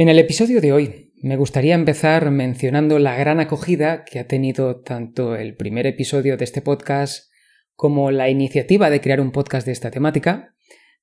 En 0.00 0.08
el 0.08 0.18
episodio 0.18 0.62
de 0.62 0.72
hoy 0.72 1.12
me 1.20 1.36
gustaría 1.36 1.74
empezar 1.74 2.30
mencionando 2.30 2.98
la 2.98 3.16
gran 3.16 3.38
acogida 3.38 4.06
que 4.06 4.18
ha 4.18 4.26
tenido 4.26 4.80
tanto 4.80 5.36
el 5.36 5.54
primer 5.56 5.86
episodio 5.86 6.38
de 6.38 6.44
este 6.44 6.62
podcast 6.62 7.30
como 7.74 8.10
la 8.10 8.30
iniciativa 8.30 8.88
de 8.88 9.02
crear 9.02 9.20
un 9.20 9.30
podcast 9.30 9.66
de 9.66 9.72
esta 9.72 9.90
temática. 9.90 10.54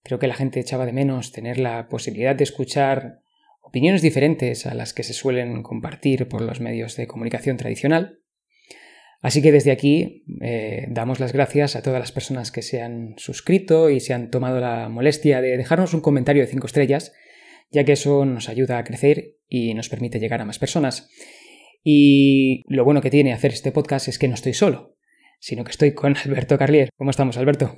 Creo 0.02 0.18
que 0.18 0.26
la 0.26 0.34
gente 0.34 0.60
echaba 0.60 0.88
de 0.88 0.94
menos 0.94 1.32
tener 1.32 1.60
la 1.60 1.90
posibilidad 1.90 2.36
de 2.36 2.44
escuchar 2.44 3.20
opiniones 3.62 4.02
diferentes 4.02 4.66
a 4.66 4.74
las 4.74 4.96
que 4.96 5.04
se 5.04 5.14
suelen 5.14 5.62
compartir 5.62 6.28
por 6.28 6.42
los 6.42 6.60
medios 6.60 6.96
de 6.96 7.06
comunicación 7.06 7.56
tradicional. 7.56 8.22
Así 9.22 9.44
que 9.44 9.52
desde 9.52 9.70
aquí 9.70 10.26
eh, 10.42 10.88
damos 10.90 11.20
las 11.20 11.34
gracias 11.34 11.76
a 11.76 11.84
todas 11.84 12.00
las 12.00 12.12
personas 12.12 12.52
que 12.52 12.64
se 12.64 12.82
han 12.82 13.14
suscrito 13.18 13.92
y 13.92 14.00
se 14.00 14.16
han 14.16 14.32
tomado 14.32 14.60
la 14.60 14.90
molestia 14.90 15.40
de 15.40 15.56
dejarnos 15.56 15.94
un 15.94 16.02
comentario 16.02 16.42
de 16.42 16.50
5 16.50 16.66
estrellas, 16.66 17.14
ya 17.70 17.84
que 17.84 17.94
eso 17.94 18.26
nos 18.26 18.50
ayuda 18.50 18.78
a 18.78 18.84
crecer 18.84 19.36
y 19.48 19.74
nos 19.74 19.90
permite 19.90 20.20
llegar 20.20 20.42
a 20.42 20.46
más 20.46 20.60
personas. 20.60 21.10
Y 21.84 22.64
lo 22.68 22.84
bueno 22.84 23.02
que 23.02 23.10
tiene 23.10 23.34
hacer 23.34 23.52
este 23.52 23.72
podcast 23.72 24.08
es 24.08 24.20
que 24.20 24.28
no 24.28 24.34
estoy 24.34 24.54
solo, 24.54 24.96
sino 25.40 25.64
que 25.64 25.72
estoy 25.72 25.94
con 25.94 26.16
Alberto 26.26 26.58
Carlier. 26.58 26.90
¿Cómo 26.98 27.12
estamos, 27.12 27.38
Alberto? 27.38 27.78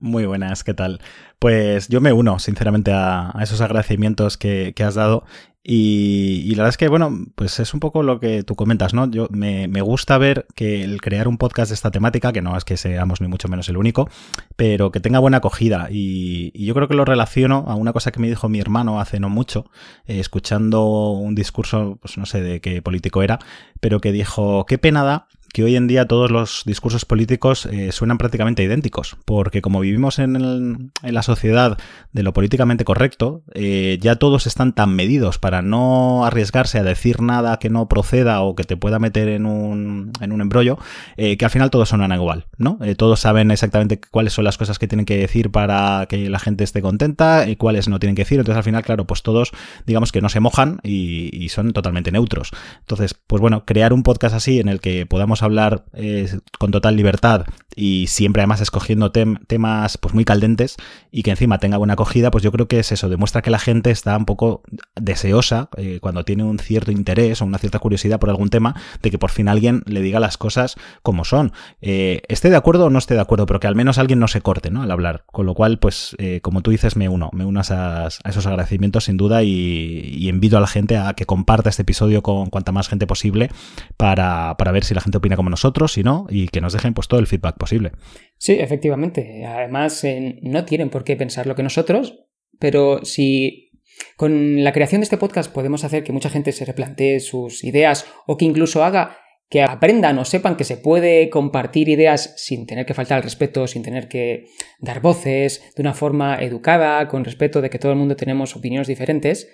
Muy 0.00 0.26
buenas, 0.26 0.62
¿qué 0.62 0.74
tal? 0.74 1.00
Pues 1.40 1.88
yo 1.88 2.00
me 2.00 2.12
uno, 2.12 2.38
sinceramente, 2.38 2.92
a, 2.94 3.34
esos 3.42 3.60
agradecimientos 3.60 4.36
que, 4.36 4.72
has 4.78 4.94
dado. 4.94 5.24
Y, 5.64 6.50
la 6.50 6.62
verdad 6.62 6.68
es 6.68 6.76
que, 6.76 6.86
bueno, 6.86 7.26
pues 7.34 7.58
es 7.58 7.74
un 7.74 7.80
poco 7.80 8.04
lo 8.04 8.20
que 8.20 8.44
tú 8.44 8.54
comentas, 8.54 8.94
¿no? 8.94 9.10
Yo 9.10 9.26
me, 9.32 9.66
gusta 9.82 10.16
ver 10.16 10.46
que 10.54 10.84
el 10.84 11.00
crear 11.00 11.26
un 11.26 11.36
podcast 11.36 11.70
de 11.70 11.74
esta 11.74 11.90
temática, 11.90 12.32
que 12.32 12.42
no 12.42 12.56
es 12.56 12.64
que 12.64 12.76
seamos 12.76 13.20
ni 13.20 13.26
mucho 13.26 13.48
menos 13.48 13.68
el 13.68 13.76
único, 13.76 14.08
pero 14.54 14.92
que 14.92 15.00
tenga 15.00 15.18
buena 15.18 15.38
acogida. 15.38 15.88
Y, 15.90 16.52
yo 16.64 16.74
creo 16.74 16.86
que 16.86 16.94
lo 16.94 17.04
relaciono 17.04 17.64
a 17.66 17.74
una 17.74 17.92
cosa 17.92 18.12
que 18.12 18.20
me 18.20 18.28
dijo 18.28 18.48
mi 18.48 18.60
hermano 18.60 19.00
hace 19.00 19.18
no 19.18 19.28
mucho, 19.28 19.68
eh, 20.06 20.20
escuchando 20.20 21.10
un 21.10 21.34
discurso, 21.34 21.98
pues 22.00 22.18
no 22.18 22.24
sé 22.24 22.40
de 22.40 22.60
qué 22.60 22.82
político 22.82 23.24
era, 23.24 23.40
pero 23.80 24.00
que 24.00 24.12
dijo, 24.12 24.64
qué 24.64 24.78
pena 24.78 25.02
da 25.02 25.26
que 25.52 25.64
hoy 25.64 25.76
en 25.76 25.86
día 25.86 26.06
todos 26.06 26.30
los 26.30 26.62
discursos 26.66 27.04
políticos 27.04 27.66
eh, 27.66 27.92
suenan 27.92 28.18
prácticamente 28.18 28.62
idénticos, 28.62 29.16
porque 29.24 29.62
como 29.62 29.80
vivimos 29.80 30.18
en, 30.18 30.92
la 31.02 31.22
sociedad 31.22 31.78
de 32.12 32.22
lo 32.22 32.32
políticamente 32.32 32.84
correcto, 32.84 33.42
eh, 33.54 33.98
ya 34.00 34.16
todos 34.16 34.46
están 34.46 34.72
tan 34.74 34.94
medidos 34.94 35.38
para 35.38 35.62
no 35.62 36.24
arriesgarse 36.24 36.78
a 36.78 36.82
decir 36.82 37.22
nada 37.22 37.58
que 37.58 37.70
no 37.70 37.88
proceda 37.88 38.42
o 38.42 38.54
que 38.54 38.64
te 38.64 38.76
pueda 38.76 38.98
meter 38.98 39.28
en 39.28 39.46
un, 39.46 40.12
en 40.20 40.32
un 40.32 40.40
embrollo, 40.40 40.78
eh, 41.16 41.36
que 41.36 41.44
al 41.44 41.50
final 41.50 41.70
todos 41.70 41.88
suenan 41.88 42.12
igual, 42.12 42.46
¿no? 42.56 42.78
todos 42.96 43.20
saben 43.20 43.50
exactamente 43.50 44.00
cuáles 44.00 44.32
son 44.32 44.44
las 44.44 44.58
cosas 44.58 44.78
que 44.78 44.88
tienen 44.88 45.06
que 45.06 45.16
decir 45.16 45.50
para 45.50 46.06
que 46.08 46.28
la 46.30 46.38
gente 46.38 46.64
esté 46.64 46.82
contenta 46.82 47.48
y 47.48 47.56
cuáles 47.56 47.88
no 47.88 47.98
tienen 47.98 48.14
que 48.14 48.22
decir, 48.22 48.38
entonces 48.38 48.58
al 48.58 48.64
final, 48.64 48.82
claro, 48.82 49.06
pues 49.06 49.22
todos 49.22 49.52
digamos 49.86 50.12
que 50.12 50.20
no 50.20 50.28
se 50.28 50.40
mojan 50.40 50.80
y 50.82 51.48
son 51.50 51.72
totalmente 51.72 52.12
neutros. 52.12 52.50
Entonces, 52.80 53.14
pues 53.14 53.40
bueno, 53.40 53.64
crear 53.64 53.92
un 53.92 54.02
podcast 54.02 54.34
así 54.34 54.60
en 54.60 54.68
el 54.68 54.80
que 54.80 55.06
podamos 55.06 55.37
hablar 55.42 55.84
eh, 55.94 56.38
con 56.58 56.70
total 56.70 56.96
libertad 56.96 57.46
y 57.76 58.08
siempre 58.08 58.42
además 58.42 58.60
escogiendo 58.60 59.12
temas 59.12 59.98
pues 59.98 60.12
muy 60.12 60.24
caldentes 60.24 60.76
y 61.12 61.22
que 61.22 61.30
encima 61.30 61.58
tenga 61.58 61.76
buena 61.76 61.92
acogida, 61.92 62.30
pues 62.32 62.42
yo 62.42 62.50
creo 62.50 62.66
que 62.66 62.80
es 62.80 62.90
eso, 62.90 63.08
demuestra 63.08 63.40
que 63.40 63.50
la 63.50 63.60
gente 63.60 63.90
está 63.90 64.16
un 64.16 64.24
poco 64.24 64.62
deseosa 64.96 65.68
eh, 65.76 65.98
cuando 66.00 66.24
tiene 66.24 66.42
un 66.42 66.58
cierto 66.58 66.90
interés 66.90 67.40
o 67.40 67.44
una 67.44 67.58
cierta 67.58 67.78
curiosidad 67.78 68.18
por 68.18 68.30
algún 68.30 68.50
tema, 68.50 68.74
de 69.00 69.12
que 69.12 69.18
por 69.18 69.30
fin 69.30 69.48
alguien 69.48 69.82
le 69.86 70.02
diga 70.02 70.18
las 70.18 70.36
cosas 70.38 70.74
como 71.02 71.24
son. 71.24 71.52
Eh, 71.80 72.22
esté 72.28 72.50
de 72.50 72.56
acuerdo 72.56 72.86
o 72.86 72.90
no 72.90 72.98
esté 72.98 73.14
de 73.14 73.20
acuerdo, 73.20 73.46
pero 73.46 73.60
que 73.60 73.68
al 73.68 73.76
menos 73.76 73.98
alguien 73.98 74.18
no 74.18 74.26
se 74.26 74.40
corte 74.40 74.70
¿no? 74.70 74.82
al 74.82 74.90
hablar. 74.90 75.22
Con 75.26 75.46
lo 75.46 75.54
cual, 75.54 75.78
pues 75.78 76.16
como 76.42 76.62
tú 76.62 76.72
dices, 76.72 76.96
me 76.96 77.08
uno, 77.08 77.30
me 77.32 77.44
uno 77.44 77.60
a, 77.60 78.08
esos 78.24 78.46
agradecimientos 78.46 79.04
sin 79.04 79.16
duda 79.16 79.42
y, 79.42 79.48
y, 79.48 80.28
invito 80.28 80.56
a 80.56 80.60
la 80.60 80.66
gente 80.66 80.96
a 80.96 81.14
que 81.14 81.26
comparta 81.26 81.70
este 81.70 81.82
episodio 81.82 82.22
con 82.22 82.50
cuanta 82.50 82.72
más 82.72 82.88
gente 82.88 83.06
posible 83.06 83.50
para, 83.96 84.56
para 84.56 84.72
ver 84.72 84.84
si 84.84 84.94
la 84.94 85.00
gente 85.00 85.18
opina 85.18 85.27
como 85.36 85.50
nosotros, 85.50 85.92
si 85.92 86.02
no, 86.02 86.26
y 86.28 86.48
que 86.48 86.60
nos 86.60 86.72
dejen 86.72 86.94
pues 86.94 87.08
todo 87.08 87.20
el 87.20 87.26
feedback 87.26 87.56
posible. 87.56 87.92
Sí, 88.36 88.52
efectivamente. 88.52 89.44
Además, 89.46 90.04
no 90.42 90.64
tienen 90.64 90.90
por 90.90 91.04
qué 91.04 91.16
pensar 91.16 91.46
lo 91.46 91.54
que 91.54 91.62
nosotros, 91.62 92.24
pero 92.58 93.04
si 93.04 93.72
con 94.16 94.62
la 94.62 94.72
creación 94.72 95.00
de 95.00 95.04
este 95.04 95.18
podcast 95.18 95.52
podemos 95.52 95.84
hacer 95.84 96.04
que 96.04 96.12
mucha 96.12 96.30
gente 96.30 96.52
se 96.52 96.64
replantee 96.64 97.20
sus 97.20 97.64
ideas 97.64 98.06
o 98.26 98.36
que 98.36 98.44
incluso 98.44 98.84
haga 98.84 99.18
que 99.50 99.62
aprendan 99.62 100.18
o 100.18 100.24
sepan 100.24 100.56
que 100.56 100.64
se 100.64 100.76
puede 100.76 101.30
compartir 101.30 101.88
ideas 101.88 102.34
sin 102.36 102.66
tener 102.66 102.84
que 102.84 102.94
faltar 102.94 103.16
al 103.16 103.22
respeto, 103.22 103.66
sin 103.66 103.82
tener 103.82 104.08
que 104.08 104.46
dar 104.78 105.00
voces, 105.00 105.72
de 105.74 105.82
una 105.82 105.94
forma 105.94 106.36
educada, 106.36 107.08
con 107.08 107.24
respeto 107.24 107.62
de 107.62 107.70
que 107.70 107.78
todo 107.78 107.92
el 107.92 107.98
mundo 107.98 108.14
tenemos 108.14 108.56
opiniones 108.56 108.88
diferentes, 108.88 109.48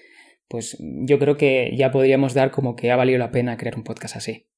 pues 0.48 0.76
yo 0.80 1.18
creo 1.18 1.36
que 1.36 1.74
ya 1.76 1.92
podríamos 1.92 2.34
dar 2.34 2.50
como 2.50 2.74
que 2.74 2.90
ha 2.90 2.96
valido 2.96 3.18
la 3.18 3.30
pena 3.30 3.56
crear 3.56 3.76
un 3.76 3.84
podcast 3.84 4.16
así. 4.16 4.48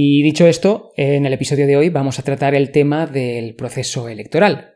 Y 0.00 0.22
dicho 0.22 0.46
esto, 0.46 0.92
en 0.96 1.26
el 1.26 1.32
episodio 1.32 1.66
de 1.66 1.76
hoy 1.76 1.88
vamos 1.88 2.20
a 2.20 2.22
tratar 2.22 2.54
el 2.54 2.70
tema 2.70 3.08
del 3.08 3.56
proceso 3.56 4.08
electoral. 4.08 4.74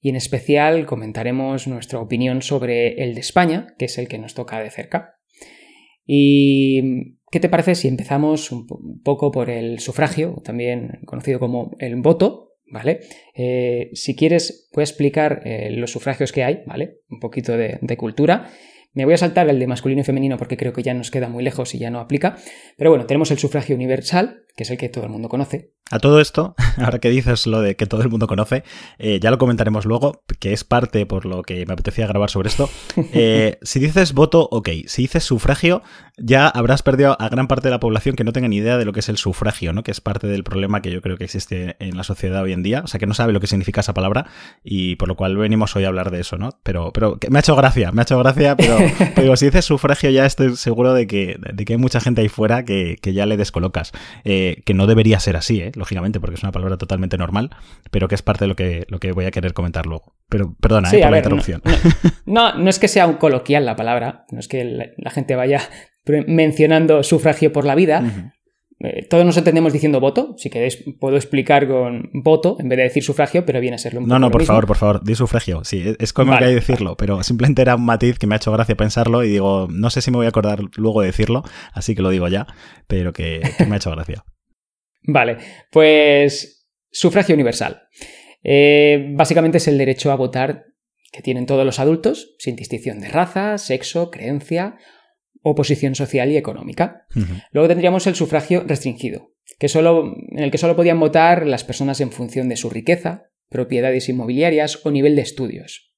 Y 0.00 0.10
en 0.10 0.14
especial 0.14 0.86
comentaremos 0.86 1.66
nuestra 1.66 1.98
opinión 1.98 2.40
sobre 2.40 3.02
el 3.02 3.14
de 3.14 3.20
España, 3.20 3.74
que 3.78 3.86
es 3.86 3.98
el 3.98 4.06
que 4.06 4.18
nos 4.18 4.34
toca 4.34 4.60
de 4.60 4.70
cerca. 4.70 5.16
¿Y 6.06 7.16
qué 7.32 7.40
te 7.40 7.48
parece 7.48 7.74
si 7.74 7.88
empezamos 7.88 8.52
un 8.52 8.68
poco 9.02 9.32
por 9.32 9.50
el 9.50 9.80
sufragio, 9.80 10.40
también 10.44 11.00
conocido 11.04 11.40
como 11.40 11.72
el 11.80 11.96
voto? 11.96 12.52
¿Vale? 12.70 13.00
Eh, 13.34 13.90
si 13.94 14.14
quieres, 14.14 14.68
puedo 14.70 14.84
explicar 14.84 15.42
eh, 15.46 15.70
los 15.70 15.90
sufragios 15.90 16.30
que 16.30 16.44
hay, 16.44 16.62
¿vale? 16.64 17.00
Un 17.10 17.18
poquito 17.18 17.56
de 17.56 17.96
cultura 17.96 18.48
me 18.92 19.04
voy 19.04 19.14
a 19.14 19.18
saltar 19.18 19.48
el 19.48 19.58
de 19.58 19.66
masculino 19.66 20.00
y 20.00 20.04
femenino 20.04 20.36
porque 20.36 20.56
creo 20.56 20.72
que 20.72 20.82
ya 20.82 20.94
nos 20.94 21.10
queda 21.10 21.28
muy 21.28 21.44
lejos 21.44 21.74
y 21.74 21.78
ya 21.78 21.90
no 21.90 22.00
aplica. 22.00 22.36
Pero 22.76 22.90
bueno, 22.90 23.06
tenemos 23.06 23.30
el 23.30 23.38
sufragio 23.38 23.76
universal, 23.76 24.42
que 24.56 24.64
es 24.64 24.70
el 24.70 24.78
que 24.78 24.88
todo 24.88 25.04
el 25.04 25.10
mundo 25.10 25.28
conoce. 25.28 25.72
A 25.92 25.98
todo 25.98 26.20
esto, 26.20 26.54
ahora 26.78 27.00
que 27.00 27.10
dices 27.10 27.46
lo 27.46 27.60
de 27.60 27.76
que 27.76 27.86
todo 27.86 28.02
el 28.02 28.08
mundo 28.08 28.26
conoce, 28.26 28.62
eh, 28.98 29.18
ya 29.20 29.30
lo 29.30 29.38
comentaremos 29.38 29.86
luego, 29.86 30.22
que 30.38 30.52
es 30.52 30.62
parte 30.62 31.04
por 31.04 31.26
lo 31.26 31.42
que 31.42 31.66
me 31.66 31.72
apetecía 31.72 32.06
grabar 32.06 32.30
sobre 32.30 32.48
esto. 32.48 32.68
Eh, 33.12 33.58
si 33.62 33.80
dices 33.80 34.12
voto, 34.12 34.46
ok. 34.50 34.68
Si 34.86 35.02
dices 35.02 35.24
sufragio, 35.24 35.82
ya 36.16 36.48
habrás 36.48 36.82
perdido 36.82 37.16
a 37.20 37.28
gran 37.28 37.48
parte 37.48 37.68
de 37.68 37.72
la 37.72 37.80
población 37.80 38.14
que 38.14 38.24
no 38.24 38.32
tenga 38.32 38.46
ni 38.46 38.56
idea 38.56 38.78
de 38.78 38.84
lo 38.84 38.92
que 38.92 39.00
es 39.00 39.08
el 39.08 39.16
sufragio, 39.16 39.72
¿no? 39.72 39.82
Que 39.82 39.90
es 39.90 40.00
parte 40.00 40.26
del 40.26 40.44
problema 40.44 40.80
que 40.80 40.90
yo 40.90 41.00
creo 41.00 41.16
que 41.16 41.24
existe 41.24 41.76
en 41.80 41.96
la 41.96 42.04
sociedad 42.04 42.42
hoy 42.42 42.52
en 42.52 42.62
día. 42.62 42.82
O 42.84 42.86
sea, 42.86 43.00
que 43.00 43.06
no 43.06 43.14
sabe 43.14 43.32
lo 43.32 43.40
que 43.40 43.46
significa 43.46 43.80
esa 43.80 43.94
palabra 43.94 44.26
y 44.62 44.96
por 44.96 45.08
lo 45.08 45.16
cual 45.16 45.36
venimos 45.36 45.74
hoy 45.76 45.84
a 45.84 45.88
hablar 45.88 46.10
de 46.10 46.20
eso, 46.20 46.36
¿no? 46.38 46.50
Pero, 46.62 46.92
pero 46.92 47.18
me 47.28 47.38
ha 47.38 47.40
hecho 47.40 47.56
gracia, 47.56 47.90
me 47.90 48.02
ha 48.02 48.04
hecho 48.04 48.18
gracia, 48.18 48.56
pero, 48.56 48.78
digo, 49.16 49.36
si 49.36 49.46
dices 49.46 49.64
sufragio 49.64 50.10
ya 50.10 50.26
estoy 50.26 50.56
seguro 50.56 50.94
de 50.94 51.06
que, 51.06 51.36
de 51.52 51.64
que 51.64 51.74
hay 51.74 51.78
mucha 51.78 52.00
gente 52.00 52.20
ahí 52.20 52.28
fuera 52.28 52.64
que, 52.64 52.96
que 53.00 53.12
ya 53.12 53.26
le 53.26 53.36
descolocas. 53.36 53.92
Eh, 54.24 54.62
que 54.64 54.74
no 54.74 54.86
debería 54.86 55.20
ser 55.20 55.36
así, 55.36 55.60
¿eh? 55.60 55.72
lógicamente, 55.74 56.20
porque 56.20 56.36
es 56.36 56.42
una 56.42 56.52
palabra 56.52 56.76
totalmente 56.76 57.18
normal, 57.18 57.50
pero 57.90 58.08
que 58.08 58.14
es 58.14 58.22
parte 58.22 58.44
de 58.44 58.48
lo 58.48 58.56
que, 58.56 58.86
lo 58.88 58.98
que 58.98 59.12
voy 59.12 59.24
a 59.24 59.30
querer 59.30 59.52
comentar 59.52 59.86
luego. 59.86 60.14
Pero 60.28 60.54
perdona 60.60 60.90
¿eh? 60.90 61.00
por 61.00 61.10
la 61.10 61.18
interrupción. 61.18 61.62
No, 62.26 62.54
no, 62.54 62.70
es 62.70 62.78
que 62.78 62.86
sea 62.86 63.06
un 63.06 63.14
coloquial 63.14 63.66
la 63.66 63.74
palabra, 63.74 64.24
no 64.30 64.38
es 64.38 64.46
que 64.46 64.64
la, 64.64 65.10
gente 65.10 65.34
vaya 65.34 65.60
mencionando 66.28 67.02
sufragio 67.02 67.52
por 67.52 67.64
la 67.64 67.74
vida. 67.74 68.32
Eh, 68.82 69.06
todos 69.08 69.26
nos 69.26 69.36
entendemos 69.36 69.74
diciendo 69.74 70.00
voto. 70.00 70.34
Si 70.38 70.48
queréis, 70.48 70.82
puedo 70.98 71.16
explicar 71.16 71.68
con 71.68 72.08
voto 72.14 72.56
en 72.58 72.68
vez 72.70 72.78
de 72.78 72.84
decir 72.84 73.02
sufragio, 73.02 73.44
pero 73.44 73.60
viene 73.60 73.74
a 73.74 73.78
serlo 73.78 74.00
un 74.00 74.08
No, 74.08 74.18
no, 74.18 74.30
por 74.30 74.42
favor, 74.44 74.66
por 74.66 74.78
favor, 74.78 75.04
di 75.04 75.14
sufragio. 75.14 75.64
Sí, 75.64 75.94
es 75.98 76.12
como 76.14 76.36
que 76.36 76.44
hay 76.44 76.50
que 76.50 76.60
decirlo, 76.60 76.96
pero 76.96 77.22
simplemente 77.22 77.60
era 77.60 77.76
un 77.76 77.84
matiz 77.84 78.18
que 78.18 78.26
me 78.26 78.34
ha 78.34 78.38
hecho 78.38 78.52
gracia 78.52 78.76
pensarlo 78.76 79.22
y 79.22 79.28
digo, 79.28 79.68
no 79.70 79.90
sé 79.90 80.00
si 80.00 80.10
me 80.10 80.16
voy 80.16 80.26
a 80.26 80.30
acordar 80.30 80.60
luego 80.76 81.02
de 81.02 81.08
decirlo, 81.08 81.42
así 81.74 81.94
que 81.94 82.00
lo 82.00 82.08
digo 82.08 82.26
ya, 82.28 82.46
pero 82.86 83.12
que 83.12 83.42
me 83.68 83.74
ha 83.74 83.76
hecho 83.76 83.90
gracia. 83.90 84.24
Vale, 85.02 85.36
pues 85.70 86.66
sufragio 86.90 87.34
universal. 87.34 87.82
Eh, 88.42 89.12
básicamente 89.14 89.58
es 89.58 89.68
el 89.68 89.76
derecho 89.76 90.10
a 90.10 90.16
votar 90.16 90.64
que 91.12 91.20
tienen 91.20 91.44
todos 91.44 91.66
los 91.66 91.80
adultos, 91.80 92.34
sin 92.38 92.56
distinción 92.56 93.00
de 93.00 93.08
raza, 93.08 93.58
sexo, 93.58 94.10
creencia 94.10 94.76
o 95.42 95.54
posición 95.54 95.94
social 95.94 96.30
y 96.30 96.36
económica. 96.36 97.06
Luego 97.52 97.68
tendríamos 97.68 98.06
el 98.06 98.14
sufragio 98.14 98.64
restringido, 98.66 99.32
que 99.58 99.68
solo, 99.68 100.14
en 100.30 100.42
el 100.42 100.50
que 100.50 100.58
solo 100.58 100.76
podían 100.76 101.00
votar 101.00 101.46
las 101.46 101.64
personas 101.64 102.00
en 102.00 102.12
función 102.12 102.48
de 102.48 102.56
su 102.56 102.70
riqueza, 102.70 103.30
propiedades 103.48 104.08
inmobiliarias 104.08 104.84
o 104.84 104.90
nivel 104.90 105.16
de 105.16 105.22
estudios 105.22 105.90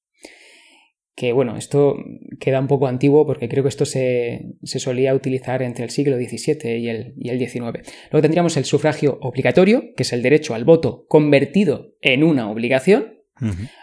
que 1.15 1.31
bueno, 1.31 1.57
esto 1.57 1.95
queda 2.39 2.59
un 2.59 2.67
poco 2.67 2.87
antiguo 2.87 3.25
porque 3.25 3.47
creo 3.47 3.63
que 3.63 3.69
esto 3.69 3.85
se, 3.85 4.55
solía 4.63 5.13
utilizar 5.13 5.61
entre 5.61 5.83
el 5.83 5.91
siglo 5.91 6.17
XVII 6.17 6.77
y 6.77 6.89
el, 6.89 7.13
y 7.17 7.29
el, 7.29 7.39
XIX. 7.39 7.87
Luego 8.11 8.21
tendríamos 8.21 8.57
el 8.57 8.65
sufragio 8.65 9.19
obligatorio, 9.21 9.93
que 9.95 10.03
es 10.03 10.13
el 10.13 10.23
derecho 10.23 10.55
al 10.55 10.65
voto 10.65 11.05
convertido 11.07 11.93
en 12.01 12.23
una 12.23 12.49
obligación. 12.49 13.19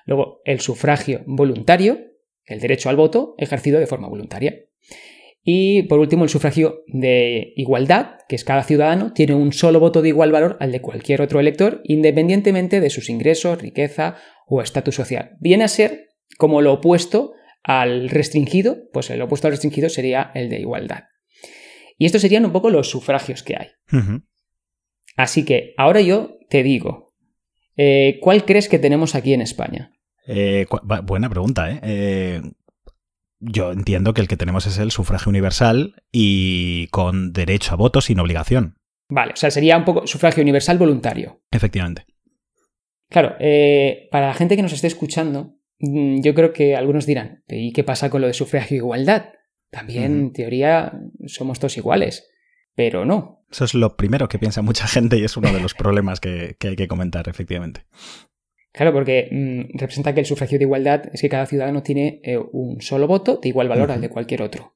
Luego 0.06 0.40
el 0.44 0.60
sufragio 0.60 1.22
voluntario, 1.26 1.98
el 2.44 2.60
derecho 2.60 2.88
al 2.88 2.96
voto 2.96 3.34
ejercido 3.36 3.78
de 3.78 3.86
forma 3.86 4.08
voluntaria. 4.08 4.64
Y 5.42 5.84
por 5.84 6.00
último 6.00 6.24
el 6.24 6.30
sufragio 6.30 6.82
de 6.86 7.52
igualdad, 7.56 8.18
que 8.28 8.36
es 8.36 8.44
cada 8.44 8.62
ciudadano 8.62 9.12
tiene 9.12 9.34
un 9.34 9.52
solo 9.52 9.80
voto 9.80 10.02
de 10.02 10.08
igual 10.08 10.32
valor 10.32 10.56
al 10.60 10.72
de 10.72 10.80
cualquier 10.80 11.22
otro 11.22 11.40
elector, 11.40 11.80
independientemente 11.84 12.80
de 12.80 12.90
sus 12.90 13.08
ingresos, 13.08 13.60
riqueza 13.60 14.16
o 14.46 14.60
estatus 14.60 14.94
social. 14.94 15.36
Viene 15.40 15.64
a 15.64 15.68
ser 15.68 16.08
como 16.36 16.60
lo 16.60 16.74
opuesto 16.74 17.32
al 17.62 18.10
restringido, 18.10 18.88
pues 18.92 19.10
el 19.10 19.22
opuesto 19.22 19.46
al 19.46 19.52
restringido 19.52 19.88
sería 19.88 20.30
el 20.34 20.50
de 20.50 20.60
igualdad. 20.60 21.04
Y 21.96 22.06
estos 22.06 22.22
serían 22.22 22.44
un 22.44 22.52
poco 22.52 22.70
los 22.70 22.88
sufragios 22.88 23.42
que 23.42 23.56
hay. 23.56 23.68
Así 25.16 25.44
que 25.44 25.74
ahora 25.76 26.00
yo 26.00 26.38
te 26.48 26.62
digo, 26.62 27.14
eh, 27.76 28.18
¿cuál 28.20 28.44
crees 28.44 28.68
que 28.68 28.78
tenemos 28.78 29.14
aquí 29.14 29.34
en 29.34 29.42
España? 29.42 29.92
Eh, 30.26 30.66
buena 31.04 31.28
pregunta, 31.28 31.70
¿eh? 31.70 31.80
¿eh? 31.82 32.42
Yo 33.40 33.72
entiendo 33.72 34.14
que 34.14 34.20
el 34.20 34.28
que 34.28 34.36
tenemos 34.36 34.66
es 34.66 34.78
el 34.78 34.90
sufragio 34.90 35.30
universal 35.30 35.94
y 36.12 36.88
con 36.88 37.32
derecho 37.32 37.72
a 37.72 37.76
voto 37.76 38.00
sin 38.00 38.20
obligación. 38.20 38.76
Vale, 39.08 39.32
o 39.32 39.36
sea, 39.36 39.50
sería 39.50 39.76
un 39.76 39.84
poco 39.84 40.06
sufragio 40.06 40.42
universal 40.42 40.78
voluntario. 40.78 41.42
Efectivamente. 41.50 42.04
Claro, 43.08 43.34
eh, 43.40 44.08
para 44.12 44.28
la 44.28 44.34
gente 44.34 44.56
que 44.56 44.62
nos 44.62 44.72
esté 44.72 44.86
escuchando, 44.86 45.56
mm, 45.80 46.20
yo 46.20 46.34
creo 46.34 46.52
que 46.52 46.76
algunos 46.76 47.06
dirán, 47.06 47.42
¿y 47.48 47.72
qué 47.72 47.82
pasa 47.82 48.08
con 48.08 48.20
lo 48.20 48.28
de 48.28 48.34
sufragio 48.34 48.76
e 48.76 48.78
igualdad? 48.78 49.30
También, 49.70 50.12
en 50.12 50.32
teoría, 50.32 50.92
somos 51.26 51.58
todos 51.58 51.76
iguales, 51.76 52.28
pero 52.74 53.04
no. 53.04 53.44
Eso 53.50 53.64
es 53.64 53.74
lo 53.74 53.96
primero 53.96 54.28
que 54.28 54.38
piensa 54.38 54.62
mucha 54.62 54.86
gente 54.88 55.18
y 55.18 55.24
es 55.24 55.36
uno 55.36 55.52
de 55.52 55.60
los 55.60 55.74
problemas 55.74 56.20
que, 56.20 56.56
hay 56.60 56.76
que 56.76 56.88
comentar, 56.88 57.28
efectivamente. 57.28 57.84
Claro, 58.72 58.92
porque 58.92 59.28
mm, 59.30 59.78
representa 59.78 60.14
que 60.14 60.20
el 60.20 60.26
sufragio 60.26 60.58
de 60.58 60.64
igualdad 60.64 61.02
es 61.12 61.20
que 61.20 61.28
cada 61.28 61.46
ciudadano 61.46 61.82
tiene 61.82 62.20
eh, 62.22 62.38
un 62.38 62.80
solo 62.80 63.06
voto 63.06 63.38
de 63.42 63.48
igual 63.48 63.68
valor 63.68 63.90
al 63.90 64.00
de 64.00 64.08
cualquier 64.08 64.42
otro. 64.42 64.74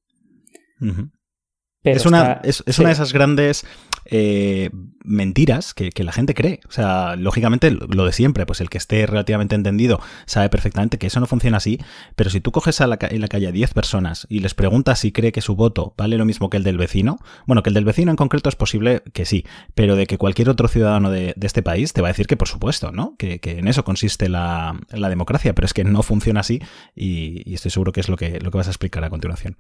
Es, 1.84 2.06
una, 2.06 2.40
es, 2.42 2.62
una, 2.78 2.88
de 2.88 2.92
esas 2.94 3.12
grandes 3.12 3.66
eh, 4.06 4.70
mentiras 5.04 5.74
que, 5.74 5.92
la 6.02 6.12
gente 6.12 6.34
cree. 6.34 6.60
O 6.68 6.72
sea, 6.72 7.16
lógicamente 7.16 7.70
lo 7.70 8.04
de 8.06 8.12
siempre, 8.12 8.46
pues 8.46 8.60
el 8.60 8.70
que 8.70 8.78
esté 8.78 9.06
relativamente 9.06 9.54
entendido 9.54 10.00
sabe 10.26 10.48
perfectamente 10.48 10.98
que 10.98 11.06
eso 11.06 11.20
no 11.20 11.26
funciona 11.26 11.58
así, 11.58 11.78
pero 12.16 12.30
si 12.30 12.40
tú 12.40 12.52
coges 12.52 12.80
a 12.80 12.86
la, 12.86 12.98
en 13.00 13.20
la 13.20 13.28
calle 13.28 13.48
a 13.48 13.52
10 13.52 13.74
personas 13.74 14.26
y 14.30 14.40
les 14.40 14.54
preguntas 14.54 14.98
si 14.98 15.12
cree 15.12 15.32
que 15.32 15.40
su 15.40 15.56
voto 15.56 15.94
vale 15.96 16.16
lo 16.16 16.24
mismo 16.24 16.50
que 16.50 16.56
el 16.56 16.64
del 16.64 16.78
vecino, 16.78 17.18
bueno, 17.46 17.62
que 17.62 17.70
el 17.70 17.74
del 17.74 17.84
vecino 17.84 18.10
en 18.10 18.16
concreto 18.16 18.48
es 18.48 18.56
posible 18.56 19.02
que 19.12 19.24
sí, 19.24 19.44
pero 19.74 19.96
de 19.96 20.06
que 20.06 20.18
cualquier 20.18 20.48
otro 20.48 20.68
ciudadano 20.68 21.10
de, 21.10 21.34
este 21.42 21.62
país 21.62 21.92
te 21.92 22.00
va 22.00 22.08
a 22.08 22.12
decir 22.12 22.26
que 22.26 22.38
por 22.38 22.48
supuesto, 22.48 22.90
¿no? 22.90 23.16
Que, 23.18 23.38
en 23.44 23.68
eso 23.68 23.84
consiste 23.84 24.28
la, 24.28 24.78
democracia, 24.90 25.54
pero 25.54 25.66
es 25.66 25.74
que 25.74 25.84
no 25.84 26.02
funciona 26.02 26.40
así 26.40 26.60
y, 26.96 27.54
estoy 27.54 27.70
seguro 27.70 27.92
que 27.92 28.00
es 28.00 28.08
lo 28.08 28.16
que, 28.16 28.40
lo 28.40 28.50
que 28.50 28.58
vas 28.58 28.66
a 28.66 28.70
explicar 28.70 29.04
a 29.04 29.10
continuación. 29.10 29.56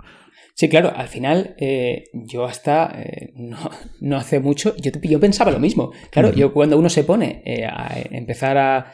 Sí, 0.56 0.68
claro, 0.68 0.92
al 0.94 1.08
final 1.08 1.56
eh, 1.58 2.04
yo 2.12 2.44
hasta 2.44 2.92
eh, 2.96 3.32
no, 3.34 4.16
hace 4.16 4.38
mucho, 4.38 4.76
yo, 4.76 4.92
yo, 5.02 5.20
pensaba 5.20 5.50
lo 5.50 5.58
mismo. 5.58 5.90
Claro, 6.10 6.32
yo 6.32 6.52
cuando 6.52 6.78
uno 6.78 6.88
se 6.88 7.02
pone 7.02 7.42
eh, 7.44 7.64
a 7.64 7.92
empezar 8.10 8.56
a, 8.56 8.92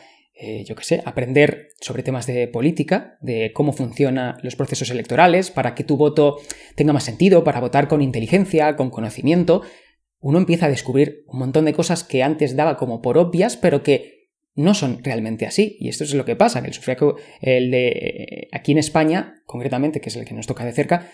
yo 0.64 0.74
qué 0.74 0.84
sé, 0.84 1.02
aprender 1.04 1.68
sobre 1.82 2.02
temas 2.02 2.26
de 2.26 2.48
política, 2.48 3.18
de 3.20 3.52
cómo 3.52 3.74
funcionan 3.74 4.38
los 4.42 4.56
procesos 4.56 4.88
electorales, 4.88 5.50
para 5.50 5.74
que 5.74 5.84
tu 5.84 5.98
voto 5.98 6.38
tenga 6.76 6.94
más 6.94 7.04
sentido, 7.04 7.44
para 7.44 7.60
votar 7.60 7.88
con 7.88 8.00
inteligencia, 8.00 8.74
con 8.74 8.88
conocimiento, 8.88 9.60
uno 10.18 10.38
empieza 10.38 10.64
a 10.64 10.70
descubrir 10.70 11.24
un 11.26 11.40
montón 11.40 11.66
de 11.66 11.74
cosas 11.74 12.04
que 12.04 12.22
antes 12.22 12.56
daba 12.56 12.78
como 12.78 13.02
por 13.02 13.18
obvias, 13.18 13.58
pero 13.58 13.82
que 13.82 14.30
no 14.54 14.72
son 14.72 15.04
realmente 15.04 15.44
así. 15.44 15.76
Y 15.78 15.90
esto 15.90 16.04
es 16.04 16.14
lo 16.14 16.24
que 16.24 16.36
pasa, 16.36 16.62
que 16.62 16.68
el 16.68 16.74
sufragio, 16.74 17.16
el 17.42 17.70
de 17.70 18.48
aquí 18.50 18.72
en 18.72 18.78
España, 18.78 19.42
concretamente, 19.44 20.00
que 20.00 20.08
es 20.08 20.16
el 20.16 20.24
que 20.24 20.34
nos 20.34 20.46
toca 20.46 20.64
de 20.64 20.72
cerca, 20.72 21.10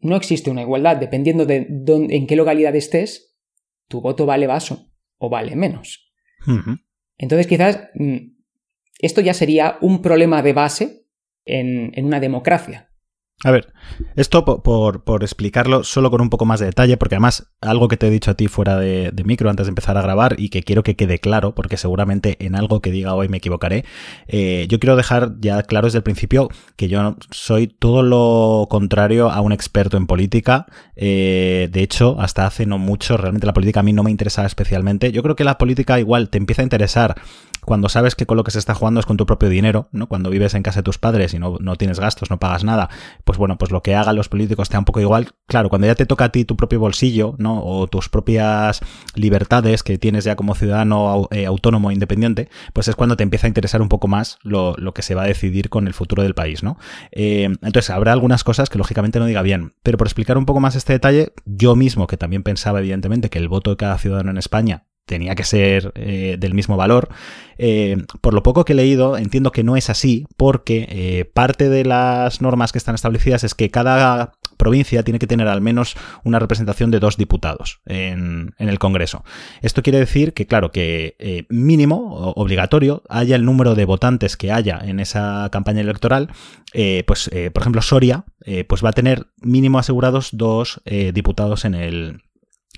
no 0.00 0.16
existe 0.16 0.50
una 0.50 0.62
igualdad. 0.62 0.96
Dependiendo 0.96 1.46
de 1.46 1.66
dónde, 1.68 2.16
en 2.16 2.26
qué 2.26 2.36
localidad 2.36 2.74
estés, 2.76 3.36
tu 3.88 4.00
voto 4.00 4.26
vale 4.26 4.46
vaso 4.46 4.90
o 5.18 5.28
vale 5.28 5.56
menos. 5.56 6.12
Entonces, 7.16 7.46
quizás 7.46 7.88
mm, 7.94 8.16
esto 9.00 9.20
ya 9.20 9.34
sería 9.34 9.78
un 9.80 10.02
problema 10.02 10.42
de 10.42 10.52
base 10.52 11.06
en, 11.44 11.92
en 11.94 12.04
una 12.04 12.20
democracia. 12.20 12.87
A 13.44 13.52
ver, 13.52 13.72
esto 14.16 14.44
por, 14.44 15.22
explicarlo 15.22 15.84
solo 15.84 16.10
con 16.10 16.20
un 16.20 16.28
poco 16.28 16.44
más 16.44 16.58
de 16.58 16.66
detalle, 16.66 16.96
porque 16.96 17.14
además 17.14 17.52
algo 17.60 17.86
que 17.86 17.96
te 17.96 18.08
he 18.08 18.10
dicho 18.10 18.32
a 18.32 18.34
ti 18.34 18.48
fuera 18.48 18.76
de, 18.76 19.12
micro 19.24 19.48
antes 19.48 19.66
de 19.66 19.70
empezar 19.70 19.96
a 19.96 20.02
grabar 20.02 20.34
y 20.38 20.48
que 20.48 20.64
quiero 20.64 20.82
que 20.82 20.96
quede 20.96 21.20
claro, 21.20 21.54
porque 21.54 21.76
seguramente 21.76 22.44
en 22.44 22.56
algo 22.56 22.80
que 22.80 22.90
diga 22.90 23.14
hoy 23.14 23.28
me 23.28 23.36
equivocaré, 23.36 23.84
eh, 24.26 24.66
yo 24.68 24.80
quiero 24.80 24.96
dejar 24.96 25.36
ya 25.38 25.62
claro 25.62 25.86
desde 25.86 25.98
el 25.98 26.02
principio 26.02 26.48
que 26.74 26.88
yo 26.88 27.16
soy 27.30 27.68
todo 27.68 28.02
lo 28.02 28.66
contrario 28.68 29.30
a 29.30 29.40
un 29.40 29.52
experto 29.52 29.96
en 29.96 30.08
política. 30.08 30.66
Eh, 30.96 31.68
de 31.70 31.82
hecho, 31.82 32.20
hasta 32.20 32.44
hace 32.44 32.66
no 32.66 32.78
mucho, 32.78 33.16
realmente 33.16 33.46
la 33.46 33.52
política 33.52 33.80
a 33.80 33.84
mí 33.84 33.92
no 33.92 34.02
me 34.02 34.10
interesaba 34.10 34.48
especialmente. 34.48 35.12
Yo 35.12 35.22
creo 35.22 35.36
que 35.36 35.44
la 35.44 35.58
política 35.58 36.00
igual 36.00 36.28
te 36.28 36.38
empieza 36.38 36.62
a 36.62 36.64
interesar 36.64 37.14
cuando 37.68 37.90
sabes 37.90 38.14
que 38.14 38.24
con 38.24 38.38
lo 38.38 38.44
que 38.44 38.50
se 38.50 38.58
está 38.58 38.72
jugando 38.72 38.98
es 38.98 39.04
con 39.04 39.18
tu 39.18 39.26
propio 39.26 39.50
dinero, 39.50 39.90
¿no? 39.92 40.06
Cuando 40.06 40.30
vives 40.30 40.54
en 40.54 40.62
casa 40.62 40.78
de 40.78 40.84
tus 40.84 40.96
padres 40.96 41.34
y 41.34 41.38
no, 41.38 41.58
no 41.60 41.76
tienes 41.76 42.00
gastos, 42.00 42.30
no 42.30 42.40
pagas 42.40 42.64
nada, 42.64 42.88
pues 43.24 43.36
bueno, 43.36 43.58
pues 43.58 43.70
lo 43.70 43.82
que 43.82 43.94
hagan 43.94 44.16
los 44.16 44.30
políticos 44.30 44.70
te 44.70 44.72
da 44.72 44.78
un 44.78 44.86
poco 44.86 45.02
igual. 45.02 45.32
Claro, 45.46 45.68
cuando 45.68 45.86
ya 45.86 45.94
te 45.94 46.06
toca 46.06 46.24
a 46.24 46.28
ti 46.30 46.46
tu 46.46 46.56
propio 46.56 46.80
bolsillo, 46.80 47.34
¿no? 47.36 47.62
O 47.62 47.86
tus 47.86 48.08
propias 48.08 48.80
libertades 49.14 49.82
que 49.82 49.98
tienes 49.98 50.24
ya 50.24 50.34
como 50.34 50.54
ciudadano 50.54 51.28
eh, 51.30 51.44
autónomo 51.44 51.92
independiente, 51.92 52.48
pues 52.72 52.88
es 52.88 52.96
cuando 52.96 53.18
te 53.18 53.22
empieza 53.22 53.46
a 53.46 53.48
interesar 53.48 53.82
un 53.82 53.90
poco 53.90 54.08
más 54.08 54.38
lo, 54.44 54.74
que 54.94 55.02
se 55.02 55.14
va 55.14 55.24
a 55.24 55.26
decidir 55.26 55.68
con 55.68 55.88
el 55.88 55.92
futuro 55.92 56.22
del 56.22 56.34
país, 56.34 56.62
¿no? 56.62 56.78
Eh, 57.12 57.50
entonces, 57.60 57.90
habrá 57.90 58.14
algunas 58.14 58.44
cosas 58.44 58.70
que 58.70 58.78
lógicamente 58.78 59.18
no 59.18 59.26
diga 59.26 59.42
bien, 59.42 59.74
pero 59.82 59.98
por 59.98 60.06
explicar 60.06 60.38
un 60.38 60.46
poco 60.46 60.60
más 60.60 60.74
este 60.74 60.94
detalle, 60.94 61.34
yo 61.44 61.76
mismo, 61.76 62.06
que 62.06 62.16
también 62.16 62.42
pensaba 62.42 62.78
evidentemente 62.78 63.28
que 63.28 63.38
el 63.38 63.48
voto 63.48 63.72
de 63.72 63.76
cada 63.76 63.98
ciudadano 63.98 64.30
en 64.30 64.38
España 64.38 64.87
tenía 65.08 65.34
que 65.34 65.42
ser 65.42 65.90
eh, 65.96 66.36
del 66.38 66.54
mismo 66.54 66.76
valor. 66.76 67.08
Eh, 67.56 67.96
por 68.20 68.34
lo 68.34 68.44
poco 68.44 68.64
que 68.64 68.74
he 68.74 68.76
leído, 68.76 69.16
entiendo 69.16 69.50
que 69.50 69.64
no 69.64 69.76
es 69.76 69.90
así, 69.90 70.26
porque 70.36 70.86
eh, 70.88 71.24
parte 71.24 71.68
de 71.68 71.84
las 71.84 72.40
normas 72.40 72.70
que 72.70 72.78
están 72.78 72.94
establecidas 72.94 73.42
es 73.42 73.56
que 73.56 73.70
cada 73.72 74.34
provincia 74.56 75.02
tiene 75.02 75.18
que 75.18 75.26
tener 75.26 75.48
al 75.48 75.60
menos 75.60 75.96
una 76.24 76.38
representación 76.38 76.90
de 76.90 76.98
dos 76.98 77.16
diputados 77.16 77.80
en, 77.86 78.54
el 78.58 78.78
Congreso. 78.80 79.24
Esto 79.62 79.82
quiere 79.82 80.00
decir 80.00 80.34
que, 80.34 80.46
claro, 80.46 80.72
que 80.72 81.46
mínimo, 81.48 82.32
obligatorio, 82.34 83.04
haya 83.08 83.36
el 83.36 83.44
número 83.44 83.76
de 83.76 83.84
votantes 83.84 84.36
que 84.36 84.50
haya 84.50 84.80
en 84.82 84.98
esa 84.98 85.48
campaña 85.52 85.80
electoral, 85.80 86.32
pues, 87.06 87.30
por 87.52 87.62
ejemplo, 87.62 87.82
Soria, 87.82 88.24
pues 88.66 88.84
va 88.84 88.88
a 88.88 88.94
tener 88.94 89.28
mínimo 89.40 89.78
asegurados 89.78 90.30
dos 90.32 90.82
diputados 91.12 91.64
en 91.64 91.74
el, 91.76 92.22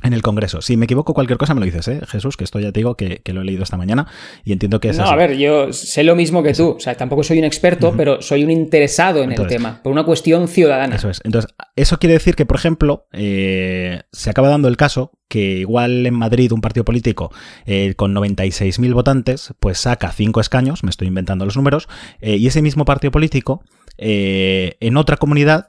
en 0.02 0.12
el 0.12 0.22
Congreso. 0.22 0.62
Si 0.62 0.76
me 0.76 0.84
equivoco 0.84 1.14
cualquier 1.14 1.38
cosa 1.38 1.54
me 1.54 1.60
lo 1.60 1.66
dices, 1.66 1.86
¿eh? 1.88 2.00
Jesús, 2.06 2.36
que 2.36 2.44
esto 2.44 2.58
ya 2.58 2.72
te 2.72 2.80
digo 2.80 2.96
que, 2.96 3.20
lo 3.30 3.42
he 3.42 3.44
leído 3.44 3.62
esta 3.62 3.76
mañana 3.76 4.06
y 4.44 4.52
entiendo 4.52 4.80
que 4.80 4.88
es... 4.90 4.98
No, 4.98 5.04
a 5.04 5.16
ver, 5.16 5.36
yo 5.36 5.72
sé 5.72 6.02
lo 6.02 6.16
mismo 6.16 6.42
que 6.42 6.52
tú. 6.52 6.70
O 6.70 6.80
sea, 6.80 6.96
tampoco 6.96 7.22
soy 7.22 7.38
un 7.38 7.44
experto, 7.44 7.94
pero 7.96 8.20
soy 8.22 8.44
un 8.44 8.50
interesado 8.50 9.22
en 9.22 9.32
el 9.32 9.46
tema, 9.46 9.80
por 9.82 9.92
una 9.92 10.04
cuestión 10.04 10.48
ciudadana. 10.48 10.96
Eso 10.96 11.10
es. 11.10 11.20
Entonces, 11.24 11.52
eso 11.76 11.98
quiere 11.98 12.14
decir 12.14 12.34
que, 12.34 12.46
por 12.46 12.56
ejemplo, 12.56 13.06
eh, 13.12 14.02
se 14.12 14.30
acaba 14.30 14.48
dando 14.48 14.68
el 14.68 14.76
caso 14.76 15.12
que 15.28 15.58
igual 15.58 16.06
en 16.06 16.14
Madrid 16.14 16.50
un 16.50 16.60
partido 16.60 16.84
político 16.84 17.30
eh, 17.64 17.94
con 17.94 18.14
96.000 18.14 18.92
votantes, 18.92 19.54
pues 19.60 19.78
saca 19.78 20.10
5 20.10 20.40
escaños, 20.40 20.82
me 20.82 20.90
estoy 20.90 21.06
inventando 21.06 21.44
los 21.44 21.56
números, 21.56 21.88
eh, 22.20 22.36
y 22.36 22.48
ese 22.48 22.62
mismo 22.62 22.84
partido 22.84 23.12
político 23.12 23.62
en 24.02 24.96
otra 24.96 25.18
comunidad 25.18 25.68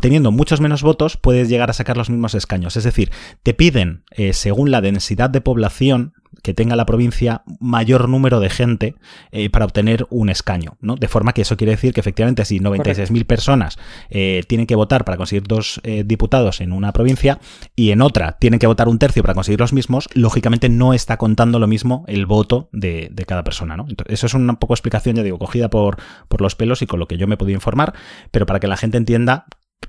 teniendo 0.00 0.30
muchos 0.30 0.60
menos 0.60 0.82
votos, 0.82 1.16
puedes 1.16 1.48
llegar 1.48 1.70
a 1.70 1.72
sacar 1.72 1.96
los 1.96 2.10
mismos 2.10 2.34
escaños. 2.34 2.76
Es 2.76 2.84
decir, 2.84 3.10
te 3.42 3.54
piden, 3.54 4.04
eh, 4.10 4.32
según 4.32 4.70
la 4.70 4.80
densidad 4.80 5.30
de 5.30 5.40
población 5.40 6.12
que 6.42 6.54
tenga 6.54 6.76
la 6.76 6.86
provincia, 6.86 7.42
mayor 7.60 8.08
número 8.08 8.38
de 8.40 8.50
gente 8.50 8.94
eh, 9.32 9.50
para 9.50 9.64
obtener 9.64 10.06
un 10.10 10.28
escaño. 10.28 10.76
¿no? 10.80 10.94
De 10.94 11.08
forma 11.08 11.32
que 11.32 11.42
eso 11.42 11.56
quiere 11.56 11.72
decir 11.72 11.92
que 11.92 12.00
efectivamente 12.00 12.44
si 12.44 12.60
96.000 12.60 13.24
personas 13.26 13.78
eh, 14.10 14.42
tienen 14.46 14.66
que 14.66 14.76
votar 14.76 15.04
para 15.04 15.16
conseguir 15.16 15.44
dos 15.44 15.80
diputados 16.04 16.60
en 16.60 16.72
una 16.72 16.92
provincia 16.92 17.40
y 17.74 17.90
en 17.90 18.02
otra 18.02 18.38
tienen 18.38 18.60
que 18.60 18.66
votar 18.66 18.88
un 18.88 18.98
tercio 18.98 19.22
para 19.22 19.34
conseguir 19.34 19.60
los 19.60 19.72
mismos, 19.72 20.08
lógicamente 20.14 20.68
no 20.68 20.94
está 20.94 21.16
contando 21.16 21.58
lo 21.58 21.66
mismo 21.66 22.04
el 22.06 22.26
voto 22.26 22.68
de, 22.72 23.10
cada 23.26 23.42
persona. 23.42 23.76
¿no? 23.76 23.86
eso 24.06 24.26
es 24.26 24.34
una 24.34 24.58
poco 24.58 24.74
explicación, 24.74 25.16
ya 25.16 25.22
digo, 25.22 25.38
cogida 25.38 25.68
por, 25.70 25.98
por 26.28 26.42
los 26.42 26.54
pelos 26.54 26.82
y 26.82 26.86
con 26.86 27.00
lo 27.00 27.08
que 27.08 27.16
yo 27.16 27.26
me 27.26 27.34
he 27.34 27.38
podido 27.38 27.56
informar, 27.56 27.94
pero 28.30 28.46
para 28.46 28.60
que 28.60 28.68
la 28.68 28.76
gente 28.76 28.98
entienda 28.98 29.46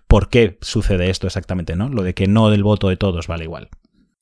por 0.07 0.29
qué 0.29 0.57
sucede 0.61 1.09
esto 1.09 1.27
exactamente, 1.27 1.75
¿no? 1.75 1.89
Lo 1.89 2.03
de 2.03 2.13
que 2.13 2.27
no 2.27 2.49
del 2.49 2.63
voto 2.63 2.89
de 2.89 2.97
todos 2.97 3.27
vale 3.27 3.43
igual. 3.43 3.69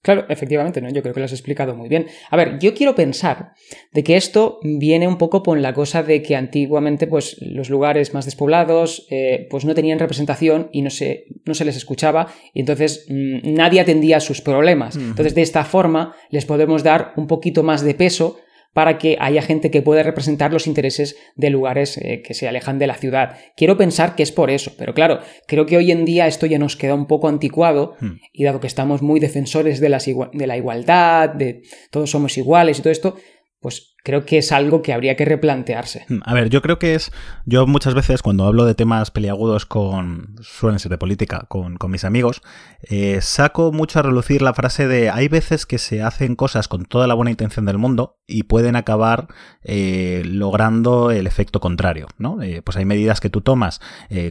Claro, 0.05 0.25
efectivamente, 0.29 0.81
¿no? 0.81 0.89
Yo 0.91 1.01
creo 1.01 1.15
que 1.15 1.19
lo 1.19 1.25
has 1.25 1.31
explicado 1.31 1.75
muy 1.75 1.89
bien. 1.89 2.05
A 2.29 2.37
ver, 2.37 2.59
yo 2.59 2.75
quiero 2.75 2.93
pensar 2.93 3.53
de 3.91 4.03
que 4.03 4.17
esto 4.17 4.59
viene 4.61 5.07
un 5.07 5.17
poco 5.17 5.41
con 5.41 5.63
la 5.63 5.73
cosa 5.73 6.03
de 6.03 6.21
que 6.21 6.35
antiguamente, 6.35 7.07
pues, 7.07 7.37
los 7.41 7.71
lugares 7.71 8.13
más 8.13 8.25
despoblados, 8.25 9.07
eh, 9.09 9.47
pues 9.49 9.65
no 9.65 9.73
tenían 9.73 9.97
representación 9.97 10.69
y 10.71 10.83
no 10.83 10.91
se, 10.91 11.25
no 11.43 11.55
se 11.55 11.65
les 11.65 11.75
escuchaba, 11.75 12.27
y 12.53 12.59
entonces 12.59 13.07
mm, 13.09 13.51
nadie 13.55 13.81
atendía 13.81 14.19
sus 14.19 14.41
problemas. 14.41 14.95
Entonces, 14.95 15.33
de 15.33 15.41
esta 15.41 15.65
forma, 15.65 16.15
les 16.29 16.45
podemos 16.45 16.83
dar 16.83 17.13
un 17.15 17.25
poquito 17.25 17.63
más 17.63 17.81
de 17.81 17.95
peso 17.95 18.37
para 18.75 18.97
que 18.97 19.15
haya 19.21 19.41
gente 19.41 19.71
que 19.71 19.81
pueda 19.81 20.03
representar 20.03 20.51
los 20.51 20.67
intereses 20.67 21.15
de 21.37 21.49
lugares 21.49 21.97
eh, 21.97 22.21
que 22.21 22.33
se 22.33 22.45
alejan 22.45 22.77
de 22.77 22.87
la 22.87 22.95
ciudad. 22.95 23.37
Quiero 23.55 23.77
pensar 23.77 24.15
que 24.17 24.23
es 24.23 24.33
por 24.33 24.51
eso, 24.51 24.73
pero 24.77 24.93
claro, 24.93 25.21
creo 25.47 25.65
que 25.65 25.77
hoy 25.77 25.93
en 25.93 26.03
día 26.03 26.27
esto 26.27 26.45
ya 26.45 26.59
nos 26.59 26.75
queda 26.75 26.93
un 26.93 27.07
poco 27.07 27.29
anticuado 27.29 27.95
hmm. 28.01 28.11
y 28.33 28.43
dado 28.43 28.59
que 28.59 28.67
estamos 28.67 29.01
muy 29.01 29.21
defensores 29.21 29.79
de, 29.79 29.87
de 30.33 30.47
la 30.47 30.57
igualdad, 30.57 31.29
de 31.29 31.61
todos 31.89 32.11
somos 32.11 32.37
iguales 32.37 32.77
y 32.77 32.81
todo 32.81 32.91
esto, 32.91 33.15
pues 33.61 33.94
creo 34.05 34.23
que 34.23 34.37
es 34.37 34.51
algo 34.51 34.83
que 34.83 34.93
habría 34.93 35.15
que 35.15 35.25
replantearse. 35.25 36.05
Hmm, 36.07 36.19
a 36.23 36.33
ver, 36.35 36.49
yo 36.49 36.61
creo 36.61 36.77
que 36.77 36.93
es. 36.93 37.11
Yo 37.45 37.65
muchas 37.65 37.95
veces 37.95 38.21
cuando 38.21 38.45
hablo 38.45 38.65
de 38.65 38.75
temas 38.75 39.09
peliagudos 39.09 39.65
con. 39.65 40.35
suelen 40.41 40.79
ser 40.79 40.91
de 40.91 40.99
política, 40.99 41.45
con, 41.49 41.77
mis 41.89 42.05
amigos, 42.05 42.43
eh, 42.83 43.19
saco 43.21 43.71
mucho 43.71 43.99
a 43.99 44.03
relucir 44.03 44.43
la 44.43 44.53
frase 44.53 44.87
de 44.87 45.09
hay 45.09 45.27
veces 45.27 45.65
que 45.65 45.79
se 45.79 46.03
hacen 46.03 46.35
cosas 46.35 46.67
con 46.67 46.85
toda 46.85 47.07
la 47.07 47.15
buena 47.15 47.31
intención 47.31 47.65
del 47.65 47.79
mundo 47.79 48.19
y 48.27 48.43
pueden 48.43 48.75
acabar 48.75 49.27
eh, 49.63 50.21
logrando 50.25 51.09
el 51.09 51.25
efecto 51.25 51.59
contrario, 51.59 52.07
¿no? 52.19 52.41
Eh, 52.43 52.61
pues 52.63 52.77
hay 52.77 52.85
medidas 52.85 53.19
que 53.19 53.29
tú 53.29 53.41
tomas 53.41 53.81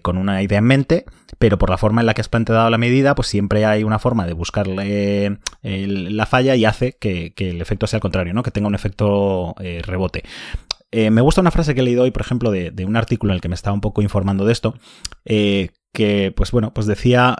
con 0.02 0.18
una 0.18 0.42
idea 0.42 0.58
en 0.58 0.64
mente, 0.64 1.04
pero 1.38 1.58
por 1.58 1.68
la 1.68 1.78
forma 1.78 2.00
en 2.00 2.06
la 2.06 2.14
que 2.14 2.20
has 2.20 2.28
planteado 2.28 2.70
la 2.70 2.78
medida, 2.78 3.14
pues 3.14 3.28
siempre 3.28 3.64
hay 3.64 3.82
una 3.82 3.98
forma 3.98 4.26
de 4.26 4.32
buscarle 4.32 5.38
la 5.62 6.26
falla 6.26 6.54
y 6.54 6.64
hace 6.64 6.96
que, 6.96 7.32
que, 7.34 7.50
el 7.50 7.60
efecto 7.60 7.86
sea 7.86 7.98
el 7.98 8.02
contrario, 8.02 8.34
¿no? 8.34 8.42
Que 8.42 8.50
tenga 8.50 8.68
un 8.68 8.74
efecto 8.74 9.54
eh, 9.64 9.82
rebote. 9.82 10.22
Eh, 10.90 11.10
me 11.10 11.20
gusta 11.20 11.40
una 11.40 11.50
frase 11.50 11.74
que 11.74 11.80
he 11.80 11.84
leído 11.84 12.04
hoy, 12.04 12.10
por 12.10 12.22
ejemplo, 12.22 12.50
de, 12.50 12.84
un 12.86 12.96
artículo 12.96 13.32
en 13.32 13.36
el 13.36 13.40
que 13.40 13.48
me 13.48 13.54
estaba 13.54 13.74
un 13.74 13.80
poco 13.80 14.02
informando 14.02 14.44
de 14.44 14.52
esto, 14.52 14.74
eh, 15.24 15.70
que, 15.92 16.32
pues 16.36 16.52
bueno, 16.52 16.72
pues 16.72 16.86
decía 16.86 17.36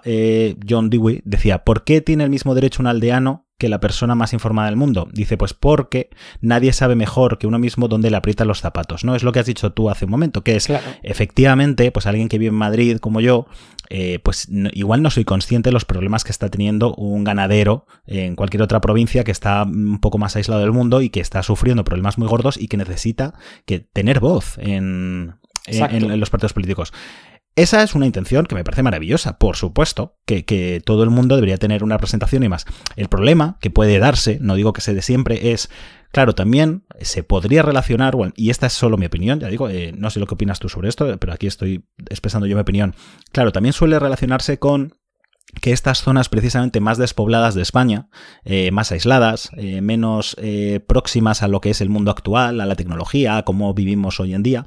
John 0.68 0.90
Dewey, 0.90 1.22
decía, 1.24 1.64
¿por 1.64 1.84
qué 1.84 2.00
tiene 2.00 2.24
el 2.24 2.30
mismo 2.30 2.54
derecho 2.54 2.82
un 2.82 2.88
aldeano 2.88 3.43
que 3.64 3.70
la 3.70 3.80
persona 3.80 4.14
más 4.14 4.34
informada 4.34 4.68
del 4.68 4.76
mundo? 4.76 5.08
Dice, 5.10 5.38
pues 5.38 5.54
porque 5.54 6.10
nadie 6.42 6.74
sabe 6.74 6.96
mejor 6.96 7.38
que 7.38 7.46
uno 7.46 7.58
mismo 7.58 7.88
dónde 7.88 8.10
le 8.10 8.16
aprietan 8.18 8.46
los 8.46 8.60
zapatos, 8.60 9.04
¿no? 9.04 9.14
Es 9.14 9.22
lo 9.22 9.32
que 9.32 9.40
has 9.40 9.46
dicho 9.46 9.72
tú 9.72 9.88
hace 9.88 10.04
un 10.04 10.10
momento, 10.10 10.44
que 10.44 10.56
es, 10.56 10.68
efectivamente, 11.02 11.90
pues 11.90 12.06
alguien 12.06 12.28
que 12.28 12.36
vive 12.36 12.50
en 12.50 12.56
Madrid 12.56 12.98
como 12.98 13.22
yo, 13.22 13.46
eh, 13.88 14.18
pues 14.22 14.48
igual 14.72 15.00
no 15.00 15.10
soy 15.10 15.24
consciente 15.24 15.70
de 15.70 15.72
los 15.72 15.86
problemas 15.86 16.24
que 16.24 16.32
está 16.32 16.50
teniendo 16.50 16.94
un 16.94 17.24
ganadero 17.24 17.86
en 18.06 18.36
cualquier 18.36 18.62
otra 18.62 18.82
provincia 18.82 19.24
que 19.24 19.32
está 19.32 19.62
un 19.62 19.98
poco 19.98 20.18
más 20.18 20.36
aislado 20.36 20.60
del 20.60 20.72
mundo 20.72 21.00
y 21.00 21.08
que 21.08 21.20
está 21.20 21.42
sufriendo 21.42 21.84
problemas 21.84 22.18
muy 22.18 22.28
gordos 22.28 22.58
y 22.58 22.68
que 22.68 22.76
necesita 22.76 23.32
que 23.64 23.78
tener 23.78 24.20
voz 24.20 24.58
en, 24.58 25.36
los 25.66 26.28
partidos 26.28 26.52
políticos. 26.52 26.92
Esa 27.56 27.82
es 27.84 27.94
una 27.94 28.06
intención 28.06 28.46
que 28.46 28.56
me 28.56 28.64
parece 28.64 28.82
maravillosa, 28.82 29.38
por 29.38 29.56
supuesto, 29.56 30.16
que, 30.26 30.44
que, 30.44 30.82
todo 30.84 31.04
el 31.04 31.10
mundo 31.10 31.36
debería 31.36 31.56
tener 31.56 31.84
una 31.84 31.96
representación 31.96 32.42
y 32.42 32.48
más. 32.48 32.66
El 32.96 33.08
problema 33.08 33.58
que 33.60 33.70
puede 33.70 33.98
darse, 34.00 34.38
no 34.40 34.56
digo 34.56 34.72
que 34.72 34.80
se 34.80 34.92
de 34.92 35.02
siempre, 35.02 35.52
es 35.52 35.70
Claro, 36.14 36.32
también 36.32 36.84
se 37.00 37.24
podría 37.24 37.62
relacionar, 37.62 38.14
bueno, 38.14 38.32
y 38.36 38.50
esta 38.50 38.68
es 38.68 38.72
solo 38.72 38.96
mi 38.96 39.04
opinión, 39.04 39.40
ya 39.40 39.48
digo, 39.48 39.68
eh, 39.68 39.92
no 39.98 40.10
sé 40.10 40.20
lo 40.20 40.28
que 40.28 40.34
opinas 40.34 40.60
tú 40.60 40.68
sobre 40.68 40.88
esto, 40.88 41.18
pero 41.18 41.32
aquí 41.32 41.48
estoy 41.48 41.88
expresando 42.08 42.46
yo 42.46 42.54
mi 42.54 42.60
opinión. 42.60 42.94
Claro, 43.32 43.50
también 43.50 43.72
suele 43.72 43.98
relacionarse 43.98 44.60
con 44.60 44.94
que 45.60 45.72
estas 45.72 46.02
zonas 46.02 46.28
precisamente 46.28 46.80
más 46.80 46.98
despobladas 46.98 47.54
de 47.54 47.62
España, 47.62 48.08
eh, 48.44 48.70
más 48.72 48.90
aisladas, 48.92 49.50
eh, 49.56 49.80
menos 49.80 50.36
próximas 50.86 51.42
a 51.42 51.48
lo 51.48 51.60
que 51.60 51.70
es 51.70 51.80
el 51.80 51.88
mundo 51.88 52.10
actual, 52.10 52.60
a 52.60 52.66
la 52.66 52.74
tecnología, 52.74 53.36
a 53.36 53.44
cómo 53.44 53.72
vivimos 53.72 54.20
hoy 54.20 54.34
en 54.34 54.42
día, 54.42 54.66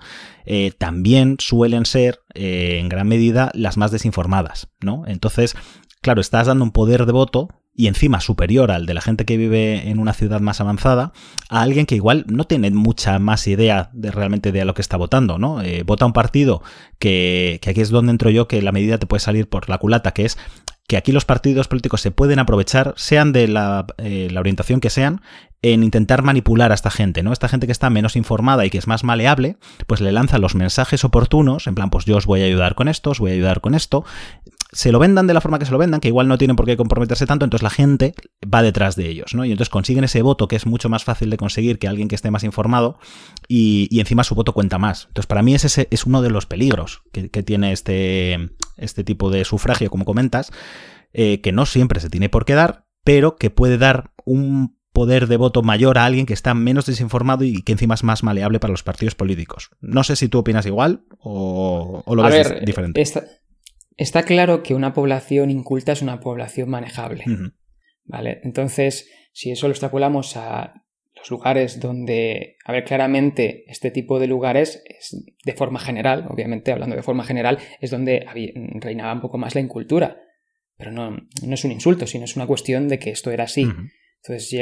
también 0.77 1.35
suelen 1.39 1.85
ser 1.85 2.21
en 2.33 2.87
gran 2.87 3.07
medida 3.07 3.51
las 3.53 3.77
más 3.77 3.91
desinformadas, 3.91 4.69
¿no? 4.79 5.03
Entonces, 5.07 5.55
claro, 6.01 6.21
estás 6.21 6.47
dando 6.47 6.63
un 6.63 6.71
poder 6.71 7.05
de 7.05 7.11
voto 7.11 7.49
y 7.77 7.87
encima 7.87 8.19
superior 8.19 8.71
al 8.71 8.87
de 8.87 8.95
la 8.95 9.01
gente 9.01 9.23
que 9.23 9.37
vive 9.37 9.89
en 9.89 9.99
una 9.99 10.13
ciudad 10.13 10.41
más 10.41 10.59
avanzada, 10.59 11.13
a 11.47 11.61
alguien 11.61 11.85
que 11.85 11.93
igual 11.93 12.25
no 12.27 12.45
tiene 12.45 12.71
mucha 12.71 13.19
más 13.19 13.47
idea 13.47 13.91
de 13.93 14.09
realmente 14.09 14.51
de 14.51 14.61
a 14.61 14.65
lo 14.65 14.73
que 14.73 14.81
está 14.81 14.97
votando, 14.97 15.37
¿no? 15.37 15.61
Eh, 15.61 15.83
vota 15.83 16.07
un 16.07 16.11
partido 16.11 16.63
que, 16.97 17.59
que 17.61 17.69
aquí 17.69 17.81
es 17.81 17.91
donde 17.91 18.11
entro 18.11 18.31
yo, 18.31 18.47
que 18.47 18.63
la 18.63 18.71
medida 18.71 18.97
te 18.97 19.05
puede 19.05 19.19
salir 19.19 19.47
por 19.47 19.69
la 19.69 19.77
culata, 19.77 20.11
que 20.11 20.25
es 20.25 20.39
que 20.87 20.97
aquí 20.97 21.11
los 21.11 21.25
partidos 21.25 21.67
políticos 21.67 22.01
se 22.01 22.11
pueden 22.11 22.39
aprovechar, 22.39 22.93
sean 22.95 23.33
de 23.33 23.47
la, 23.47 23.85
eh, 23.97 24.29
la, 24.31 24.39
orientación 24.39 24.79
que 24.79 24.89
sean, 24.89 25.21
en 25.61 25.83
intentar 25.83 26.23
manipular 26.23 26.71
a 26.71 26.75
esta 26.75 26.89
gente, 26.89 27.23
¿no? 27.23 27.33
Esta 27.33 27.49
gente 27.49 27.65
que 27.65 27.73
está 27.73 27.89
menos 27.89 28.15
informada 28.15 28.65
y 28.65 28.69
que 28.69 28.77
es 28.77 28.87
más 28.87 29.03
maleable, 29.03 29.57
pues 29.85 29.99
le 29.99 30.13
lanza 30.13 30.37
los 30.37 30.55
mensajes 30.55 31.03
oportunos, 31.03 31.67
en 31.67 31.75
plan, 31.75 31.89
pues 31.89 32.05
yo 32.05 32.15
os 32.15 32.25
voy 32.25 32.41
a 32.41 32.45
ayudar 32.45 32.75
con 32.75 32.87
esto, 32.87 33.09
os 33.09 33.19
voy 33.19 33.31
a 33.31 33.33
ayudar 33.33 33.59
con 33.59 33.75
esto, 33.75 34.05
se 34.71 34.91
lo 34.91 34.99
vendan 34.99 35.27
de 35.27 35.33
la 35.33 35.41
forma 35.41 35.59
que 35.59 35.65
se 35.65 35.71
lo 35.71 35.77
vendan, 35.77 35.99
que 35.99 36.09
igual 36.09 36.27
no 36.27 36.37
tienen 36.37 36.55
por 36.55 36.65
qué 36.65 36.77
comprometerse 36.77 37.25
tanto, 37.25 37.45
entonces 37.45 37.63
la 37.63 37.69
gente 37.69 38.13
va 38.53 38.61
detrás 38.61 38.95
de 38.95 39.07
ellos, 39.07 39.33
¿no? 39.33 39.45
Y 39.45 39.51
entonces 39.51 39.69
consiguen 39.69 40.03
ese 40.03 40.21
voto 40.21 40.47
que 40.47 40.55
es 40.55 40.65
mucho 40.65 40.89
más 40.89 41.03
fácil 41.03 41.29
de 41.29 41.37
conseguir 41.37 41.79
que 41.79 41.87
alguien 41.87 42.07
que 42.07 42.15
esté 42.15 42.31
más 42.31 42.43
informado 42.43 42.99
y, 43.47 43.99
encima 43.99 44.23
su 44.23 44.35
voto 44.35 44.53
cuenta 44.53 44.77
más. 44.77 45.05
Entonces 45.07 45.27
para 45.27 45.41
mí 45.41 45.55
ese 45.55 45.87
es 45.89 46.05
uno 46.05 46.21
de 46.21 46.29
los 46.29 46.45
peligros 46.45 47.01
que, 47.11 47.43
tiene 47.43 47.71
este, 47.71 48.51
este 48.77 49.03
tipo 49.03 49.29
de 49.29 49.45
sufragio, 49.45 49.89
como 49.89 50.05
comentas, 50.05 50.51
eh, 51.13 51.41
que 51.41 51.51
no 51.51 51.65
siempre 51.65 51.99
se 51.99 52.09
tiene 52.09 52.29
por 52.29 52.45
qué 52.45 52.53
dar, 52.53 52.85
pero 53.03 53.35
que 53.35 53.49
puede 53.49 53.77
dar 53.77 54.11
un 54.25 54.77
poder 54.91 55.27
de 55.27 55.37
voto 55.37 55.61
mayor 55.61 55.99
a 55.99 56.05
alguien 56.05 56.25
que 56.25 56.33
está 56.33 56.55
menos 56.55 56.87
desinformado 56.87 57.43
y 57.43 57.61
que 57.61 57.71
encima 57.71 57.93
es 57.93 58.03
más 58.03 58.23
maleable 58.23 58.59
para 58.59 58.71
los 58.71 58.81
partidos 58.81 59.13
políticos. 59.13 59.69
No 59.79 60.03
sé 60.03 60.15
si 60.15 60.27
tú 60.27 60.39
opinas 60.39 60.65
igual 60.65 61.05
o, 61.19 62.03
lo 62.07 62.23
ves 62.23 62.55
diferente. 62.65 63.03
Está 63.95 64.23
claro 64.23 64.63
que 64.63 64.73
una 64.73 64.93
población 64.93 65.51
inculta 65.51 65.91
es 65.91 66.01
una 66.01 66.19
población 66.19 66.69
manejable. 66.69 67.25
¿Vale? 68.05 68.39
Entonces, 68.43 69.07
si 69.33 69.51
eso 69.51 69.67
lo 69.67 69.71
extrapolamos 69.71 70.35
a 70.35 70.83
los 71.27 71.31
lugares 71.31 71.79
donde, 71.79 72.57
a 72.63 72.71
ver, 72.71 72.85
claramente 72.85 73.65
este 73.67 73.91
tipo 73.91 74.19
de 74.19 74.27
lugares 74.27 74.83
es 74.85 75.25
de 75.43 75.53
forma 75.53 75.79
general, 75.79 76.25
obviamente 76.29 76.71
hablando 76.71 76.95
de 76.95 77.03
forma 77.03 77.23
general, 77.23 77.59
es 77.81 77.91
donde 77.91 78.25
reinaba 78.79 79.13
un 79.13 79.21
poco 79.21 79.37
más 79.37 79.53
la 79.55 79.61
incultura. 79.61 80.21
Pero 80.77 80.91
no, 80.91 81.11
no 81.11 81.53
es 81.53 81.65
un 81.65 81.71
insulto, 81.71 82.07
sino 82.07 82.25
es 82.25 82.35
una 82.35 82.47
cuestión 82.47 82.87
de 82.87 82.99
que 82.99 83.09
esto 83.09 83.31
era 83.31 83.45
así. 83.45 83.67
Entonces 84.23 84.55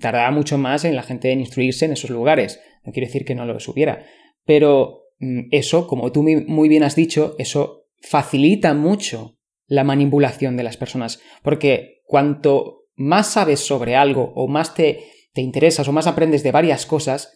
tardaba 0.00 0.30
mucho 0.30 0.58
más 0.58 0.84
en 0.84 0.96
la 0.96 1.02
gente 1.02 1.30
en 1.30 1.40
instruirse 1.40 1.84
en 1.84 1.92
esos 1.92 2.10
lugares. 2.10 2.60
No 2.84 2.92
quiere 2.92 3.06
decir 3.06 3.24
que 3.24 3.34
no 3.34 3.44
lo 3.44 3.60
supiera. 3.60 4.04
Pero 4.44 5.04
mm, 5.18 5.48
eso, 5.50 5.86
como 5.86 6.10
tú 6.10 6.22
muy 6.22 6.68
bien 6.68 6.82
has 6.82 6.96
dicho, 6.96 7.36
eso 7.38 7.86
facilita 8.00 8.74
mucho 8.74 9.38
la 9.66 9.84
manipulación 9.84 10.56
de 10.56 10.62
las 10.62 10.78
personas, 10.78 11.20
porque 11.42 12.00
cuanto 12.04 12.86
más 12.96 13.32
sabes 13.32 13.60
sobre 13.60 13.94
algo 13.94 14.32
o 14.34 14.48
más 14.48 14.74
te, 14.74 15.04
te 15.32 15.40
interesas 15.40 15.88
o 15.88 15.92
más 15.92 16.06
aprendes 16.06 16.42
de 16.42 16.52
varias 16.52 16.86
cosas, 16.86 17.32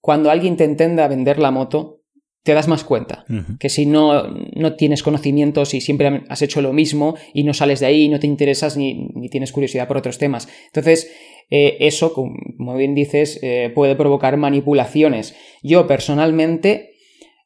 cuando 0.00 0.30
alguien 0.30 0.56
te 0.56 0.64
intenta 0.64 1.08
vender 1.08 1.38
la 1.38 1.50
moto, 1.50 2.02
te 2.42 2.52
das 2.52 2.68
más 2.68 2.84
cuenta 2.84 3.24
que 3.58 3.70
si 3.70 3.86
no, 3.86 4.28
no 4.28 4.74
tienes 4.76 5.02
conocimientos 5.02 5.72
y 5.72 5.80
siempre 5.80 6.24
has 6.28 6.42
hecho 6.42 6.60
lo 6.60 6.74
mismo 6.74 7.16
y 7.32 7.42
no 7.42 7.54
sales 7.54 7.80
de 7.80 7.86
ahí, 7.86 8.10
no 8.10 8.20
te 8.20 8.26
interesas 8.26 8.76
ni, 8.76 9.08
ni 9.14 9.30
tienes 9.30 9.50
curiosidad 9.50 9.88
por 9.88 9.96
otros 9.96 10.18
temas. 10.18 10.46
Entonces, 10.66 11.10
eh, 11.50 11.78
eso, 11.80 12.12
como 12.12 12.76
bien 12.76 12.94
dices, 12.94 13.38
eh, 13.42 13.70
puede 13.74 13.96
provocar 13.96 14.36
manipulaciones. 14.36 15.34
Yo 15.62 15.86
personalmente 15.86 16.94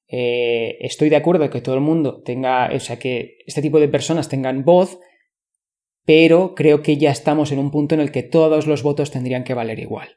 eh, 0.09 0.78
estoy 0.81 1.11
de 1.11 1.17
acuerdo 1.17 1.50
que 1.50 1.61
todo 1.61 1.75
el 1.75 1.81
mundo 1.81 2.23
tenga, 2.23 2.71
o 2.75 2.81
sea, 2.81 2.99
que 2.99 3.37
este 3.47 3.62
tipo 3.62 3.78
de 3.78 3.88
personas 3.88 4.28
tengan 4.28 4.64
voz, 4.64 4.99
pero 6.09 6.55
creo 6.55 6.83
que 6.83 6.97
ya 6.97 7.11
estamos 7.11 7.53
en 7.53 7.59
un 7.59 7.71
punto 7.71 7.95
en 7.95 8.00
el 8.00 8.11
que 8.11 8.23
todos 8.23 8.67
los 8.67 8.83
votos 8.83 9.11
tendrían 9.11 9.45
que 9.45 9.53
valer 9.53 9.79
igual. 9.79 10.09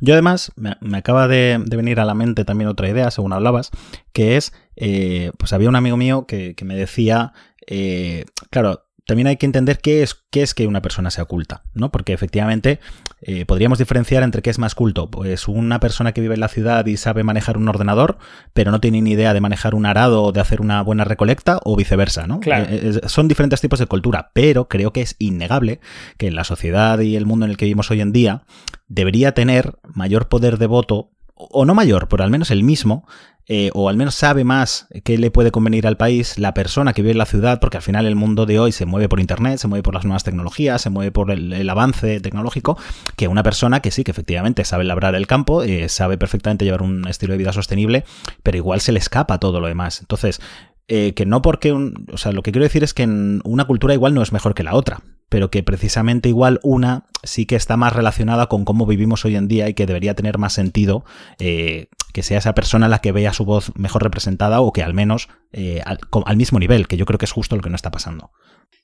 Yo 0.00 0.12
además, 0.12 0.50
me, 0.56 0.74
acaba 0.96 1.28
de, 1.28 1.62
venir 1.68 2.00
a 2.00 2.04
la 2.04 2.14
mente 2.14 2.44
también 2.44 2.68
otra 2.68 2.88
idea, 2.88 3.12
según 3.12 3.32
hablabas, 3.32 3.70
que 4.12 4.36
es, 4.36 4.52
eh, 4.74 5.30
pues 5.38 5.52
había 5.52 5.68
un 5.68 5.76
amigo 5.76 5.96
mío 5.96 6.26
que, 6.26 6.56
me 6.64 6.74
decía, 6.74 7.32
eh, 7.68 8.24
claro, 8.50 8.86
también 9.06 9.28
hay 9.28 9.36
que 9.36 9.46
entender 9.46 9.78
qué 9.78 10.02
es, 10.02 10.16
qué 10.32 10.42
es 10.42 10.52
que 10.52 10.66
una 10.66 10.82
persona 10.82 11.12
sea 11.12 11.22
oculta, 11.22 11.62
¿no? 11.74 11.92
Porque 11.92 12.12
efectivamente 12.12 12.80
eh, 13.20 13.44
podríamos 13.46 13.78
diferenciar 13.78 14.22
entre 14.22 14.42
qué 14.42 14.50
es 14.50 14.58
más 14.58 14.74
culto. 14.74 15.10
Pues 15.10 15.48
una 15.48 15.80
persona 15.80 16.12
que 16.12 16.20
vive 16.20 16.34
en 16.34 16.40
la 16.40 16.48
ciudad 16.48 16.86
y 16.86 16.96
sabe 16.96 17.24
manejar 17.24 17.56
un 17.56 17.68
ordenador, 17.68 18.18
pero 18.52 18.70
no 18.70 18.80
tiene 18.80 19.02
ni 19.02 19.12
idea 19.12 19.34
de 19.34 19.40
manejar 19.40 19.74
un 19.74 19.86
arado 19.86 20.22
o 20.22 20.32
de 20.32 20.40
hacer 20.40 20.60
una 20.60 20.82
buena 20.82 21.04
recolecta, 21.04 21.60
o 21.64 21.76
viceversa, 21.76 22.26
¿no? 22.26 22.40
Claro. 22.40 22.66
Eh, 22.68 23.00
son 23.06 23.28
diferentes 23.28 23.60
tipos 23.60 23.78
de 23.78 23.86
cultura, 23.86 24.30
pero 24.32 24.68
creo 24.68 24.92
que 24.92 25.02
es 25.02 25.16
innegable 25.18 25.80
que 26.16 26.28
en 26.28 26.36
la 26.36 26.44
sociedad 26.44 26.98
y 27.00 27.16
el 27.16 27.26
mundo 27.26 27.46
en 27.46 27.50
el 27.50 27.56
que 27.56 27.64
vivimos 27.64 27.90
hoy 27.90 28.00
en 28.00 28.12
día 28.12 28.42
debería 28.88 29.32
tener 29.32 29.78
mayor 29.94 30.28
poder 30.28 30.58
de 30.58 30.66
voto 30.66 31.10
o 31.34 31.64
no 31.64 31.74
mayor, 31.74 32.08
pero 32.08 32.24
al 32.24 32.30
menos 32.30 32.50
el 32.50 32.64
mismo, 32.64 33.06
eh, 33.50 33.70
o 33.72 33.88
al 33.88 33.96
menos 33.96 34.14
sabe 34.14 34.44
más 34.44 34.88
qué 35.04 35.16
le 35.16 35.30
puede 35.30 35.50
convenir 35.50 35.86
al 35.86 35.96
país 35.96 36.38
la 36.38 36.52
persona 36.52 36.92
que 36.92 37.00
vive 37.00 37.12
en 37.12 37.18
la 37.18 37.24
ciudad, 37.24 37.60
porque 37.60 37.78
al 37.78 37.82
final 37.82 38.04
el 38.04 38.14
mundo 38.14 38.44
de 38.44 38.60
hoy 38.60 38.72
se 38.72 38.84
mueve 38.84 39.08
por 39.08 39.20
Internet, 39.20 39.58
se 39.58 39.68
mueve 39.68 39.82
por 39.82 39.94
las 39.94 40.04
nuevas 40.04 40.22
tecnologías, 40.22 40.82
se 40.82 40.90
mueve 40.90 41.12
por 41.12 41.30
el, 41.30 41.68
avance 41.70 42.20
tecnológico, 42.20 42.76
que 43.16 43.26
una 43.26 43.42
persona 43.42 43.80
que 43.80 43.90
sí, 43.90 44.04
que 44.04 44.10
efectivamente 44.10 44.64
sabe 44.64 44.84
labrar 44.84 45.14
el 45.14 45.26
campo, 45.26 45.62
eh, 45.62 45.88
sabe 45.88 46.18
perfectamente 46.18 46.66
llevar 46.66 46.82
un 46.82 47.08
estilo 47.08 47.32
de 47.32 47.38
vida 47.38 47.52
sostenible, 47.52 48.04
pero 48.42 48.58
igual 48.58 48.80
se 48.80 48.92
le 48.92 48.98
escapa 48.98 49.38
todo 49.38 49.60
lo 49.60 49.66
demás. 49.66 50.00
Entonces, 50.00 50.40
eh, 50.86 51.14
que 51.14 51.24
no 51.24 51.40
porque, 51.40 51.72
o 51.72 52.16
sea, 52.16 52.32
lo 52.32 52.42
que 52.42 52.52
quiero 52.52 52.64
decir 52.64 52.84
es 52.84 52.92
que 52.92 53.04
una 53.04 53.66
cultura 53.66 53.94
igual 53.94 54.14
no 54.14 54.22
es 54.22 54.32
mejor 54.32 54.54
que 54.54 54.62
la 54.62 54.74
otra, 54.74 55.00
pero 55.28 55.50
que 55.50 55.62
precisamente 55.62 56.28
igual 56.28 56.60
una 56.62 57.06
sí 57.22 57.46
que 57.46 57.56
está 57.56 57.76
más 57.76 57.92
relacionada 57.92 58.46
con 58.46 58.64
cómo 58.64 58.86
vivimos 58.86 59.24
hoy 59.24 59.36
en 59.36 59.48
día 59.48 59.68
y 59.68 59.74
que 59.74 59.86
debería 59.86 60.14
tener 60.14 60.38
más 60.38 60.54
sentido 60.54 61.04
eh, 61.38 61.88
que 62.12 62.22
sea 62.22 62.38
esa 62.38 62.54
persona 62.54 62.88
la 62.88 63.00
que 63.00 63.12
vea 63.12 63.32
su 63.32 63.44
voz 63.44 63.72
mejor 63.76 64.02
representada 64.02 64.60
o 64.60 64.72
que 64.72 64.82
al 64.82 64.94
menos 64.94 65.28
eh, 65.52 65.82
al, 65.84 66.36
mismo 66.36 66.58
nivel, 66.58 66.88
que 66.88 66.96
yo 66.96 67.04
creo 67.04 67.18
que 67.18 67.26
es 67.26 67.32
justo 67.32 67.56
lo 67.56 67.62
que 67.62 67.70
no 67.70 67.76
está 67.76 67.90
pasando. 67.90 68.30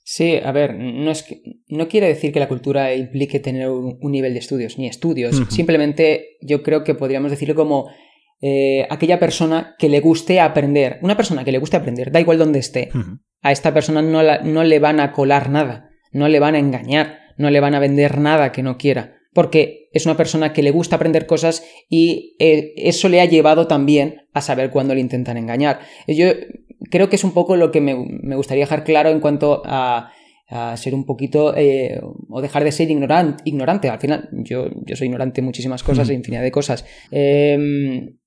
Sí, 0.05 0.37
a 0.37 0.53
ver, 0.53 0.75
no, 0.75 1.11
es 1.11 1.27
no 1.69 1.89
quiere 1.89 2.09
decir 2.09 2.33
que 2.33 2.41
la 2.41 2.49
cultura 2.49 2.95
implique 2.95 3.41
tener 3.41 3.71
un, 3.71 3.99
nivel 4.03 4.35
de 4.35 4.39
estudios, 4.41 4.79
ni 4.79 4.87
estudios. 4.87 5.43
Simplemente 5.49 6.37
yo 6.43 6.63
creo 6.63 6.85
que 6.85 6.95
podríamos 6.95 7.31
decirlo 7.31 7.55
como 7.55 7.89
eh, 8.43 8.87
aquella 8.91 9.19
persona 9.19 9.75
que 9.79 9.89
le 9.89 10.01
guste 10.01 10.41
aprender. 10.41 10.99
Una 11.01 11.17
persona 11.17 11.43
que 11.43 11.53
le 11.53 11.59
guste 11.59 11.79
aprender, 11.79 12.13
da 12.13 12.21
igual 12.21 12.37
donde 12.37 12.59
esté. 12.59 12.91
A 13.41 13.51
esta 13.51 13.73
persona 13.73 14.03
no, 14.03 14.23
no 14.43 14.65
le 14.65 14.79
van 14.79 15.01
a 15.01 15.13
colar 15.13 15.49
nada, 15.49 15.89
no 16.15 16.29
le 16.29 16.41
van 16.41 16.55
a 16.55 16.59
engañar, 16.59 17.19
no 17.37 17.51
le 17.51 17.61
van 17.61 17.75
a 17.75 17.81
vender 17.81 18.19
nada 18.19 18.53
que 18.53 18.63
no 18.63 18.79
quiera. 18.79 19.19
Porque 19.35 19.91
es 19.93 20.07
una 20.07 20.17
persona 20.17 20.53
que 20.53 20.63
le 20.63 20.71
gusta 20.71 20.97
aprender 20.97 21.27
cosas 21.27 21.65
y 21.91 22.37
eh, 22.39 22.73
eso 22.77 23.09
le 23.09 23.21
ha 23.21 23.25
llevado 23.25 23.67
también 23.67 24.23
a 24.33 24.41
saber 24.41 24.71
cuándo 24.71 24.95
le 24.95 25.01
intentan 25.01 25.37
engañar. 25.37 25.81
Yo 26.07 26.29
creo 26.91 27.09
que 27.09 27.17
es 27.17 27.25
un 27.25 27.33
poco 27.33 27.57
lo 27.57 27.73
que 27.73 27.81
me, 27.81 27.95
gustaría 28.37 28.65
dejar 28.65 28.85
claro 28.85 29.11
en 29.11 29.21
cuanto 29.21 29.63
a, 29.65 30.13
ser 30.77 30.95
un 30.95 31.05
poquito 31.05 31.53
eh, 31.57 32.01
o 32.29 32.41
dejar 32.41 32.63
de 32.63 32.71
ser 32.71 32.89
ignorante, 32.89 33.43
ignorante. 33.45 33.89
Al 33.89 33.99
final, 33.99 34.29
yo, 34.31 34.69
yo 34.87 34.95
soy 34.95 35.07
ignorante 35.07 35.41
en 35.41 35.47
muchísimas 35.47 35.83
cosas, 35.83 36.09
e 36.09 36.15
infinidad 36.15 36.43
de 36.43 36.53
cosas. 36.53 36.85
Em, 37.11 38.19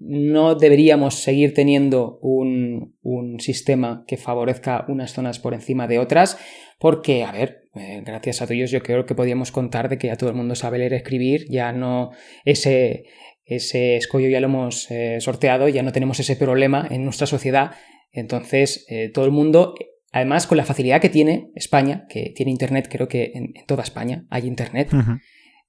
no 0.00 0.54
deberíamos 0.54 1.14
seguir 1.14 1.54
teniendo 1.54 2.18
un, 2.20 2.94
sistema 3.38 4.04
que 4.06 4.16
favorezca 4.16 4.84
unas 4.88 5.12
zonas 5.12 5.38
por 5.38 5.54
encima 5.54 5.88
de 5.88 5.98
otras, 5.98 6.38
porque, 6.78 7.24
a 7.24 7.32
ver, 7.32 7.68
eh, 7.74 8.02
gracias 8.04 8.42
a 8.42 8.46
Dios 8.46 8.70
yo 8.70 8.82
creo 8.82 9.06
que 9.06 9.14
podíamos 9.14 9.50
contar 9.50 9.88
de 9.88 9.98
que 9.98 10.06
ya 10.06 10.16
todo 10.16 10.30
el 10.30 10.36
mundo 10.36 10.54
sabe 10.54 10.78
leer 10.78 10.92
y 10.92 10.96
escribir, 10.96 11.46
ya 11.50 11.72
no 11.72 12.10
ese, 12.44 13.04
ese 13.44 13.96
escollo 13.96 14.28
ya 14.28 14.40
lo 14.40 14.46
hemos 14.46 14.90
eh, 14.90 15.20
sorteado, 15.20 15.68
ya 15.68 15.82
no 15.82 15.92
tenemos 15.92 16.20
ese 16.20 16.36
problema 16.36 16.86
en 16.90 17.04
nuestra 17.04 17.26
sociedad, 17.26 17.72
entonces 18.12 18.86
eh, 18.88 19.10
todo 19.12 19.24
el 19.24 19.32
mundo... 19.32 19.74
Además, 20.12 20.46
con 20.46 20.56
la 20.56 20.64
facilidad 20.64 21.00
que 21.00 21.08
tiene 21.08 21.50
España, 21.56 22.06
que 22.08 22.32
tiene 22.36 22.52
Internet, 22.52 22.86
creo 22.88 23.08
que 23.08 23.32
en, 23.34 23.52
toda 23.66 23.82
España 23.82 24.26
hay 24.30 24.46
Internet, 24.46 24.90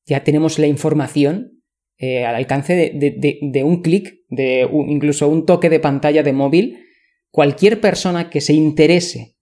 ya 0.05 0.23
tenemos 0.23 0.59
la 0.59 0.67
información 0.67 1.54
eh, 1.97 2.25
al 2.25 2.35
alcance 2.35 2.91
de, 2.93 3.63
un 3.63 3.81
clic, 3.81 4.19
de 4.29 4.67
incluso 4.87 5.29
un 5.29 5.45
toque 5.45 5.69
de 5.69 5.79
pantalla 5.79 6.23
de 6.23 6.33
móvil, 6.33 6.79
cualquier 7.29 7.79
persona 7.79 8.29
que 8.29 8.41
se 8.41 8.53
interese 8.53 9.37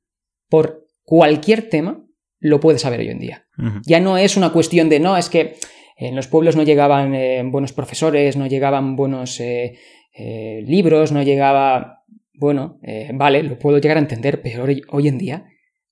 por 0.50 0.88
cualquier 1.03 1.69
tema 1.69 2.05
lo 2.39 2.60
puede 2.60 2.77
saber 2.77 3.00
hoy 3.00 3.10
en 3.10 3.19
día. 3.19 3.48
Ya 3.86 4.00
no 4.00 4.17
es 4.17 4.38
una 4.38 4.51
cuestión 4.51 4.89
de, 4.89 5.00
no, 5.00 5.17
es 5.17 5.29
que 5.29 5.55
en 5.98 6.15
los 6.15 6.27
pueblos 6.27 6.55
no 6.55 6.63
llegaban 6.63 7.15
eh, 7.15 7.41
buenos 7.45 7.72
profesores, 7.72 8.36
no 8.36 8.48
llegaban 8.48 8.95
buenos 8.95 9.39
eh, 9.39 9.77
libros, 10.65 11.12
no 11.12 11.24
llegaba... 11.24 12.03
Bueno, 12.36 12.79
vale, 13.13 13.43
lo 13.43 13.57
puedo 13.57 13.77
llegar 13.77 13.98
a 13.98 14.01
entender, 14.01 14.41
pero 14.41 14.65
hoy 14.89 15.07
en 15.07 15.17
día 15.17 15.45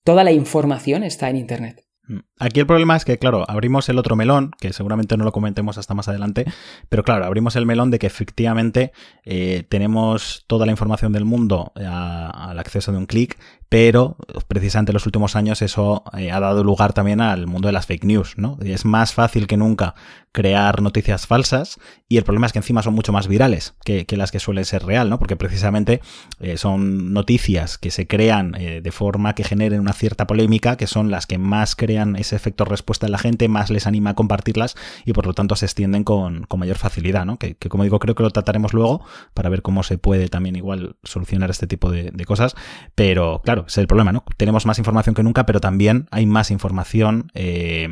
toda 0.03 0.23
la 0.23 0.31
información 0.31 1.03
está 1.03 1.29
en 1.29 1.37
Internet. 1.37 1.85
Mm. 2.07 2.19
Aquí 2.39 2.59
el 2.59 2.67
problema 2.67 2.95
es 2.95 3.05
que, 3.05 3.17
claro, 3.17 3.45
abrimos 3.47 3.87
el 3.89 3.97
otro 3.97 4.15
melón, 4.15 4.51
que 4.59 4.73
seguramente 4.73 5.17
no 5.17 5.23
lo 5.23 5.31
comentemos 5.31 5.77
hasta 5.77 5.93
más 5.93 6.07
adelante, 6.07 6.45
pero 6.89 7.03
claro, 7.03 7.25
abrimos 7.25 7.55
el 7.55 7.65
melón 7.65 7.91
de 7.91 7.99
que 7.99 8.07
efectivamente 8.07 8.91
eh, 9.23 9.65
tenemos 9.69 10.43
toda 10.47 10.65
la 10.65 10.71
información 10.71 11.13
del 11.13 11.25
mundo 11.25 11.71
al 11.75 12.59
acceso 12.59 12.91
de 12.91 12.97
un 12.97 13.05
clic, 13.05 13.37
pero 13.69 14.17
precisamente 14.47 14.91
en 14.91 14.95
los 14.95 15.05
últimos 15.05 15.35
años 15.35 15.61
eso 15.61 16.03
eh, 16.17 16.31
ha 16.31 16.39
dado 16.39 16.63
lugar 16.63 16.93
también 16.93 17.21
al 17.21 17.47
mundo 17.47 17.67
de 17.67 17.73
las 17.73 17.85
fake 17.85 18.03
news, 18.03 18.33
¿no? 18.37 18.57
es 18.61 18.85
más 18.85 19.13
fácil 19.13 19.47
que 19.47 19.57
nunca 19.57 19.95
crear 20.31 20.81
noticias 20.81 21.27
falsas 21.27 21.79
y 22.07 22.17
el 22.17 22.23
problema 22.23 22.47
es 22.47 22.53
que 22.53 22.59
encima 22.59 22.83
son 22.83 22.93
mucho 22.93 23.13
más 23.13 23.27
virales 23.27 23.75
que, 23.83 24.05
las 24.17 24.31
que 24.31 24.39
suelen 24.39 24.65
ser 24.65 24.83
real, 24.83 25.09
¿no? 25.09 25.19
Porque 25.19 25.35
precisamente 25.35 26.01
eh, 26.39 26.57
son 26.57 27.13
noticias 27.13 27.77
que 27.77 27.91
se 27.91 28.07
crean 28.07 28.51
de 28.51 28.91
forma 28.91 29.33
que 29.33 29.43
generen 29.43 29.79
una 29.79 29.93
cierta 29.93 30.27
polémica, 30.27 30.77
que 30.77 30.87
son 30.87 31.09
las 31.09 31.25
que 31.25 31.37
más 31.37 31.75
crean 31.75 32.15
ese 32.15 32.35
efecto 32.35 32.65
respuesta 32.65 33.05
en 33.05 33.11
la 33.11 33.17
gente, 33.17 33.47
más 33.47 33.69
les 33.69 33.87
anima 33.87 34.11
a 34.11 34.13
compartirlas 34.15 34.75
y 35.05 35.13
por 35.13 35.25
lo 35.25 35.33
tanto 35.33 35.55
se 35.55 35.65
extienden 35.65 36.03
con, 36.03 36.47
mayor 36.57 36.77
facilidad, 36.77 37.25
¿no? 37.25 37.37
Que, 37.37 37.55
como 37.55 37.83
digo, 37.83 37.97
creo 37.97 38.13
que 38.13 38.21
lo 38.21 38.29
trataremos 38.29 38.73
luego 38.73 39.03
para 39.33 39.49
ver 39.49 39.63
cómo 39.63 39.81
se 39.81 39.97
puede 39.97 40.27
también 40.27 40.55
igual 40.55 40.95
solucionar 41.03 41.49
este 41.49 41.65
tipo 41.65 41.89
de, 41.91 42.11
cosas. 42.25 42.55
Pero 42.93 43.41
claro, 43.43 43.65
es 43.67 43.77
el 43.79 43.87
problema, 43.87 44.11
¿no? 44.11 44.23
Tenemos 44.37 44.67
más 44.67 44.77
información 44.77 45.15
que 45.15 45.23
nunca, 45.23 45.45
pero 45.47 45.59
también 45.59 46.07
hay 46.11 46.27
más 46.27 46.51
información 46.51 47.31
eh, 47.33 47.87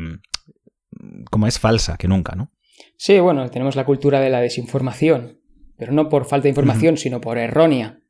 como 1.30 1.46
es 1.46 1.58
falsa 1.58 1.96
que 1.96 2.08
nunca, 2.08 2.34
¿no? 2.34 2.52
Sí, 2.96 3.18
bueno, 3.18 3.48
tenemos 3.50 3.76
la 3.76 3.84
cultura 3.84 4.20
de 4.20 4.30
la 4.30 4.40
desinformación, 4.40 5.40
pero 5.76 5.92
no 5.92 6.08
por 6.08 6.24
falta 6.24 6.44
de 6.44 6.50
información, 6.50 6.96
sino 6.96 7.20
por 7.20 7.38
errónea 7.38 8.00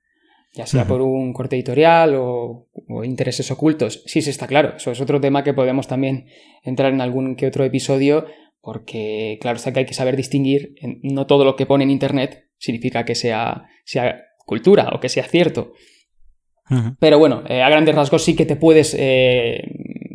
ya 0.53 0.67
sea 0.67 0.85
por 0.85 1.01
un 1.01 1.33
corte 1.33 1.57
editorial 1.57 2.15
o, 2.17 2.69
intereses 3.05 3.51
ocultos. 3.51 4.03
Sí, 4.07 4.21
sí, 4.21 4.31
está 4.31 4.47
claro. 4.47 4.75
Eso 4.77 4.91
es 4.91 5.01
otro 5.01 5.21
tema 5.21 5.45
que 5.45 5.55
podemos 5.55 5.87
también 5.87 6.27
entrar 6.63 6.93
en 6.93 7.01
algún 7.01 7.37
que 7.37 7.47
otro 7.47 7.65
episodio, 7.65 8.27
porque 8.61 9.39
claro 9.41 9.57
está 9.57 9.73
que 9.73 9.81
hay 9.81 9.87
que 9.87 9.95
saber 9.95 10.17
distinguir. 10.17 10.75
No 11.03 11.27
todo 11.27 11.45
lo 11.45 11.55
que 11.55 11.67
pone 11.67 11.85
en 11.85 11.91
Internet 11.91 12.49
significa 12.59 13.05
que 13.05 13.15
sea, 13.15 13.67
sea 13.85 14.25
cultura 14.45 14.91
o 14.93 15.01
que 15.01 15.09
sea 15.09 15.25
cierto. 15.25 15.73
Pero 17.01 17.19
bueno, 17.19 17.43
eh, 17.49 17.63
a 17.63 17.69
grandes 17.69 17.97
rasgos 17.97 18.25
sí 18.25 18.37
que 18.37 18.47
te 18.47 18.55
puedes 18.55 18.95
eh, 18.97 19.65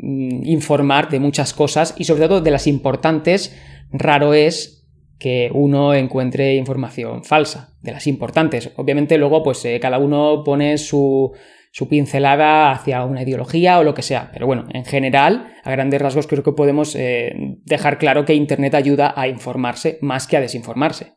informar 0.06 1.10
de 1.10 1.20
muchas 1.20 1.54
cosas 1.54 1.96
y 1.98 2.04
sobre 2.06 2.28
todo 2.28 2.42
de 2.42 2.52
las 2.52 2.68
importantes. 2.68 3.56
Raro 3.92 4.34
es 4.34 4.86
que 5.18 5.50
uno 5.54 5.94
encuentre 5.94 6.56
información 6.56 7.24
falsa, 7.24 7.74
de 7.82 7.94
las 7.94 8.08
importantes. 8.08 8.72
Obviamente 8.76 9.18
luego 9.18 9.44
pues 9.44 9.64
eh, 9.66 9.80
cada 9.80 9.98
uno 9.98 10.44
pone 10.44 10.78
su, 10.78 11.32
su, 11.72 11.88
pincelada 11.88 12.72
hacia 12.72 13.06
una 13.06 13.24
ideología 13.24 13.80
o 13.80 13.84
lo 13.84 13.94
que 13.94 14.02
sea, 14.02 14.30
pero 14.34 14.46
bueno, 14.46 14.66
en 14.74 14.86
general, 14.86 15.54
a 15.64 15.72
grandes 15.72 16.02
rasgos 16.02 16.28
creo 16.28 16.44
que 16.44 16.52
podemos 16.52 16.96
eh, 16.96 17.34
dejar 17.64 17.98
claro 17.98 18.26
que 18.26 18.36
Internet 18.36 18.76
ayuda 18.76 19.14
a 19.16 19.28
informarse 19.28 19.98
más 20.02 20.28
que 20.28 20.38
a 20.38 20.42
desinformarse. 20.42 21.14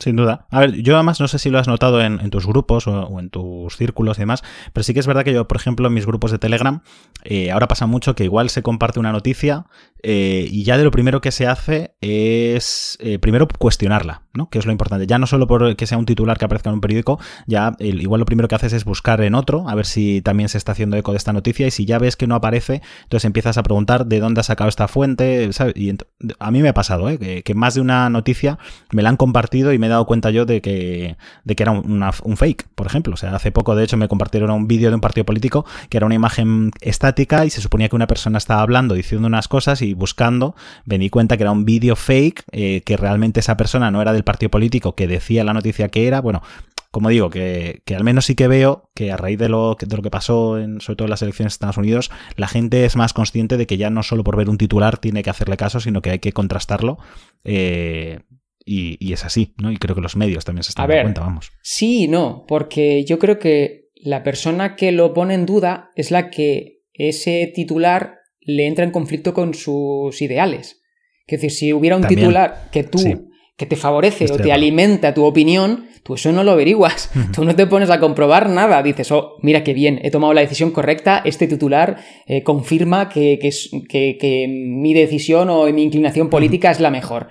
Sin 0.00 0.16
duda. 0.16 0.46
A 0.50 0.60
ver, 0.60 0.82
yo 0.82 0.96
además 0.96 1.20
no 1.20 1.28
sé 1.28 1.38
si 1.38 1.50
lo 1.50 1.58
has 1.58 1.68
notado 1.68 2.00
en, 2.00 2.18
tus 2.30 2.46
grupos 2.46 2.86
o, 2.86 3.20
en 3.20 3.30
tus 3.30 3.76
círculos 3.76 4.18
y 4.18 4.22
demás, 4.22 4.42
pero 4.72 4.82
sí 4.82 4.94
que 4.94 5.00
es 5.00 5.06
verdad 5.06 5.24
que 5.24 5.32
yo, 5.32 5.46
por 5.46 5.58
ejemplo, 5.58 5.86
en 5.86 5.94
mis 5.94 6.06
grupos 6.06 6.30
de 6.30 6.38
Telegram, 6.38 6.82
eh, 7.24 7.50
ahora 7.50 7.68
pasa 7.68 7.86
mucho 7.86 8.14
que 8.14 8.24
igual 8.24 8.50
se 8.50 8.62
comparte 8.62 8.98
una 8.98 9.12
noticia 9.12 9.66
eh, 10.02 10.48
y 10.50 10.64
ya 10.64 10.78
de 10.78 10.84
lo 10.84 10.90
primero 10.90 11.20
que 11.20 11.30
se 11.30 11.46
hace 11.46 11.94
es 12.00 12.96
eh, 13.00 13.18
primero 13.18 13.46
cuestionarla, 13.46 14.22
¿no? 14.32 14.48
Que 14.48 14.58
es 14.58 14.64
lo 14.64 14.72
importante. 14.72 15.06
Ya 15.06 15.18
no 15.18 15.26
solo 15.26 15.46
por 15.46 15.76
que 15.76 15.86
sea 15.86 15.98
un 15.98 16.06
titular 16.06 16.38
que 16.38 16.46
aparezca 16.46 16.70
en 16.70 16.74
un 16.74 16.80
periódico, 16.80 17.20
ya 17.46 17.76
igual 17.78 18.20
lo 18.20 18.24
primero 18.24 18.48
que 18.48 18.54
haces 18.54 18.72
es 18.72 18.84
buscar 18.86 19.20
en 19.20 19.34
otro, 19.34 19.68
a 19.68 19.74
ver 19.74 19.84
si 19.84 20.22
también 20.22 20.48
se 20.48 20.56
está 20.56 20.72
haciendo 20.72 20.96
eco 20.96 21.12
de 21.12 21.18
esta 21.18 21.34
noticia 21.34 21.66
y 21.66 21.70
si 21.70 21.84
ya 21.84 21.98
ves 21.98 22.16
que 22.16 22.26
no 22.26 22.34
aparece, 22.34 22.80
entonces 23.02 23.26
empiezas 23.26 23.58
a 23.58 23.62
preguntar 23.62 24.06
de 24.06 24.20
dónde 24.20 24.40
ha 24.40 24.44
sacado 24.44 24.68
esta 24.68 24.88
fuente, 24.88 25.50
Y 25.74 25.92
a 26.38 26.50
mí 26.50 26.62
me 26.62 26.70
ha 26.70 26.74
pasado, 26.74 27.10
¿eh? 27.10 27.42
que, 27.42 27.54
más 27.54 27.74
de 27.74 27.82
una 27.82 28.08
noticia 28.08 28.58
me 28.92 29.02
la 29.02 29.10
han 29.10 29.16
compartido 29.16 29.72
y 29.74 29.78
me 29.78 29.89
dado 29.90 30.06
cuenta 30.06 30.30
yo 30.30 30.46
de 30.46 30.60
que, 30.60 31.16
de 31.44 31.56
que 31.56 31.62
era 31.62 31.72
un 31.72 32.36
fake, 32.36 32.68
por 32.74 32.86
ejemplo. 32.86 33.14
O 33.14 33.16
sea, 33.16 33.34
hace 33.34 33.52
poco 33.52 33.74
de 33.74 33.84
hecho 33.84 33.96
me 33.96 34.08
compartieron 34.08 34.50
un 34.50 34.66
vídeo 34.66 34.88
de 34.88 34.94
un 34.94 35.00
partido 35.00 35.24
político 35.24 35.64
que 35.88 35.96
era 35.96 36.06
una 36.06 36.14
imagen 36.14 36.70
estática 36.80 37.44
y 37.44 37.50
se 37.50 37.60
suponía 37.60 37.88
que 37.88 37.96
una 37.96 38.06
persona 38.06 38.38
estaba 38.38 38.62
hablando, 38.62 38.94
diciendo 38.94 39.26
unas 39.26 39.48
cosas 39.48 39.82
y 39.82 39.94
buscando 39.94 40.54
me 40.84 40.98
di 40.98 41.10
cuenta 41.10 41.36
que 41.36 41.42
era 41.42 41.52
un 41.52 41.64
vídeo 41.64 41.96
fake, 41.96 42.44
eh, 42.52 42.82
que 42.84 42.96
realmente 42.96 43.40
esa 43.40 43.56
persona 43.56 43.90
no 43.90 44.02
era 44.02 44.12
del 44.12 44.24
partido 44.24 44.50
político 44.50 44.94
que 44.94 45.06
decía 45.06 45.44
la 45.44 45.52
noticia 45.52 45.88
que 45.88 46.06
era. 46.06 46.20
Bueno, 46.20 46.42
como 46.90 47.08
digo, 47.08 47.30
que, 47.30 47.82
al 47.94 48.02
menos 48.02 48.24
sí 48.24 48.34
que 48.34 48.48
veo 48.48 48.90
que 48.94 49.12
a 49.12 49.16
raíz 49.16 49.38
de 49.38 49.48
lo, 49.48 49.76
de 49.80 49.96
lo 49.96 50.02
que 50.02 50.10
pasó, 50.10 50.58
en, 50.58 50.80
sobre 50.80 50.96
todo 50.96 51.06
en 51.06 51.10
las 51.10 51.22
elecciones 51.22 51.52
de 51.52 51.54
Estados 51.54 51.76
Unidos, 51.76 52.10
la 52.34 52.48
gente 52.48 52.84
es 52.84 52.96
más 52.96 53.12
consciente 53.12 53.56
de 53.56 53.66
que 53.66 53.76
ya 53.76 53.90
no 53.90 54.02
solo 54.02 54.24
por 54.24 54.36
ver 54.36 54.50
un 54.50 54.58
titular 54.58 54.98
tiene 54.98 55.22
que 55.22 55.30
hacerle 55.30 55.56
caso, 55.56 55.78
sino 55.78 56.02
que 56.02 56.10
hay 56.10 56.18
que 56.18 56.32
contrastarlo. 56.32 56.98
Eh, 57.44 58.20
y, 58.64 59.12
es 59.12 59.24
así, 59.24 59.54
¿no? 59.58 59.72
Y 59.72 59.78
creo 59.78 59.94
que 59.94 60.02
los 60.02 60.16
medios 60.16 60.44
también 60.44 60.62
se 60.62 60.70
están 60.70 60.88
dando 60.88 61.02
cuenta, 61.02 61.20
vamos. 61.22 61.52
Sí 61.62 62.04
y 62.04 62.08
no, 62.08 62.44
porque 62.46 63.04
yo 63.04 63.18
creo 63.18 63.38
que 63.38 63.90
la 63.96 64.22
persona 64.22 64.76
que 64.76 64.92
lo 64.92 65.12
pone 65.12 65.34
en 65.34 65.46
duda 65.46 65.90
es 65.96 66.10
la 66.10 66.30
que 66.30 66.82
ese 66.92 67.50
titular 67.54 68.20
le 68.40 68.66
entra 68.66 68.84
en 68.84 68.90
conflicto 68.90 69.34
con 69.34 69.54
sus 69.54 70.20
ideales. 70.22 70.80
Es 71.26 71.40
decir, 71.40 71.50
si 71.50 71.72
hubiera 71.72 71.96
un 71.96 72.06
titular 72.06 72.68
que 72.72 72.82
tú, 72.82 73.28
que 73.56 73.66
te 73.66 73.76
favorece 73.76 74.26
o 74.32 74.36
te 74.36 74.52
alimenta 74.52 75.14
tu 75.14 75.24
opinión, 75.24 75.86
tú 76.02 76.14
eso 76.14 76.32
no 76.32 76.42
lo 76.42 76.52
averiguas. 76.52 77.10
Tú 77.32 77.44
no 77.44 77.54
te 77.54 77.66
pones 77.66 77.90
a 77.90 78.00
comprobar 78.00 78.48
nada. 78.48 78.82
Dices, 78.82 79.12
oh, 79.12 79.36
mira 79.42 79.62
qué 79.62 79.74
bien, 79.74 80.00
he 80.02 80.10
tomado 80.10 80.32
la 80.32 80.40
decisión 80.40 80.70
correcta, 80.72 81.22
este 81.24 81.46
titular 81.46 81.98
eh, 82.26 82.42
confirma 82.42 83.08
que, 83.08 83.38
que, 83.38 84.46
mi 84.48 84.94
decisión 84.94 85.50
o 85.50 85.66
mi 85.72 85.82
inclinación 85.82 86.30
política 86.30 86.70
es 86.70 86.80
la 86.80 86.90
mejor. 86.90 87.28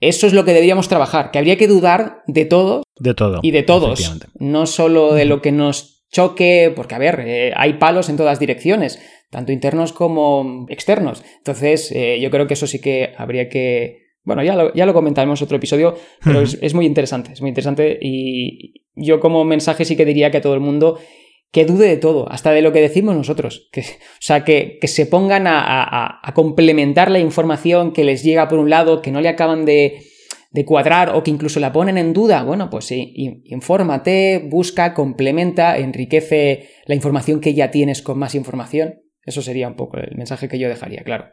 Eso 0.00 0.26
es 0.26 0.32
lo 0.32 0.44
que 0.44 0.52
deberíamos 0.52 0.88
trabajar, 0.88 1.30
que 1.30 1.38
habría 1.38 1.56
que 1.56 1.68
dudar 1.68 2.22
de 2.26 2.46
todo. 2.46 2.82
De 2.98 3.14
todo. 3.14 3.40
Y 3.42 3.50
de 3.50 3.62
todos. 3.62 4.20
No 4.38 4.66
solo 4.66 5.14
de 5.14 5.26
lo 5.26 5.42
que 5.42 5.52
nos 5.52 6.06
choque, 6.10 6.72
porque 6.74 6.94
a 6.94 6.98
ver, 6.98 7.20
eh, 7.20 7.52
hay 7.54 7.74
palos 7.74 8.08
en 8.08 8.16
todas 8.16 8.40
direcciones, 8.40 9.00
tanto 9.30 9.52
internos 9.52 9.92
como 9.92 10.66
externos. 10.68 11.22
Entonces, 11.38 11.92
eh, 11.92 12.18
yo 12.20 12.30
creo 12.30 12.46
que 12.46 12.54
eso 12.54 12.66
sí 12.66 12.80
que 12.80 13.12
habría 13.16 13.48
que... 13.48 14.10
Bueno, 14.22 14.42
ya 14.42 14.54
lo, 14.54 14.72
ya 14.74 14.86
lo 14.86 14.92
comentaremos 14.92 15.40
en 15.40 15.44
otro 15.44 15.56
episodio, 15.56 15.94
pero 16.22 16.42
es, 16.42 16.58
es 16.60 16.74
muy 16.74 16.84
interesante, 16.84 17.32
es 17.32 17.40
muy 17.40 17.48
interesante 17.48 17.98
y 18.02 18.84
yo 18.94 19.18
como 19.18 19.44
mensaje 19.44 19.86
sí 19.86 19.96
que 19.96 20.04
diría 20.04 20.30
que 20.30 20.38
a 20.38 20.40
todo 20.42 20.54
el 20.54 20.60
mundo 20.60 20.98
que 21.52 21.64
dude 21.64 21.88
de 21.88 21.96
todo, 21.96 22.30
hasta 22.30 22.52
de 22.52 22.62
lo 22.62 22.72
que 22.72 22.80
decimos 22.80 23.16
nosotros. 23.16 23.68
Que, 23.72 23.80
o 23.80 24.20
sea, 24.20 24.44
que, 24.44 24.78
que 24.80 24.88
se 24.88 25.06
pongan 25.06 25.46
a, 25.46 26.20
a, 26.22 26.34
complementar 26.34 27.10
la 27.10 27.18
información 27.18 27.92
que 27.92 28.04
les 28.04 28.22
llega 28.22 28.48
por 28.48 28.58
un 28.58 28.70
lado, 28.70 29.02
que 29.02 29.10
no 29.10 29.20
le 29.20 29.28
acaban 29.28 29.64
de, 29.64 30.02
de 30.50 30.64
cuadrar 30.64 31.14
o 31.14 31.22
que 31.22 31.30
incluso 31.30 31.60
la 31.60 31.72
ponen 31.72 31.98
en 31.98 32.12
duda. 32.12 32.42
Bueno, 32.42 32.70
pues 32.70 32.84
sí, 32.84 33.42
infórmate, 33.44 34.46
busca, 34.48 34.94
complementa, 34.94 35.78
enriquece 35.78 36.68
la 36.86 36.94
información 36.94 37.40
que 37.40 37.54
ya 37.54 37.70
tienes 37.70 38.02
con 38.02 38.18
más 38.18 38.34
información. 38.34 39.00
Eso 39.22 39.42
sería 39.42 39.68
un 39.68 39.76
poco 39.76 39.98
el 39.98 40.16
mensaje 40.16 40.48
que 40.48 40.58
yo 40.58 40.68
dejaría, 40.68 41.02
claro. 41.02 41.26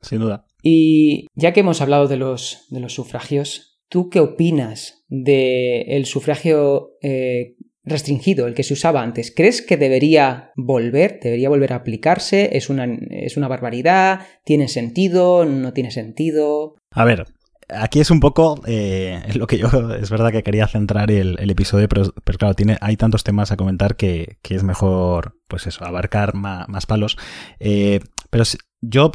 Sin 0.00 0.20
duda. 0.20 0.46
Y 0.62 1.26
ya 1.34 1.52
que 1.52 1.60
hemos 1.60 1.80
hablado 1.80 2.06
de 2.06 2.16
los, 2.16 2.66
de 2.70 2.78
los 2.78 2.94
sufragios, 2.94 3.80
¿tú 3.88 4.08
qué 4.08 4.20
opinas 4.20 5.04
del 5.08 6.06
sufragio 6.06 6.92
eh, 7.02 7.56
restringido, 7.88 8.46
el 8.46 8.54
que 8.54 8.62
se 8.62 8.74
usaba 8.74 9.02
antes. 9.02 9.32
¿Crees 9.34 9.62
que 9.62 9.76
debería 9.76 10.52
volver? 10.56 11.20
¿Debería 11.22 11.48
volver 11.48 11.72
a 11.72 11.76
aplicarse? 11.76 12.56
¿Es 12.56 12.70
una, 12.70 12.86
es 13.10 13.36
una 13.36 13.48
barbaridad? 13.48 14.20
¿Tiene 14.44 14.68
sentido? 14.68 15.44
¿No 15.44 15.72
tiene 15.72 15.90
sentido? 15.90 16.76
A 16.90 17.04
ver, 17.04 17.26
aquí 17.68 18.00
es 18.00 18.10
un 18.10 18.20
poco 18.20 18.60
eh, 18.66 19.22
lo 19.34 19.46
que 19.46 19.58
yo 19.58 19.68
es 20.00 20.10
verdad 20.10 20.32
que 20.32 20.42
quería 20.42 20.66
centrar 20.66 21.10
el, 21.10 21.50
episodio, 21.50 21.88
pero, 21.88 22.12
claro, 22.38 22.54
tiene, 22.54 22.78
hay 22.80 22.96
tantos 22.96 23.24
temas 23.24 23.52
a 23.52 23.56
comentar 23.56 23.96
que, 23.96 24.38
es 24.48 24.62
mejor, 24.62 25.36
pues 25.46 25.66
eso, 25.66 25.84
abarcar 25.84 26.34
más, 26.34 26.86
palos. 26.86 27.16
Eh, 27.60 28.00
pero 28.30 28.44
yo 28.80 29.12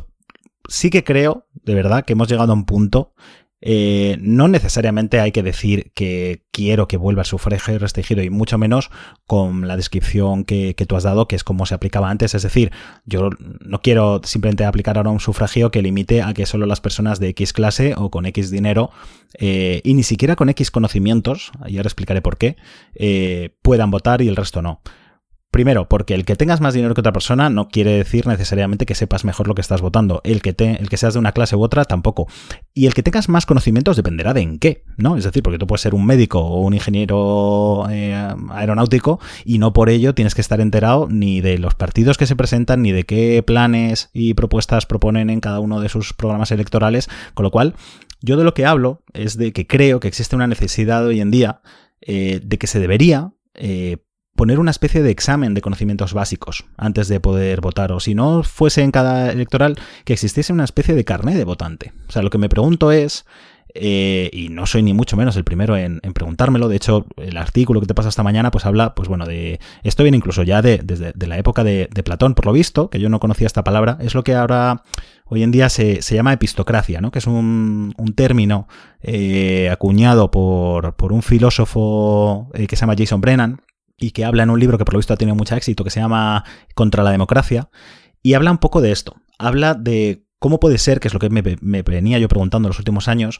sí 0.67 0.89
que 0.89 1.03
creo, 1.03 1.47
de 1.53 1.75
verdad, 1.75 2.05
que 2.05 2.13
hemos 2.13 2.29
llegado 2.29 2.51
a 2.51 2.55
un 2.55 2.65
punto 2.65 3.13
eh, 3.65 4.17
no 4.19 4.49
necesariamente 4.49 5.21
hay 5.21 5.31
que 5.31 5.41
decir 5.41 5.93
que 5.95 6.43
quiero 6.51 6.89
que 6.89 6.97
vuelva 6.97 7.21
el 7.21 7.25
sufragio 7.25 7.79
restringido 7.79 8.21
y 8.21 8.29
mucho 8.29 8.57
menos 8.57 8.91
con 9.25 9.69
la 9.69 9.77
descripción 9.77 10.43
que, 10.43 10.75
tú 10.85 10.97
has 10.97 11.03
dado, 11.03 11.29
que 11.29 11.37
es 11.37 11.45
como 11.45 11.65
se 11.65 11.73
aplicaba 11.73 12.09
antes. 12.09 12.35
Es 12.35 12.43
decir, 12.43 12.73
yo 13.05 13.29
no 13.61 13.81
quiero 13.81 14.19
simplemente 14.25 14.65
aplicar 14.65 14.97
ahora 14.97 15.11
un 15.11 15.21
sufragio 15.21 15.71
que 15.71 15.81
limite 15.81 16.21
a 16.21 16.33
que 16.33 16.45
solo 16.45 16.65
las 16.65 16.81
personas 16.81 17.21
de 17.21 17.29
X 17.29 17.53
clase 17.53 17.93
o 17.95 18.11
con 18.11 18.25
X 18.25 18.51
dinero 18.51 18.91
eh, 19.39 19.79
y 19.85 19.93
ni 19.93 20.03
siquiera 20.03 20.35
con 20.35 20.49
X 20.49 20.69
conocimientos, 20.69 21.53
y 21.65 21.77
ahora 21.77 21.87
explicaré 21.87 22.21
por 22.21 22.37
qué, 22.37 22.57
eh, 22.95 23.55
puedan 23.61 23.91
votar 23.91 24.21
y 24.21 24.27
el 24.27 24.35
resto 24.35 24.61
no. 24.61 24.81
Primero, 25.53 25.87
porque 25.87 26.15
el 26.15 26.25
que 26.25 26.35
tengas 26.35 26.61
más 26.61 26.73
dinero 26.73 26.95
que 26.95 27.01
otra 27.01 27.13
persona 27.13 27.47
no 27.51 27.67
quiere 27.67 27.91
decir 27.91 28.25
necesariamente 28.25 28.87
que 28.87 28.95
sepas 28.95 29.23
mejor 29.23 29.47
lo 29.47 29.53
que 29.53 29.61
estás 29.61 29.81
votando. 29.81 30.19
El 30.23 30.41
que, 30.41 30.51
te, 30.51 30.81
el 30.81 30.89
que 30.89 30.97
seas 30.97 31.13
de 31.13 31.19
una 31.19 31.31
clase 31.31 31.55
u 31.55 31.61
otra 31.61 31.85
tampoco. 31.85 32.25
Y 32.73 32.87
el 32.87 32.95
que 32.95 33.03
tengas 33.03 33.29
más 33.29 33.45
conocimientos 33.45 33.95
dependerá 33.95 34.33
de 34.33 34.41
en 34.41 34.57
qué, 34.57 34.83
¿no? 34.97 35.15
Es 35.15 35.25
decir, 35.25 35.43
porque 35.43 35.59
tú 35.59 35.67
puedes 35.67 35.81
ser 35.81 35.93
un 35.93 36.07
médico 36.07 36.39
o 36.39 36.61
un 36.61 36.73
ingeniero 36.73 37.85
eh, 37.91 38.15
aeronáutico 38.49 39.19
y 39.45 39.59
no 39.59 39.73
por 39.73 39.91
ello 39.91 40.15
tienes 40.15 40.33
que 40.33 40.41
estar 40.41 40.59
enterado 40.59 41.07
ni 41.07 41.39
de 41.39 41.59
los 41.59 41.75
partidos 41.75 42.17
que 42.17 42.25
se 42.25 42.35
presentan, 42.35 42.81
ni 42.81 42.91
de 42.91 43.03
qué 43.03 43.43
planes 43.45 44.09
y 44.11 44.33
propuestas 44.33 44.87
proponen 44.87 45.29
en 45.29 45.39
cada 45.39 45.59
uno 45.59 45.81
de 45.81 45.89
sus 45.89 46.13
programas 46.13 46.49
electorales. 46.49 47.11
Con 47.35 47.43
lo 47.43 47.51
cual, 47.51 47.75
yo 48.21 48.37
de 48.37 48.43
lo 48.43 48.55
que 48.55 48.65
hablo 48.65 49.03
es 49.13 49.37
de 49.37 49.53
que 49.53 49.67
creo 49.67 49.99
que 49.99 50.07
existe 50.07 50.35
una 50.35 50.47
necesidad 50.47 51.05
hoy 51.05 51.21
en 51.21 51.29
día 51.29 51.61
eh, 52.01 52.41
de 52.43 52.57
que 52.57 52.65
se 52.65 52.79
debería 52.79 53.33
eh, 53.53 53.97
poner 54.43 54.59
una 54.59 54.71
especie 54.71 55.01
de 55.01 55.09
examen 55.09 55.53
de 55.53 55.61
conocimientos 55.61 56.13
básicos 56.13 56.65
antes 56.75 57.07
de 57.07 57.21
poder 57.21 57.61
votar, 57.61 57.93
o 57.93 58.01
si 58.01 58.13
no 58.13 58.43
fuese 58.43 58.81
en 58.81 58.91
cada 58.91 59.31
electoral, 59.31 59.79
que 60.03 60.11
existiese 60.11 60.51
una 60.51 60.65
especie 60.65 60.95
de 60.95 61.05
carné 61.05 61.33
de 61.35 61.45
votante. 61.45 61.93
O 62.09 62.11
sea, 62.11 62.23
lo 62.23 62.29
que 62.29 62.37
me 62.37 62.49
pregunto 62.49 62.91
es, 62.91 63.25
eh, 63.73 64.29
y 64.33 64.49
no 64.49 64.65
soy 64.65 64.83
ni 64.83 64.93
mucho 64.93 65.15
menos 65.15 65.37
el 65.37 65.45
primero 65.45 65.77
en, 65.77 66.01
preguntármelo, 66.13 66.67
de 66.67 66.75
hecho, 66.75 67.05
el 67.15 67.37
artículo 67.37 67.79
que 67.79 67.87
te 67.87 67.93
pasa 67.93 68.09
esta 68.09 68.21
mañana, 68.21 68.51
pues 68.51 68.65
habla, 68.65 68.95
pues 68.95 69.07
bueno, 69.07 69.25
de 69.25 69.61
esto 69.83 70.03
viene 70.03 70.17
incluso 70.17 70.43
ya 70.43 70.61
de, 70.61 70.79
desde 70.79 71.13
la 71.25 71.37
época 71.37 71.63
de, 71.63 71.87
Platón, 72.03 72.35
por 72.35 72.45
lo 72.45 72.51
visto, 72.51 72.89
que 72.89 72.99
yo 72.99 73.07
no 73.07 73.21
conocía 73.21 73.47
esta 73.47 73.63
palabra, 73.63 73.97
es 74.01 74.13
lo 74.13 74.25
que 74.25 74.35
ahora 74.35 74.83
hoy 75.23 75.43
en 75.43 75.51
día 75.51 75.69
se, 75.69 76.01
llama 76.01 76.33
epistocracia, 76.33 76.99
¿no? 76.99 77.11
que 77.11 77.19
es 77.19 77.27
un, 77.27 77.93
término 78.13 78.67
eh, 79.01 79.69
acuñado 79.71 80.31
por, 80.31 80.95
por, 80.95 81.13
un 81.13 81.21
filósofo 81.21 82.49
eh, 82.53 82.67
que 82.67 82.75
se 82.75 82.81
llama 82.81 82.95
Jason 82.97 83.21
Brennan, 83.21 83.61
y 84.03 84.11
que 84.11 84.25
habla 84.25 84.43
en 84.43 84.49
un 84.49 84.59
libro 84.59 84.77
que 84.77 84.83
por 84.83 84.93
lo 84.93 84.99
visto 84.99 85.13
ha 85.13 85.17
tenido 85.17 85.35
mucho 85.35 85.55
éxito, 85.55 85.85
que 85.85 85.89
se 85.89 86.01
llama 86.01 86.43
Contra 86.75 87.03
la 87.03 87.11
democracia, 87.11 87.69
y 88.21 88.33
habla 88.33 88.51
un 88.51 88.57
poco 88.57 88.81
de 88.81 88.91
esto. 88.91 89.15
Habla 89.39 89.75
de 89.75 90.25
cómo 90.39 90.59
puede 90.59 90.77
ser, 90.77 90.99
que 90.99 91.07
es 91.07 91.13
lo 91.13 91.21
que 91.21 91.29
me, 91.29 91.41
venía 91.83 92.19
yo 92.19 92.27
preguntando 92.27 92.67
en 92.67 92.71
los 92.71 92.79
últimos 92.79 93.07
años, 93.07 93.39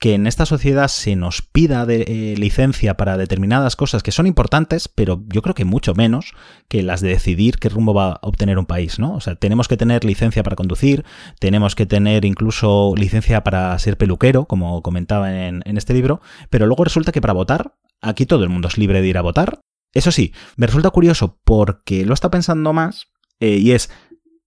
que 0.00 0.14
en 0.14 0.26
esta 0.26 0.46
sociedad 0.46 0.88
se 0.88 1.14
nos 1.14 1.42
pida 1.42 1.86
eh, 1.88 2.34
licencia 2.36 2.96
para 2.96 3.18
determinadas 3.18 3.76
cosas 3.76 4.02
que 4.02 4.10
son 4.10 4.26
importantes, 4.26 4.88
pero 4.88 5.22
yo 5.28 5.42
creo 5.42 5.54
que 5.54 5.64
mucho 5.64 5.94
menos 5.94 6.32
que 6.68 6.82
las 6.82 7.02
de 7.02 7.10
decidir 7.10 7.58
qué 7.58 7.68
rumbo 7.68 7.94
va 7.94 8.12
a 8.12 8.18
obtener 8.22 8.58
un 8.58 8.66
país, 8.66 8.98
¿no? 8.98 9.14
O 9.14 9.20
sea, 9.20 9.36
tenemos 9.36 9.68
que 9.68 9.76
tener 9.76 10.04
licencia 10.04 10.42
para 10.42 10.56
conducir, 10.56 11.04
tenemos 11.38 11.76
que 11.76 11.86
tener 11.86 12.24
incluso 12.24 12.94
licencia 12.96 13.44
para 13.44 13.78
ser 13.78 13.96
peluquero, 13.96 14.46
como 14.46 14.82
comentaba 14.82 15.30
en 15.32 15.76
este 15.76 15.94
libro, 15.94 16.20
pero 16.48 16.66
luego 16.66 16.82
resulta 16.82 17.12
que 17.12 17.20
para 17.20 17.34
votar, 17.34 17.76
aquí 18.00 18.26
todo 18.26 18.42
el 18.42 18.50
mundo 18.50 18.66
es 18.68 18.78
libre 18.78 19.02
de 19.02 19.08
ir 19.08 19.18
a 19.18 19.22
votar, 19.22 19.60
eso 19.92 20.12
sí, 20.12 20.32
me 20.56 20.66
resulta 20.66 20.90
curioso 20.90 21.40
porque 21.44 22.04
lo 22.04 22.14
está 22.14 22.30
pensando 22.30 22.72
más 22.72 23.08
eh, 23.40 23.56
y 23.56 23.72
es, 23.72 23.90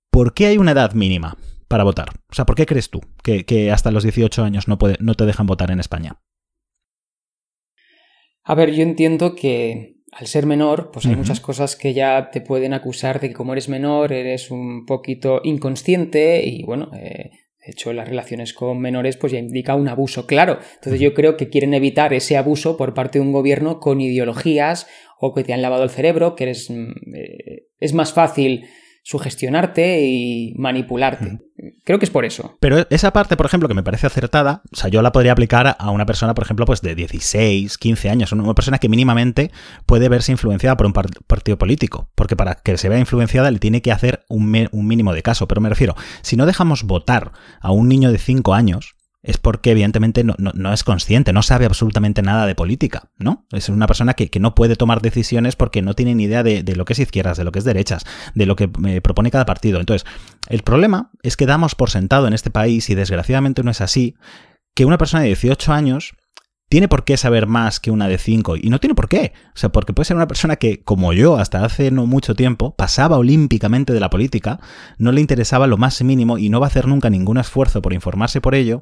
¿por 0.09 0.33
qué 0.33 0.47
hay 0.47 0.57
una 0.57 0.71
edad 0.71 0.93
mínima 0.93 1.37
para 1.67 1.83
votar? 1.83 2.09
O 2.29 2.33
sea, 2.33 2.45
¿por 2.45 2.55
qué 2.55 2.65
crees 2.65 2.89
tú 2.89 3.01
que, 3.23 3.71
hasta 3.71 3.91
los 3.91 4.03
18 4.03 4.43
años 4.43 4.67
no, 4.67 4.77
puede, 4.77 4.97
no 4.99 5.15
te 5.15 5.25
dejan 5.25 5.47
votar 5.47 5.71
en 5.71 5.79
España? 5.79 6.21
A 8.43 8.55
ver, 8.55 8.73
yo 8.73 8.83
entiendo 8.83 9.35
que 9.35 9.97
al 10.11 10.27
ser 10.27 10.45
menor, 10.45 10.91
pues 10.91 11.05
hay 11.07 11.15
muchas 11.15 11.39
cosas 11.39 11.75
que 11.75 11.93
ya 11.93 12.29
te 12.29 12.41
pueden 12.41 12.73
acusar 12.73 13.19
de 13.19 13.29
que 13.29 13.33
como 13.33 13.53
eres 13.53 13.67
menor 13.67 14.13
eres 14.13 14.51
un 14.51 14.85
poquito 14.85 15.41
inconsciente 15.43 16.45
y 16.45 16.63
bueno, 16.63 16.91
eh, 16.93 17.31
de 17.65 17.71
hecho, 17.71 17.93
las 17.93 18.09
relaciones 18.09 18.53
con 18.53 18.79
menores 18.79 19.15
pues 19.15 19.31
ya 19.31 19.39
indica 19.39 19.75
un 19.75 19.87
abuso 19.87 20.27
claro. 20.27 20.59
Entonces 20.75 20.99
yo 20.99 21.13
creo 21.13 21.37
que 21.37 21.49
quieren 21.49 21.73
evitar 21.73 22.13
ese 22.13 22.35
abuso 22.35 22.75
por 22.75 22.93
parte 22.93 23.19
de 23.19 23.25
un 23.25 23.31
gobierno 23.31 23.79
con 23.79 24.01
ideologías 24.01 24.87
o 25.17 25.33
que 25.33 25.45
te 25.45 25.53
han 25.53 25.61
lavado 25.61 25.83
el 25.83 25.89
cerebro, 25.89 26.35
que 26.35 26.43
eres, 26.43 26.69
mm, 26.69 26.91
eh, 27.15 27.67
es 27.79 27.93
más 27.93 28.11
fácil 28.11 28.65
sugestionarte 29.03 30.01
y 30.01 30.55
manipularte. 30.57 31.39
Creo 31.83 31.99
que 31.99 32.05
es 32.05 32.09
por 32.09 32.23
eso. 32.23 32.57
Pero 32.61 32.87
esa 32.89 33.11
parte, 33.11 33.35
por 33.35 33.45
ejemplo, 33.45 33.67
que 33.67 33.75
me 33.75 33.83
parece 33.83 34.07
acertada, 34.07 34.61
o 34.71 34.75
sea, 34.75 34.89
yo 34.89 35.01
la 35.01 35.11
podría 35.11 35.33
aplicar 35.33 35.75
a 35.77 35.91
una 35.91 36.05
persona, 36.05 36.33
por 36.33 36.45
ejemplo, 36.45 36.65
pues 36.65 36.81
de 36.81 36.95
16, 36.95 37.77
15 37.77 38.09
años, 38.09 38.31
una 38.31 38.53
persona 38.55 38.79
que 38.79 38.89
mínimamente 38.89 39.51
puede 39.85 40.07
verse 40.07 40.31
influenciada 40.31 40.77
por 40.77 40.85
un 40.85 40.93
partido 40.93 41.57
político, 41.57 42.09
porque 42.15 42.37
para 42.37 42.55
que 42.55 42.77
se 42.77 42.89
vea 42.89 42.97
influenciada 42.97 43.51
le 43.51 43.59
tiene 43.59 43.81
que 43.81 43.91
hacer 43.91 44.23
un, 44.29 44.69
un 44.71 44.87
mínimo 44.87 45.13
de 45.13 45.21
caso. 45.21 45.47
Pero 45.49 45.59
me 45.59 45.69
refiero, 45.69 45.95
si 46.21 46.37
no 46.37 46.45
dejamos 46.45 46.83
votar 46.83 47.33
a 47.59 47.71
un 47.71 47.89
niño 47.89 48.11
de 48.11 48.17
5 48.17 48.53
años, 48.53 48.92
es 49.23 49.37
porque 49.37 49.71
evidentemente 49.71 50.25
no, 50.25 50.73
es 50.73 50.83
consciente, 50.83 51.31
no 51.31 51.41
sabe 51.41 51.65
absolutamente 51.65 52.21
nada 52.21 52.45
de 52.45 52.55
política, 52.55 53.09
¿no? 53.17 53.45
Es 53.51 53.69
una 53.69 53.87
persona 53.87 54.15
que, 54.15 54.29
no 54.39 54.53
puede 54.53 54.75
tomar 54.75 55.01
decisiones 55.01 55.55
porque 55.55 55.81
no 55.81 55.93
tiene 55.93 56.13
ni 56.13 56.25
idea 56.25 56.43
de, 56.43 56.61
lo 56.75 56.83
que 56.83 56.91
es 56.91 56.99
izquierdas, 56.99 57.37
de 57.37 57.45
lo 57.45 57.53
que 57.53 57.59
es 57.59 57.65
derechas, 57.65 58.03
de 58.35 58.45
lo 58.45 58.57
que 58.57 58.69
eh, 58.85 58.99
propone 58.99 59.31
cada 59.31 59.45
partido. 59.45 59.79
Entonces, 59.79 60.05
el 60.49 60.61
problema 60.61 61.09
es 61.23 61.37
que 61.37 61.45
damos 61.45 61.73
por 61.73 61.89
sentado 61.89 62.27
en 62.27 62.33
este 62.33 62.51
país, 62.51 62.89
y 62.89 62.95
desgraciadamente 62.95 63.63
no 63.63 63.71
es 63.71 63.79
así, 63.79 64.15
que 64.75 64.83
una 64.83 64.97
persona 64.97 65.23
de 65.23 65.29
18 65.29 65.71
años 65.71 66.15
tiene 66.73 66.87
por 66.87 67.03
qué 67.03 67.17
saber 67.17 67.45
más 67.45 67.79
que 67.79 67.91
una 67.91 68.07
de 68.07 68.17
5 68.17 68.55
y 68.57 68.71
no 68.71 68.79
tiene 68.79 68.95
por 68.95 69.07
qué. 69.07 69.33
O 69.49 69.59
sea, 69.59 69.71
porque 69.71 69.93
puede 69.93 70.05
ser 70.05 70.15
una 70.15 70.27
persona 70.27 70.55
que, 70.55 70.81
como 70.81 71.13
yo, 71.13 71.37
hasta 71.37 71.63
hace 71.63 71.91
no 71.91 72.07
mucho 72.07 72.33
tiempo, 72.33 72.73
pasaba 72.75 73.19
olímpicamente 73.19 73.93
de 73.93 73.99
la 73.99 74.09
política, 74.09 74.59
no 74.97 75.11
le 75.11 75.21
interesaba 75.21 75.67
lo 75.67 75.77
más 75.77 76.01
mínimo 76.01 76.39
y 76.39 76.49
no 76.49 76.59
va 76.59 76.65
a 76.65 76.69
hacer 76.69 76.87
nunca 76.87 77.11
ningún 77.11 77.37
esfuerzo 77.37 77.83
por 77.83 77.93
informarse 77.93 78.41
por 78.41 78.55
ello. 78.55 78.81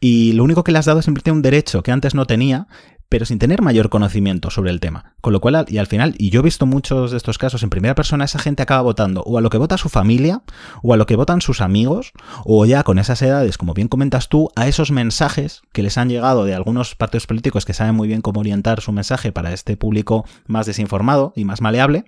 Y 0.00 0.32
lo 0.32 0.44
único 0.44 0.64
que 0.64 0.72
le 0.72 0.78
has 0.78 0.86
dado 0.86 1.00
es 1.00 1.04
simplemente 1.04 1.30
un 1.30 1.42
derecho 1.42 1.82
que 1.82 1.92
antes 1.92 2.14
no 2.14 2.24
tenía, 2.24 2.68
pero 3.08 3.24
sin 3.24 3.38
tener 3.38 3.62
mayor 3.62 3.88
conocimiento 3.88 4.50
sobre 4.50 4.70
el 4.70 4.80
tema. 4.80 5.14
Con 5.20 5.32
lo 5.32 5.40
cual, 5.40 5.64
y 5.68 5.78
al 5.78 5.86
final, 5.86 6.14
y 6.18 6.30
yo 6.30 6.40
he 6.40 6.42
visto 6.42 6.66
muchos 6.66 7.10
de 7.10 7.16
estos 7.16 7.38
casos 7.38 7.62
en 7.62 7.70
primera 7.70 7.94
persona, 7.94 8.24
esa 8.24 8.38
gente 8.38 8.62
acaba 8.62 8.82
votando 8.82 9.22
o 9.22 9.38
a 9.38 9.40
lo 9.40 9.50
que 9.50 9.58
vota 9.58 9.78
su 9.78 9.88
familia, 9.88 10.42
o 10.82 10.92
a 10.92 10.96
lo 10.96 11.06
que 11.06 11.16
votan 11.16 11.40
sus 11.40 11.60
amigos, 11.60 12.12
o 12.44 12.64
ya 12.66 12.82
con 12.82 12.98
esas 12.98 13.22
edades, 13.22 13.58
como 13.58 13.74
bien 13.74 13.88
comentas 13.88 14.28
tú, 14.28 14.50
a 14.56 14.66
esos 14.66 14.90
mensajes 14.90 15.62
que 15.72 15.82
les 15.82 15.98
han 15.98 16.08
llegado 16.08 16.44
de 16.44 16.54
algunos 16.54 16.94
partidos 16.94 17.26
políticos 17.26 17.64
que 17.64 17.74
saben 17.74 17.94
muy 17.94 18.08
bien 18.08 18.22
cómo 18.22 18.40
orientar 18.40 18.80
su 18.80 18.92
mensaje 18.92 19.32
para 19.32 19.52
este 19.52 19.76
público 19.76 20.24
más 20.46 20.66
desinformado 20.66 21.32
y 21.36 21.44
más 21.44 21.60
maleable, 21.60 22.04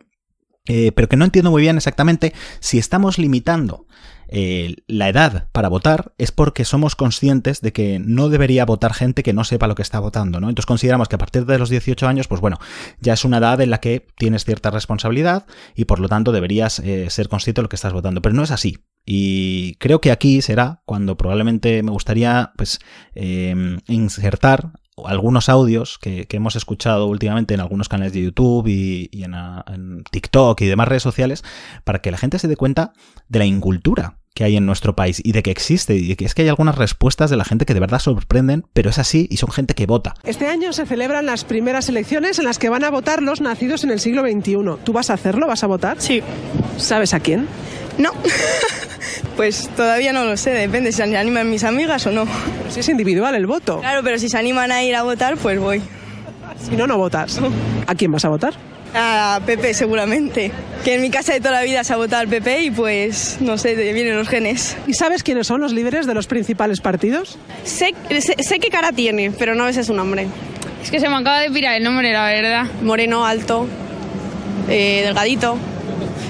eh, 0.67 0.93
pero 0.93 1.09
que 1.09 1.17
no 1.17 1.25
entiendo 1.25 1.51
muy 1.51 1.63
bien 1.63 1.77
exactamente 1.77 2.35
si 2.61 2.79
estamos 2.79 3.19
limitando 3.19 3.87
eh, 4.29 4.77
la 4.87 5.09
edad 5.09 5.49
para 5.53 5.69
votar 5.69 6.13
es 6.19 6.33
porque 6.33 6.65
somos 6.65 6.97
conscientes 6.97 7.61
de 7.61 7.73
que 7.73 7.99
no 7.99 8.29
debería 8.29 8.65
votar 8.65 8.95
gente 8.95 9.23
que 9.23 9.33
no 9.33 9.45
sepa 9.45 9.67
lo 9.67 9.75
que 9.75 9.83
está 9.83 10.01
votando, 10.01 10.41
¿no? 10.41 10.49
Entonces 10.49 10.67
consideramos 10.67 11.09
que 11.09 11.17
a 11.17 11.19
partir 11.19 11.47
de 11.47 11.59
los 11.59 11.71
18 11.71 12.07
años, 12.07 12.29
pues 12.29 12.41
bueno, 12.41 12.59
ya 13.01 13.15
es 13.15 13.25
una 13.25 13.39
edad 13.39 13.61
en 13.61 13.71
la 13.71 13.81
que 13.81 14.07
tienes 14.17 14.45
cierta 14.45 14.71
responsabilidad 14.71 15.47
y 15.75 15.87
por 15.87 16.01
lo 16.01 16.09
tanto 16.09 16.33
deberías 16.33 16.79
eh, 16.81 17.11
ser 17.11 17.29
consciente 17.29 17.61
de 17.61 17.65
lo 17.65 17.69
que 17.69 17.77
estás 17.77 17.93
votando. 17.93 18.23
Pero 18.23 18.35
no 18.35 18.43
es 18.43 18.51
así. 18.51 18.79
Y 19.11 19.77
creo 19.77 20.03
que 20.03 20.13
aquí 20.13 20.43
será 20.43 20.83
cuando 20.85 21.17
probablemente 21.17 21.83
me 21.83 21.91
gustaría 21.91 22.53
pues 22.59 22.79
em, 23.15 23.79
insertar 23.89 24.73
algunos 25.03 25.49
audios 25.49 25.97
que, 25.99 26.27
hemos 26.29 26.57
escuchado 26.57 27.07
últimamente 27.07 27.55
en 27.55 27.61
algunos 27.61 27.89
canales 27.89 28.13
de 28.13 28.23
YouTube 28.23 28.67
y, 28.67 29.09
en, 29.23 29.33
en, 29.35 30.05
TikTok 30.11 30.61
y 30.61 30.67
demás 30.67 30.89
redes 30.89 31.05
sociales 31.05 31.43
para 31.85 32.03
que 32.03 32.11
la 32.11 32.19
gente 32.19 32.39
se 32.39 32.49
dé 32.49 32.57
cuenta 32.57 32.93
de 33.31 33.39
la 33.39 33.47
incultura 33.47 34.19
que 34.39 34.45
hay 34.45 34.57
en 34.57 34.67
nuestro 34.67 34.95
país 34.95 35.21
y 35.25 35.33
de 35.33 35.43
que 35.43 35.51
existe 35.51 35.97
y 35.97 36.15
que 36.15 36.25
es 36.25 36.33
que 36.33 36.43
hay 36.43 36.49
algunas 36.49 36.79
respuestas 36.79 37.29
de 37.29 37.37
la 37.37 37.45
gente 37.45 37.67
que 37.67 37.75
de 37.75 37.81
verdad 37.81 37.99
sorprenden, 37.99 38.65
pero 38.73 38.89
es 38.89 38.99
así 39.01 39.27
y 39.33 39.39
son 39.39 39.51
gente 39.51 39.75
que 39.75 39.85
vota. 39.85 40.15
Este 40.23 40.47
año 40.47 40.73
se 40.73 40.87
celebran 40.87 41.27
las 41.27 41.43
primeras 41.43 41.89
elecciones 41.89 42.39
en 42.39 42.45
las 42.45 42.61
que 42.61 42.69
van 42.69 42.85
a 42.85 42.91
votar 42.91 43.21
los 43.21 43.41
nacidos 43.41 43.83
en 43.83 43.91
el 43.91 43.99
siglo 43.99 44.23
XXI. 44.23 44.55
¿Tú 44.85 44.93
vas 44.93 45.11
a 45.11 45.15
hacerlo? 45.15 45.49
¿Vas 45.49 45.65
a 45.65 45.67
votar? 45.67 46.01
Sí. 46.01 46.23
¿Sabes 46.77 47.15
a 47.15 47.19
quién? 47.19 47.49
No. 47.99 48.13
pues 49.37 49.69
todavía 49.75 50.13
no 50.13 50.25
lo 50.25 50.37
sé, 50.37 50.51
depende 50.51 50.93
si 50.93 50.99
se 50.99 51.17
animan 51.17 51.51
mis 51.51 51.65
amigas 51.65 52.07
o 52.07 52.13
no. 52.13 52.25
Pero 52.59 52.71
si 52.71 52.79
es 52.79 52.89
individual 52.89 53.35
el 53.35 53.49
voto. 53.49 53.81
Claro, 53.81 54.05
pero 54.05 54.21
si 54.21 54.29
se 54.29 54.39
animan 54.39 54.71
a 54.71 54.85
ir 54.85 54.95
a 54.95 55.03
votar, 55.03 55.37
pues 55.37 55.59
voy. 55.59 55.83
Si 56.63 56.77
no, 56.77 56.87
no 56.87 56.97
votas. 56.97 57.41
¿A 57.89 57.95
quién 57.97 58.13
vas 58.13 58.25
a 58.25 58.29
votar? 58.29 58.55
A 58.95 59.41
Pepe 59.45 59.75
seguramente. 59.75 60.51
Que 60.85 60.95
en 60.95 61.03
mi 61.03 61.11
casa 61.11 61.33
de 61.33 61.41
toda 61.41 61.53
la 61.53 61.63
vida 61.63 61.85
se 61.85 61.93
ha 61.93 61.97
votado 61.97 62.23
al 62.23 62.29
PP 62.29 62.63
y 62.63 62.71
pues 62.71 63.39
no 63.41 63.59
sé, 63.59 63.77
de 63.77 63.93
vienen 63.93 64.17
los 64.17 64.29
genes. 64.29 64.77
¿Y 64.87 64.95
sabes 64.95 65.23
quiénes 65.23 65.47
son 65.47 65.61
los 65.61 65.73
líderes 65.73 66.07
de 66.07 66.15
los 66.15 66.27
principales 66.27 66.81
partidos? 66.81 67.39
Sé, 67.65 67.95
sé, 68.21 68.59
qué 68.59 68.69
cara 68.69 68.93
tiene, 68.93 69.31
pero 69.31 69.55
no 69.55 69.71
sé 69.73 69.85
su 69.85 69.95
nombre. 69.95 70.27
Es 70.83 70.91
que 70.91 71.01
se 71.01 71.09
me 71.09 71.17
acaba 71.17 71.41
de 71.41 71.51
pirar 71.51 71.77
el 71.77 71.85
nombre, 71.85 72.13
la 72.13 72.27
verdad. 72.27 72.67
Moreno, 72.83 73.27
alto, 73.27 73.67
eh, 74.69 75.03
delgadito. 75.05 75.59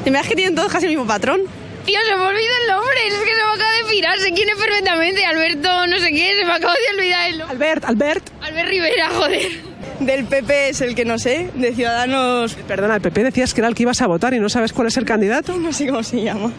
¿Y 0.04 0.10
me 0.10 0.18
das 0.18 0.26
que 0.26 0.34
tienen 0.34 0.54
todos 0.54 0.72
casi 0.72 0.86
el 0.86 0.90
mismo 0.92 1.06
patrón? 1.06 1.42
Tío, 1.84 1.98
se 2.06 2.16
me 2.16 2.22
olvida 2.22 2.52
el 2.62 2.68
nombre, 2.68 3.06
es 3.06 3.14
que 3.14 3.34
se 3.34 3.44
me 3.44 3.52
acaba 3.54 3.72
de 3.72 3.84
pirar, 3.90 4.18
sé 4.18 4.32
quién 4.32 4.48
es 4.48 4.56
perfectamente, 4.56 5.24
Alberto, 5.24 5.86
no 5.86 5.98
sé 5.98 6.10
qué, 6.10 6.36
se 6.38 6.44
me 6.44 6.52
acaba 6.52 6.74
de 6.74 6.98
olvidar 6.98 7.30
el 7.30 7.38
nombre. 7.38 7.54
Albert, 7.54 7.84
Albert. 7.86 8.30
Albert 8.42 8.68
Rivera, 8.68 9.08
joder. 9.10 9.67
Del 10.00 10.24
PP 10.26 10.68
es 10.70 10.80
el 10.80 10.94
que 10.94 11.04
no 11.04 11.18
sé, 11.18 11.50
de 11.54 11.74
Ciudadanos... 11.74 12.54
Perdona, 12.68 12.94
el 12.96 13.00
PP 13.00 13.24
decías 13.24 13.52
que 13.52 13.60
era 13.60 13.68
el 13.68 13.74
que 13.74 13.82
ibas 13.82 14.00
a 14.00 14.06
votar 14.06 14.32
y 14.32 14.38
no 14.38 14.48
sabes 14.48 14.72
cuál 14.72 14.86
es 14.86 14.96
el 14.96 15.04
candidato. 15.04 15.56
No 15.58 15.72
sé 15.72 15.88
cómo 15.88 16.02
se 16.02 16.22
llama. 16.22 16.52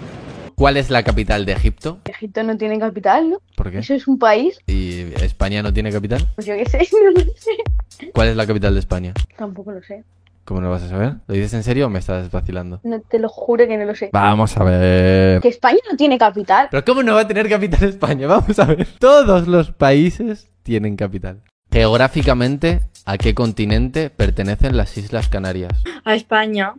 ¿Cuál 0.55 0.75
es 0.75 0.89
la 0.89 1.03
capital 1.03 1.45
de 1.45 1.53
Egipto? 1.53 1.99
Egipto 2.03 2.43
no 2.43 2.57
tiene 2.57 2.77
capital, 2.77 3.29
¿no? 3.29 3.41
¿Por 3.55 3.71
qué? 3.71 3.79
Eso 3.79 3.93
es 3.93 4.09
un 4.09 4.19
país. 4.19 4.59
¿Y 4.67 5.03
España 5.23 5.63
no 5.63 5.71
tiene 5.71 5.89
capital? 5.89 6.27
Pues 6.35 6.47
yo 6.47 6.55
qué 6.55 6.65
sé, 6.65 6.79
no 6.91 7.11
lo 7.11 7.31
sé. 7.35 8.11
¿Cuál 8.13 8.27
es 8.27 8.35
la 8.35 8.45
capital 8.45 8.73
de 8.73 8.81
España? 8.81 9.13
Tampoco 9.37 9.71
lo 9.71 9.81
sé. 9.81 10.03
¿Cómo 10.43 10.59
no 10.59 10.67
lo 10.67 10.73
vas 10.73 10.83
a 10.83 10.89
saber? 10.89 11.13
¿Lo 11.27 11.35
dices 11.35 11.53
en 11.53 11.63
serio 11.63 11.85
o 11.85 11.89
me 11.89 11.99
estás 11.99 12.29
vacilando? 12.29 12.81
No, 12.83 12.99
te 12.99 13.19
lo 13.19 13.29
juro 13.29 13.65
que 13.67 13.77
no 13.77 13.85
lo 13.85 13.95
sé. 13.95 14.09
Vamos 14.11 14.57
a 14.57 14.63
ver. 14.65 15.41
Que 15.41 15.47
España 15.47 15.79
no 15.89 15.95
tiene 15.95 16.17
capital. 16.17 16.67
¿Pero 16.71 16.83
cómo 16.83 17.03
no 17.03 17.13
va 17.15 17.21
a 17.21 17.27
tener 17.27 17.47
capital 17.47 17.87
España? 17.87 18.27
Vamos 18.27 18.59
a 18.59 18.65
ver. 18.65 18.85
Todos 18.99 19.47
los 19.47 19.71
países 19.71 20.51
tienen 20.63 20.97
capital. 20.97 21.41
Geográficamente, 21.71 22.81
¿a 23.05 23.17
qué 23.17 23.33
continente 23.33 24.09
pertenecen 24.09 24.75
las 24.75 24.97
Islas 24.97 25.29
Canarias? 25.29 25.73
A 26.03 26.15
España. 26.15 26.73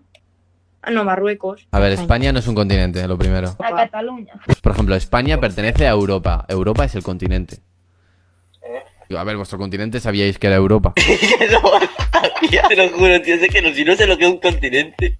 Ah, 0.82 0.90
no, 0.90 1.04
Marruecos. 1.04 1.66
A 1.70 1.78
ver, 1.78 1.92
España 1.92 2.32
no 2.32 2.38
es 2.38 2.48
un 2.48 2.54
continente, 2.54 3.06
lo 3.06 3.18
primero. 3.18 3.56
A 3.58 3.76
Cataluña. 3.76 4.32
Por 4.62 4.72
ejemplo, 4.72 4.94
España 4.94 5.38
pertenece 5.38 5.86
a 5.86 5.90
Europa. 5.90 6.46
Europa 6.48 6.84
es 6.84 6.94
el 6.94 7.02
continente. 7.02 7.58
A 9.16 9.24
ver, 9.24 9.36
vuestro 9.36 9.58
continente 9.58 9.98
sabíais 9.98 10.38
que 10.38 10.46
era 10.46 10.56
Europa. 10.56 10.94
no, 11.52 12.68
te 12.68 12.76
lo 12.76 12.88
juro, 12.90 13.20
tío, 13.22 13.38
sé 13.38 13.48
que 13.48 13.60
no, 13.60 13.74
si 13.74 13.84
no 13.84 13.96
sé 13.96 14.06
lo 14.06 14.16
que 14.16 14.24
es 14.24 14.30
un 14.30 14.38
continente. 14.38 15.16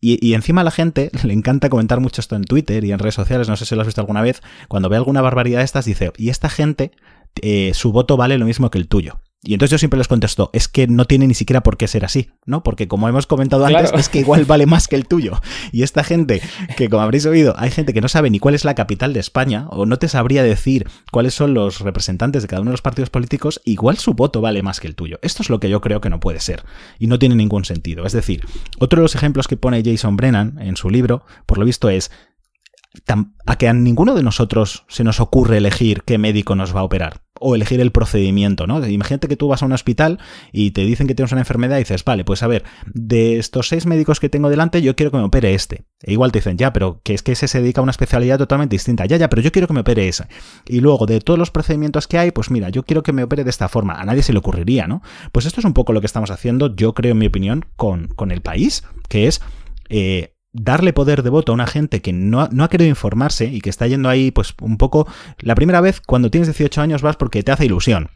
Y, 0.00 0.18
y, 0.26 0.34
encima 0.34 0.60
a 0.60 0.64
la 0.64 0.70
gente 0.70 1.10
le 1.24 1.32
encanta 1.32 1.70
comentar 1.70 2.00
mucho 2.00 2.20
esto 2.20 2.36
en 2.36 2.44
Twitter 2.44 2.84
y 2.84 2.92
en 2.92 2.98
redes 2.98 3.14
sociales, 3.14 3.48
no 3.48 3.56
sé 3.56 3.64
si 3.64 3.74
lo 3.74 3.80
has 3.80 3.86
visto 3.86 4.02
alguna 4.02 4.20
vez, 4.20 4.42
cuando 4.68 4.90
ve 4.90 4.96
alguna 4.96 5.22
barbaridad 5.22 5.60
de 5.60 5.64
estas 5.64 5.86
dice, 5.86 6.12
y 6.18 6.28
esta 6.28 6.50
gente, 6.50 6.92
eh, 7.40 7.72
su 7.74 7.92
voto 7.92 8.16
vale 8.16 8.38
lo 8.38 8.46
mismo 8.46 8.70
que 8.70 8.78
el 8.78 8.88
tuyo. 8.88 9.20
Y 9.44 9.54
entonces 9.54 9.72
yo 9.72 9.78
siempre 9.78 9.98
les 9.98 10.06
contesto, 10.06 10.50
es 10.52 10.68
que 10.68 10.86
no 10.86 11.04
tiene 11.06 11.26
ni 11.26 11.34
siquiera 11.34 11.64
por 11.64 11.76
qué 11.76 11.88
ser 11.88 12.04
así, 12.04 12.30
¿no? 12.46 12.62
Porque 12.62 12.86
como 12.86 13.08
hemos 13.08 13.26
comentado 13.26 13.66
antes, 13.66 13.90
es 13.92 14.08
que 14.08 14.20
igual 14.20 14.44
vale 14.44 14.66
más 14.66 14.86
que 14.86 14.94
el 14.94 15.06
tuyo. 15.06 15.40
Y 15.72 15.82
esta 15.82 16.04
gente, 16.04 16.42
que 16.76 16.88
como 16.88 17.02
habréis 17.02 17.24
oído, 17.26 17.54
hay 17.56 17.70
gente 17.70 17.92
que 17.92 18.00
no 18.00 18.08
sabe 18.08 18.30
ni 18.30 18.38
cuál 18.38 18.54
es 18.54 18.64
la 18.64 18.74
capital 18.74 19.12
de 19.12 19.20
España, 19.20 19.66
o 19.70 19.86
no 19.86 19.98
te 19.98 20.08
sabría 20.08 20.42
decir 20.42 20.86
cuáles 21.10 21.34
son 21.34 21.54
los 21.54 21.80
representantes 21.80 22.42
de 22.42 22.48
cada 22.48 22.62
uno 22.62 22.70
de 22.70 22.74
los 22.74 22.82
partidos 22.82 23.10
políticos, 23.10 23.60
igual 23.64 23.96
su 23.96 24.14
voto 24.14 24.40
vale 24.40 24.62
más 24.62 24.80
que 24.80 24.86
el 24.86 24.94
tuyo. 24.94 25.18
Esto 25.22 25.42
es 25.42 25.50
lo 25.50 25.58
que 25.58 25.70
yo 25.70 25.80
creo 25.80 26.00
que 26.00 26.10
no 26.10 26.20
puede 26.20 26.40
ser. 26.40 26.62
Y 26.98 27.06
no 27.06 27.18
tiene 27.18 27.34
ningún 27.34 27.64
sentido. 27.64 28.04
Es 28.04 28.12
decir, 28.12 28.46
otro 28.78 28.98
de 28.98 29.02
los 29.02 29.14
ejemplos 29.14 29.48
que 29.48 29.56
pone 29.56 29.82
Jason 29.84 30.16
Brennan 30.16 30.58
en 30.60 30.76
su 30.76 30.88
libro, 30.88 31.24
por 31.46 31.58
lo 31.58 31.64
visto, 31.64 31.88
es 31.88 32.12
a 33.46 33.56
que 33.56 33.68
a 33.68 33.72
ninguno 33.72 34.14
de 34.14 34.22
nosotros 34.22 34.84
se 34.88 35.04
nos 35.04 35.20
ocurre 35.20 35.58
elegir 35.58 36.02
qué 36.04 36.18
médico 36.18 36.54
nos 36.54 36.74
va 36.74 36.80
a 36.80 36.84
operar 36.84 37.22
o 37.42 37.54
elegir 37.54 37.80
el 37.80 37.90
procedimiento, 37.90 38.66
¿no? 38.66 38.86
Imagínate 38.86 39.26
que 39.26 39.36
tú 39.36 39.48
vas 39.48 39.62
a 39.62 39.66
un 39.66 39.72
hospital 39.72 40.18
y 40.52 40.70
te 40.70 40.82
dicen 40.84 41.06
que 41.06 41.14
tienes 41.14 41.32
una 41.32 41.40
enfermedad 41.40 41.76
y 41.76 41.80
dices, 41.80 42.04
vale, 42.04 42.24
pues 42.24 42.42
a 42.42 42.46
ver, 42.46 42.64
de 42.94 43.38
estos 43.38 43.68
seis 43.68 43.84
médicos 43.84 44.20
que 44.20 44.28
tengo 44.28 44.48
delante, 44.48 44.80
yo 44.80 44.94
quiero 44.94 45.10
que 45.10 45.16
me 45.16 45.24
opere 45.24 45.54
este. 45.54 45.84
E 46.02 46.12
igual 46.12 46.30
te 46.30 46.38
dicen, 46.38 46.56
ya, 46.56 46.72
pero 46.72 47.00
que 47.02 47.14
es 47.14 47.22
que 47.22 47.32
ese 47.32 47.48
se 47.48 47.60
dedica 47.60 47.80
a 47.80 47.82
una 47.82 47.90
especialidad 47.90 48.38
totalmente 48.38 48.74
distinta. 48.74 49.06
Ya, 49.06 49.16
ya, 49.16 49.28
pero 49.28 49.42
yo 49.42 49.50
quiero 49.50 49.66
que 49.66 49.74
me 49.74 49.80
opere 49.80 50.06
ese. 50.06 50.26
Y 50.66 50.80
luego, 50.80 51.06
de 51.06 51.20
todos 51.20 51.38
los 51.38 51.50
procedimientos 51.50 52.06
que 52.06 52.18
hay, 52.18 52.30
pues 52.30 52.50
mira, 52.50 52.68
yo 52.68 52.84
quiero 52.84 53.02
que 53.02 53.12
me 53.12 53.24
opere 53.24 53.44
de 53.44 53.50
esta 53.50 53.68
forma. 53.68 53.94
A 53.94 54.04
nadie 54.04 54.22
se 54.22 54.32
le 54.32 54.38
ocurriría, 54.38 54.86
¿no? 54.86 55.02
Pues 55.32 55.46
esto 55.46 55.60
es 55.60 55.66
un 55.66 55.74
poco 55.74 55.92
lo 55.92 56.00
que 56.00 56.06
estamos 56.06 56.30
haciendo, 56.30 56.74
yo 56.76 56.94
creo, 56.94 57.12
en 57.12 57.18
mi 57.18 57.26
opinión, 57.26 57.64
con, 57.76 58.06
con 58.08 58.30
el 58.30 58.40
país, 58.40 58.84
que 59.08 59.26
es... 59.26 59.40
Eh, 59.88 60.34
darle 60.52 60.92
poder 60.92 61.22
de 61.22 61.30
voto 61.30 61.52
a 61.52 61.54
una 61.54 61.66
gente 61.66 62.02
que 62.02 62.12
no, 62.12 62.40
ha 62.40 62.68
querido 62.68 62.88
informarse 62.88 63.46
y 63.46 63.60
que 63.60 63.70
está 63.70 63.86
yendo 63.86 64.08
ahí, 64.08 64.30
pues 64.30 64.54
un 64.60 64.76
poco. 64.76 65.06
La 65.38 65.54
primera 65.54 65.80
vez, 65.80 66.00
cuando 66.00 66.30
tienes 66.30 66.48
18 66.48 66.80
años, 66.80 67.02
vas 67.02 67.16
porque 67.16 67.42
te 67.42 67.52
hace 67.52 67.66
ilusión. 67.66 68.10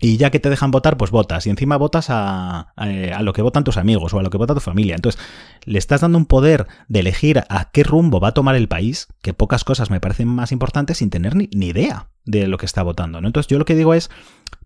Y 0.00 0.18
ya 0.18 0.30
que 0.30 0.38
te 0.38 0.48
dejan 0.48 0.70
votar, 0.70 0.96
pues 0.96 1.10
votas. 1.10 1.46
Y 1.46 1.50
encima 1.50 1.76
votas 1.76 2.10
a, 2.10 2.72
a, 2.76 3.22
lo 3.22 3.32
que 3.32 3.42
votan 3.42 3.64
tus 3.64 3.76
amigos 3.76 4.14
o 4.14 4.18
a 4.18 4.22
lo 4.22 4.30
que 4.30 4.38
vota 4.38 4.54
tu 4.54 4.60
familia. 4.60 4.94
Entonces, 4.94 5.20
le 5.64 5.78
estás 5.78 6.02
dando 6.02 6.16
un 6.16 6.26
poder 6.26 6.68
de 6.88 7.00
elegir 7.00 7.42
a 7.48 7.70
qué 7.72 7.82
rumbo 7.82 8.20
va 8.20 8.28
a 8.28 8.34
tomar 8.34 8.54
el 8.54 8.68
país, 8.68 9.08
que 9.20 9.34
pocas 9.34 9.64
cosas 9.64 9.90
me 9.90 10.00
parecen 10.00 10.28
más 10.28 10.52
importantes 10.52 10.98
sin 10.98 11.10
tener 11.10 11.34
ni, 11.34 11.48
idea 11.50 12.08
de 12.24 12.46
lo 12.46 12.56
que 12.56 12.66
está 12.66 12.82
votando. 12.82 13.20
¿no? 13.20 13.26
Entonces, 13.26 13.50
yo 13.50 13.58
lo 13.58 13.64
que 13.64 13.74
digo 13.74 13.92
es, 13.92 14.10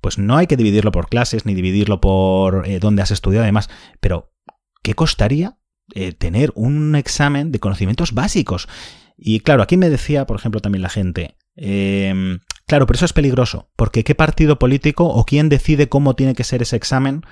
pues 0.00 0.18
no 0.18 0.36
hay 0.36 0.46
que 0.46 0.58
dividirlo 0.58 0.92
por 0.92 1.08
clases, 1.08 1.46
ni 1.46 1.54
dividirlo 1.54 2.00
por 2.00 2.68
eh, 2.68 2.78
dónde 2.78 3.02
has 3.02 3.10
estudiado, 3.10 3.44
además. 3.44 3.70
Pero, 4.00 4.30
¿qué 4.82 4.94
costaría 4.94 5.56
eh, 5.94 6.12
tener 6.12 6.52
un 6.54 6.94
examen 6.96 7.52
de 7.52 7.60
conocimientos 7.60 8.12
básicos. 8.12 8.68
Y 9.16 9.40
claro, 9.40 9.62
aquí 9.62 9.76
me 9.76 9.90
decía, 9.90 10.26
por 10.26 10.36
ejemplo, 10.36 10.60
también 10.60 10.82
la 10.82 10.88
gente, 10.88 11.36
em, 11.56 12.40
claro, 12.66 12.86
pero 12.86 12.96
eso 12.96 13.04
es 13.04 13.12
peligroso, 13.12 13.68
porque 13.76 14.02
¿qué 14.02 14.14
partido 14.14 14.58
político 14.58 15.06
o 15.06 15.24
quién 15.24 15.48
decide 15.48 15.88
cómo 15.88 16.16
tiene 16.16 16.34
que 16.34 16.44
ser 16.44 16.62
ese 16.62 16.76
examen 16.76 17.22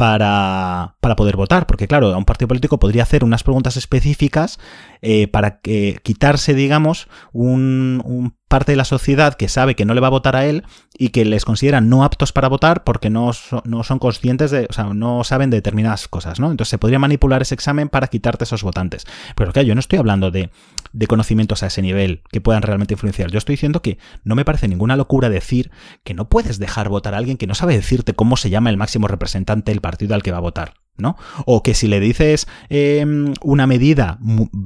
para, 0.00 0.94
para, 1.00 1.14
poder 1.14 1.36
votar, 1.36 1.66
porque 1.66 1.86
claro, 1.86 2.16
un 2.16 2.24
partido 2.24 2.48
político 2.48 2.78
podría 2.78 3.02
hacer 3.02 3.22
unas 3.22 3.42
preguntas 3.42 3.76
específicas 3.76 4.58
eh, 5.02 5.28
para 5.28 5.60
que, 5.60 6.00
quitarse, 6.02 6.54
digamos, 6.54 7.06
un, 7.34 8.00
un, 8.06 8.34
parte 8.48 8.72
de 8.72 8.76
la 8.76 8.86
sociedad 8.86 9.34
que 9.34 9.48
sabe 9.48 9.74
que 9.74 9.84
no 9.84 9.92
le 9.92 10.00
va 10.00 10.06
a 10.06 10.10
votar 10.10 10.36
a 10.36 10.46
él 10.46 10.64
y 10.96 11.10
que 11.10 11.26
les 11.26 11.44
consideran 11.44 11.90
no 11.90 12.02
aptos 12.02 12.32
para 12.32 12.48
votar 12.48 12.82
porque 12.82 13.10
no, 13.10 13.32
no 13.64 13.84
son 13.84 13.98
conscientes 13.98 14.50
de, 14.50 14.68
o 14.70 14.72
sea, 14.72 14.84
no 14.84 15.22
saben 15.22 15.50
de 15.50 15.58
determinadas 15.58 16.08
cosas, 16.08 16.40
¿no? 16.40 16.50
Entonces 16.50 16.70
se 16.70 16.78
podría 16.78 16.98
manipular 16.98 17.42
ese 17.42 17.54
examen 17.54 17.90
para 17.90 18.06
quitarte 18.06 18.44
esos 18.44 18.62
votantes. 18.62 19.04
Pero 19.36 19.52
claro, 19.52 19.68
yo 19.68 19.74
no 19.74 19.80
estoy 19.80 19.98
hablando 19.98 20.30
de, 20.30 20.48
de 20.92 21.06
conocimientos 21.06 21.62
a 21.62 21.66
ese 21.66 21.82
nivel 21.82 22.22
que 22.30 22.40
puedan 22.40 22.62
realmente 22.62 22.94
influenciar. 22.94 23.30
Yo 23.30 23.38
estoy 23.38 23.54
diciendo 23.54 23.82
que 23.82 23.98
no 24.24 24.34
me 24.34 24.44
parece 24.44 24.68
ninguna 24.68 24.96
locura 24.96 25.28
decir 25.28 25.70
que 26.04 26.14
no 26.14 26.28
puedes 26.28 26.58
dejar 26.58 26.88
votar 26.88 27.14
a 27.14 27.18
alguien 27.18 27.36
que 27.36 27.46
no 27.46 27.54
sabe 27.54 27.74
decirte 27.74 28.14
cómo 28.14 28.36
se 28.36 28.50
llama 28.50 28.70
el 28.70 28.76
máximo 28.76 29.08
representante 29.08 29.70
del 29.72 29.80
partido 29.80 30.14
al 30.14 30.22
que 30.22 30.32
va 30.32 30.38
a 30.38 30.42
votar. 30.42 30.74
¿no? 31.00 31.16
O 31.46 31.62
que 31.62 31.74
si 31.74 31.88
le 31.88 31.98
dices 31.98 32.46
em, 32.68 33.32
una 33.42 33.66
medida 33.66 34.18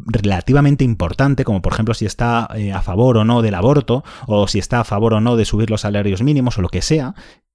relativamente 0.06 0.84
importante, 0.84 1.44
como 1.44 1.62
por 1.62 1.72
ejemplo 1.72 1.94
si 1.94 2.06
está 2.06 2.48
eh, 2.56 2.72
a 2.72 2.82
favor 2.82 3.16
o 3.16 3.24
no 3.24 3.40
del 3.40 3.54
aborto, 3.54 4.04
o 4.26 4.48
si 4.48 4.58
está 4.58 4.80
a 4.80 4.84
favor 4.84 5.14
o 5.14 5.20
no 5.20 5.36
de 5.36 5.44
subir 5.44 5.70
los 5.70 5.82
salarios 5.82 6.22
mínimos 6.22 6.58
o 6.58 6.62
lo 6.62 6.68
que 6.68 6.82
sea, 6.82 7.14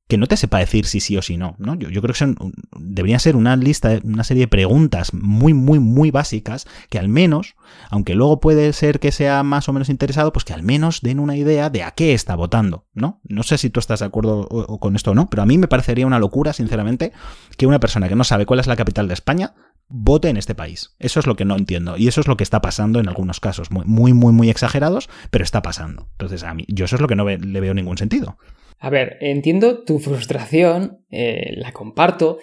que 0.10 0.18
no 0.18 0.26
te 0.26 0.38
sepa 0.38 0.58
decir 0.58 0.88
si 0.88 1.00
sí 1.02 1.16
o 1.18 1.22
si 1.22 1.38
no, 1.38 1.56
¿no? 1.60 1.76
Yo, 1.76 1.88
creo 2.02 2.14
que 2.14 2.18
son, 2.18 2.36
debería 2.76 3.20
ser 3.20 3.36
una 3.36 3.56
lista, 3.56 4.00
una 4.04 4.24
serie 4.24 4.42
de 4.42 4.48
preguntas 4.48 5.14
muy, 5.14 5.54
muy, 5.54 5.78
muy 5.78 6.10
básicas 6.10 6.66
que 6.90 6.98
al 6.98 7.08
menos, 7.10 7.56
aunque 7.92 8.16
luego 8.16 8.40
puede 8.40 8.74
ser 8.74 9.00
que 9.00 9.12
sea 9.12 9.44
más 9.44 9.70
o 9.70 9.74
menos 9.74 9.88
interesado, 9.88 10.34
pues 10.34 10.46
que 10.46 10.54
al 10.54 10.64
menos 10.64 11.02
den 11.02 11.20
una 11.20 11.38
idea 11.38 11.70
de 11.70 11.84
a 11.84 11.92
qué 11.92 12.16
está 12.16 12.34
votando, 12.34 12.88
¿no? 12.96 13.22
No 13.24 13.44
sé 13.44 13.60
si 13.60 13.70
tú 13.70 13.80
estás 13.80 14.00
de 14.00 14.08
acuerdo 14.08 14.48
con 14.80 14.96
esto 14.96 15.12
o 15.12 15.14
no, 15.16 15.30
pero 15.30 15.44
a 15.44 15.46
mí 15.46 15.60
me 15.60 15.68
parecería 15.68 16.08
una 16.08 16.18
locura, 16.18 16.54
sinceramente, 16.54 17.14
que 17.56 17.68
una 17.68 17.80
persona 17.80 18.10
que 18.10 18.16
no 18.16 18.24
sabe 18.24 18.48
cuál 18.48 18.60
es 18.60 18.66
la 18.66 18.76
capital 18.76 19.08
de 19.08 19.14
España 19.14 19.54
vote 19.90 20.30
en 20.30 20.38
este 20.38 20.56
país. 20.56 20.96
Eso 20.98 21.20
es 21.20 21.28
lo 21.28 21.36
que 21.36 21.46
no 21.46 21.56
entiendo. 21.56 21.98
Y 21.98 22.08
eso 22.08 22.20
es 22.20 22.28
lo 22.28 22.36
que 22.36 22.44
está 22.44 22.62
pasando 22.62 23.00
en 23.00 23.10
algunos 23.10 23.40
casos, 23.40 23.70
muy, 23.70 23.86
muy, 23.86 24.14
muy, 24.14 24.34
muy 24.34 24.50
exagerados, 24.50 25.08
pero 25.30 25.44
está 25.44 25.62
pasando. 25.62 26.08
Entonces, 26.14 26.42
a 26.42 26.56
mí, 26.56 26.66
yo 26.68 26.86
eso 26.86 26.96
es 26.96 27.02
lo 27.02 27.08
que 27.08 27.16
no 27.16 27.30
le 27.30 27.60
veo 27.60 27.76
ningún 27.76 28.00
sentido. 28.00 28.40
A 28.80 28.90
ver, 28.90 29.18
entiendo 29.22 29.84
tu 29.84 30.00
frustración, 30.00 31.06
eh, 31.12 31.54
la 31.56 31.74
comparto, 31.74 32.40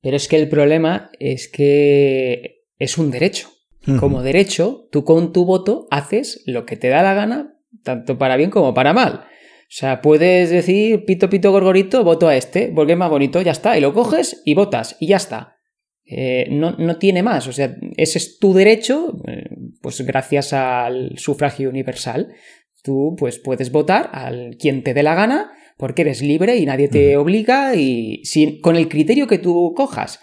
pero 0.00 0.16
es 0.16 0.28
que 0.28 0.36
el 0.36 0.48
problema 0.48 1.10
es 1.18 1.48
que 1.48 2.64
es 2.78 2.98
un 2.98 3.10
derecho. 3.10 3.50
Como 3.98 4.22
derecho, 4.22 4.86
tú 4.92 5.02
con 5.02 5.32
tu 5.32 5.46
voto 5.46 5.86
haces 5.90 6.42
lo 6.44 6.66
que 6.66 6.76
te 6.76 6.88
da 6.88 7.02
la 7.02 7.14
gana, 7.14 7.54
tanto 7.84 8.18
para 8.18 8.36
bien 8.36 8.50
como 8.50 8.74
para 8.74 8.92
mal. 8.92 9.24
O 9.68 9.70
sea, 9.70 10.02
puedes 10.02 10.50
decir 10.50 11.06
pito, 11.06 11.30
pito, 11.30 11.52
gorgorito, 11.52 12.04
voto 12.04 12.28
a 12.28 12.36
este, 12.36 12.70
porque 12.74 12.92
es 12.92 12.98
más 12.98 13.08
bonito, 13.08 13.40
ya 13.40 13.52
está, 13.52 13.78
y 13.78 13.80
lo 13.80 13.94
coges 13.94 14.42
y 14.44 14.52
votas, 14.52 14.96
y 15.00 15.06
ya 15.06 15.16
está. 15.16 15.56
Eh, 16.04 16.48
no, 16.50 16.72
no 16.72 16.98
tiene 16.98 17.22
más, 17.22 17.46
o 17.48 17.52
sea, 17.52 17.76
ese 17.96 18.18
es 18.18 18.38
tu 18.38 18.52
derecho, 18.52 19.22
eh, 19.26 19.44
pues 19.80 20.00
gracias 20.02 20.52
al 20.52 21.18
sufragio 21.18 21.70
universal. 21.70 22.34
Tú 22.82 23.14
pues 23.18 23.38
puedes 23.38 23.70
votar 23.72 24.10
al 24.12 24.56
quien 24.58 24.82
te 24.82 24.94
dé 24.94 25.02
la 25.02 25.14
gana, 25.14 25.52
porque 25.78 26.02
eres 26.02 26.20
libre 26.20 26.56
y 26.56 26.66
nadie 26.66 26.88
te 26.88 27.16
obliga, 27.16 27.74
y 27.74 28.22
con 28.60 28.76
el 28.76 28.88
criterio 28.88 29.26
que 29.26 29.38
tú 29.38 29.72
cojas. 29.74 30.20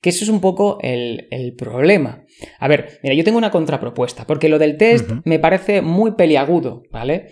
Que 0.00 0.10
eso 0.10 0.22
es 0.22 0.30
un 0.30 0.40
poco 0.40 0.78
el, 0.80 1.26
el 1.32 1.54
problema. 1.56 2.24
A 2.60 2.68
ver, 2.68 3.00
mira, 3.02 3.16
yo 3.16 3.24
tengo 3.24 3.36
una 3.38 3.50
contrapropuesta, 3.50 4.24
porque 4.28 4.48
lo 4.48 4.60
del 4.60 4.76
test 4.76 5.10
me 5.24 5.40
parece 5.40 5.82
muy 5.82 6.12
peliagudo, 6.12 6.84
¿vale? 6.92 7.30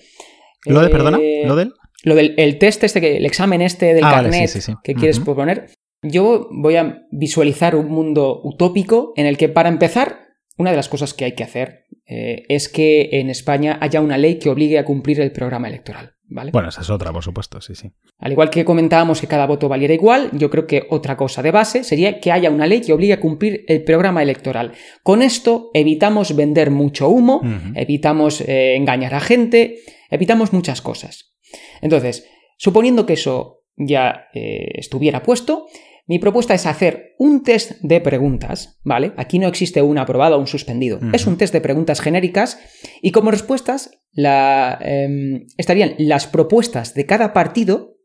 ¿Lo 0.64 0.80
de, 0.80 0.86
Eh, 0.88 0.90
perdona? 0.90 1.18
¿Lo 1.44 1.54
del? 1.54 1.72
lo 2.02 2.14
del 2.16 2.34
el 2.38 2.58
test 2.58 2.82
este, 2.82 3.00
que- 3.00 3.18
el 3.18 3.26
examen 3.26 3.62
este 3.62 3.94
del 3.94 4.02
Ah, 4.02 4.10
vale, 4.12 4.30
carnet 4.30 4.48
sí, 4.48 4.60
sí, 4.60 4.72
sí. 4.72 4.78
que 4.82 4.94
quieres 4.94 5.20
proponer, 5.20 5.66
yo 6.02 6.48
voy 6.50 6.74
a 6.76 7.02
visualizar 7.12 7.76
un 7.76 7.86
mundo 7.88 8.40
utópico 8.42 9.12
en 9.16 9.26
el 9.26 9.36
que, 9.38 9.48
para 9.48 9.68
empezar, 9.68 10.20
una 10.58 10.70
de 10.70 10.76
las 10.76 10.88
cosas 10.88 11.14
que 11.14 11.24
hay 11.24 11.32
que 11.32 11.44
hacer 11.44 11.84
eh, 12.08 12.44
es 12.48 12.68
que 12.68 13.10
en 13.12 13.30
España 13.30 13.78
haya 13.80 14.00
una 14.00 14.18
ley 14.18 14.38
que 14.40 14.48
obligue 14.50 14.78
a 14.78 14.84
cumplir 14.84 15.20
el 15.20 15.30
programa 15.30 15.68
electoral, 15.68 16.14
¿vale? 16.28 16.50
Bueno, 16.50 16.68
esa 16.68 16.80
es 16.80 16.90
otra, 16.90 17.12
por 17.12 17.22
supuesto, 17.22 17.60
sí, 17.60 17.74
sí. 17.74 17.92
Al 18.18 18.32
igual 18.32 18.50
que 18.50 18.64
comentábamos 18.64 19.20
que 19.20 19.26
cada 19.26 19.46
voto 19.46 19.68
valiera 19.68 19.94
igual, 19.94 20.30
yo 20.32 20.50
creo 20.50 20.66
que 20.66 20.86
otra 20.90 21.16
cosa 21.16 21.42
de 21.42 21.50
base 21.50 21.84
sería 21.84 22.20
que 22.20 22.32
haya 22.32 22.50
una 22.50 22.66
ley 22.66 22.80
que 22.80 22.92
obligue 22.92 23.14
a 23.14 23.20
cumplir 23.20 23.64
el 23.68 23.84
programa 23.84 24.22
electoral. 24.22 24.72
Con 25.02 25.22
esto 25.22 25.70
evitamos 25.74 26.34
vender 26.34 26.70
mucho 26.70 27.08
humo, 27.08 27.40
evitamos 27.74 28.40
eh, 28.40 28.76
engañar 28.76 29.14
a 29.14 29.20
gente, 29.20 29.78
evitamos 30.10 30.52
muchas 30.52 30.82
cosas. 30.82 31.34
Entonces, 31.80 32.26
suponiendo 32.56 33.06
que 33.06 33.14
eso 33.14 33.62
ya 33.76 34.28
eh, 34.34 34.68
estuviera 34.74 35.22
puesto, 35.22 35.66
mi 36.06 36.20
propuesta 36.20 36.54
es 36.54 36.66
hacer 36.66 37.14
un 37.18 37.42
test 37.42 37.72
de 37.80 38.00
preguntas, 38.00 38.78
¿vale? 38.84 39.12
Aquí 39.16 39.40
no 39.40 39.48
existe 39.48 39.82
un 39.82 39.98
aprobado 39.98 40.36
o 40.36 40.38
un 40.38 40.46
suspendido. 40.46 41.00
Es 41.12 41.26
un 41.26 41.36
test 41.36 41.52
de 41.52 41.60
preguntas 41.60 42.00
genéricas 42.00 42.60
y 43.02 43.10
como 43.10 43.32
respuestas 43.32 43.90
la, 44.12 44.78
em, 44.80 45.46
estarían 45.56 45.94
las 45.98 46.28
propuestas 46.28 46.94
de 46.94 47.06
cada 47.06 47.32
partido 47.32 47.96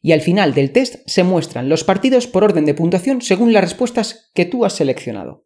y 0.00 0.12
al 0.12 0.22
final 0.22 0.54
del 0.54 0.72
test 0.72 1.02
se 1.06 1.24
muestran 1.24 1.68
los 1.68 1.84
partidos 1.84 2.26
por 2.26 2.42
orden 2.42 2.64
de 2.64 2.74
puntuación 2.74 3.20
según 3.20 3.52
las 3.52 3.64
respuestas 3.64 4.30
que 4.34 4.46
tú 4.46 4.64
has 4.64 4.72
seleccionado. 4.72 5.44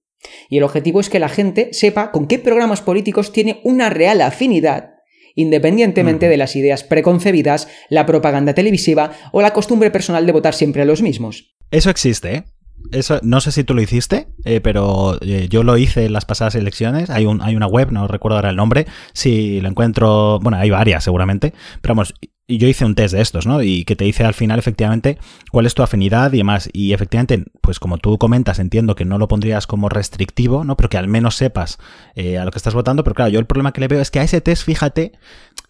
Y 0.49 0.59
el 0.59 0.65
objetivo 0.65 1.01
es 1.01 1.09
que 1.09 1.19
la 1.19 1.29
gente 1.29 1.71
sepa 1.73 2.13
con 2.13 2.27
qué 2.29 2.39
programas 2.39 2.83
políticos 2.83 3.33
tiene 3.33 3.61
una 3.65 3.91
real 3.91 4.21
afinidad, 4.21 4.91
independientemente 5.35 6.29
de 6.29 6.37
las 6.37 6.55
ideas 6.55 6.85
preconcebidas, 6.85 7.69
la 7.89 8.07
propaganda 8.07 8.55
televisiva 8.55 9.13
o 9.33 9.43
la 9.43 9.53
costumbre 9.53 9.91
personal 9.91 10.27
de 10.27 10.33
votar 10.33 10.55
siempre 10.55 10.83
a 10.83 10.85
los 10.85 11.03
mismos. 11.03 11.57
Eso 11.71 11.91
existe, 11.91 12.37
¿eh? 12.37 12.45
Eso, 12.93 13.21
no 13.23 13.41
sé 13.41 13.53
si 13.53 13.63
tú 13.63 13.75
lo 13.75 13.83
hiciste, 13.83 14.29
eh, 14.45 14.61
pero 14.61 15.19
eh, 15.21 15.49
yo 15.51 15.63
lo 15.63 15.77
hice 15.77 16.07
en 16.07 16.13
las 16.13 16.25
pasadas 16.25 16.55
elecciones. 16.55 17.11
Hay, 17.11 17.27
un, 17.27 17.43
hay 17.43 17.55
una 17.55 17.67
web, 17.67 17.93
no 17.93 18.09
recuerdo 18.09 18.37
ahora 18.37 18.51
el 18.51 18.57
nombre. 18.57 18.87
Si 19.13 19.61
lo 19.61 19.69
encuentro, 19.69 20.41
bueno, 20.41 20.59
hay 20.59 20.71
varias 20.71 21.05
seguramente. 21.05 21.53
Pero 21.83 21.95
vamos, 21.95 22.15
yo 22.49 22.69
hice 22.69 22.85
un 22.85 22.95
test 22.95 23.15
de 23.15 23.21
estos, 23.21 23.47
¿no? 23.47 23.63
Y 23.63 23.85
que 23.85 23.97
te 23.97 24.05
dice 24.05 24.25
al 24.25 24.35
final 24.35 24.59
efectivamente 24.59 25.19
cuál 25.51 25.67
es 25.67 25.75
tu 25.75 25.83
afinidad 25.83 26.33
y 26.33 26.39
demás. 26.39 26.69
Y 26.73 26.93
efectivamente, 26.93 27.45
pues 27.61 27.79
como 27.79 27.99
tú 27.99 28.19
comentas, 28.19 28.59
entiendo 28.59 28.95
que 28.95 29.05
no 29.05 29.19
lo 29.19 29.29
pondrías 29.29 29.67
como 29.67 29.89
restrictivo, 29.89 30.65
¿no? 30.65 30.77
Pero 30.77 30.89
que 30.89 30.99
al 30.99 31.09
menos 31.09 31.37
sepas 31.37 31.79
eh, 32.15 32.39
a 32.39 32.45
lo 32.45 32.51
que 32.51 32.59
estás 32.59 32.75
votando. 32.75 33.05
Pero 33.05 33.15
claro, 33.15 33.31
yo 33.31 33.39
el 33.39 33.47
problema 33.47 33.73
que 33.73 33.81
le 33.81 33.89
veo 33.89 34.01
es 34.01 34.11
que 34.11 34.21
a 34.21 34.25
ese 34.25 34.41
test, 34.41 34.65
fíjate, 34.65 35.13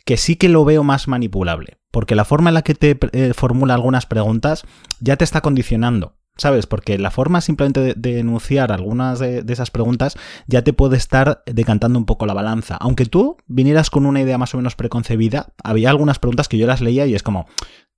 que 0.04 0.16
sí 0.16 0.36
que 0.36 0.48
lo 0.48 0.64
veo 0.64 0.82
más 0.84 1.08
manipulable. 1.08 1.79
Porque 1.90 2.14
la 2.14 2.24
forma 2.24 2.50
en 2.50 2.54
la 2.54 2.62
que 2.62 2.74
te 2.74 2.98
eh, 3.12 3.32
formula 3.34 3.74
algunas 3.74 4.06
preguntas 4.06 4.64
ya 5.00 5.16
te 5.16 5.24
está 5.24 5.40
condicionando. 5.40 6.16
¿Sabes? 6.36 6.66
Porque 6.66 6.96
la 6.96 7.10
forma 7.10 7.42
simplemente 7.42 7.92
de, 7.94 8.18
enunciar 8.18 8.72
algunas 8.72 9.18
de, 9.18 9.42
de, 9.42 9.52
esas 9.52 9.70
preguntas 9.70 10.16
ya 10.46 10.62
te 10.62 10.72
puede 10.72 10.96
estar 10.96 11.42
decantando 11.44 11.98
un 11.98 12.06
poco 12.06 12.24
la 12.24 12.32
balanza. 12.32 12.76
Aunque 12.76 13.04
tú 13.04 13.36
vinieras 13.46 13.90
con 13.90 14.06
una 14.06 14.22
idea 14.22 14.38
más 14.38 14.54
o 14.54 14.56
menos 14.56 14.74
preconcebida, 14.74 15.52
había 15.62 15.90
algunas 15.90 16.18
preguntas 16.18 16.48
que 16.48 16.56
yo 16.56 16.66
las 16.66 16.80
leía 16.80 17.04
y 17.04 17.14
es 17.14 17.22
como, 17.22 17.46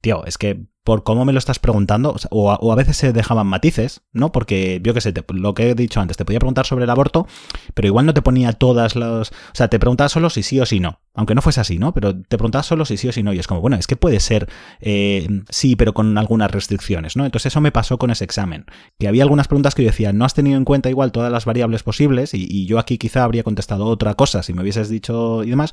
tío, 0.01 0.25
es 0.25 0.39
que 0.39 0.67
por 0.85 1.05
cómo 1.05 1.25
me 1.25 1.33
lo 1.33 1.39
estás 1.39 1.59
preguntando, 1.59 2.17
o, 2.31 2.51
a, 2.51 2.57
o 2.57 2.73
a, 2.73 2.75
veces 2.75 2.97
se 2.97 3.13
dejaban 3.13 3.47
matices, 3.47 4.03
¿no? 4.13 4.33
Porque 4.33 4.81
yo 4.83 4.95
qué 4.95 5.01
sé, 5.01 5.15
lo 5.29 5.55
que 5.55 5.71
he 5.71 5.75
dicho 5.75 6.01
antes, 6.01 6.17
te 6.17 6.25
podía 6.25 6.41
preguntar 6.41 6.67
sobre 6.67 6.85
el 6.85 6.91
aborto, 6.91 7.27
pero 7.75 7.87
igual 7.87 8.07
no 8.07 8.15
te 8.15 8.23
ponía 8.23 8.53
todas 8.53 8.97
las... 8.97 9.31
O 9.31 9.55
sea, 9.55 9.69
te 9.69 9.79
preguntaba 9.79 10.09
solo 10.09 10.29
si 10.29 10.43
sí 10.43 10.61
o 10.61 10.67
si 10.67 10.81
no, 10.81 11.01
aunque 11.15 11.35
no 11.35 11.43
fuese 11.43 11.61
así, 11.61 11.79
¿no? 11.79 11.95
Pero 11.95 12.21
te 12.21 12.37
preguntaba 12.37 12.65
solo 12.65 12.85
si 12.85 12.97
sí 12.97 13.09
o 13.09 13.13
si 13.13 13.23
no, 13.23 13.33
y 13.33 13.39
es 13.39 13.47
como, 13.47 13.61
bueno, 13.61 13.77
es 13.77 13.87
que 13.87 13.97
puede 13.97 14.19
ser 14.19 14.49
eh, 14.81 15.29
sí, 15.51 15.77
pero 15.77 15.95
con 15.95 16.19
algunas 16.19 16.51
restricciones, 16.51 17.17
¿no? 17.17 17.25
Entonces 17.25 17.53
eso 17.53 17.61
me 17.61 17.71
pasó 17.71 17.99
con 17.99 18.11
ese 18.11 18.25
examen, 18.25 18.67
que 18.99 19.07
había 19.07 19.23
algunas 19.23 19.47
preguntas 19.47 19.75
que 19.75 19.85
yo 19.85 19.91
decía, 19.91 20.13
no 20.13 20.25
has 20.25 20.35
tenido 20.35 20.57
en 20.57 20.65
cuenta 20.65 20.91
igual 20.91 21.13
todas 21.13 21.31
las 21.31 21.45
variables 21.45 21.85
posibles, 21.85 22.35
y, 22.35 22.47
y 22.51 22.67
yo 22.67 22.81
aquí 22.81 22.99
quizá 22.99 23.23
habría 23.23 23.45
contestado 23.45 23.87
otra 23.87 24.15
cosa 24.15 24.43
si 24.43 24.53
me 24.53 24.63
hubieses 24.63 24.89
dicho 24.89 25.45
y 25.45 25.51
demás. 25.51 25.73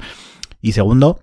Y 0.61 0.73
segundo, 0.73 1.19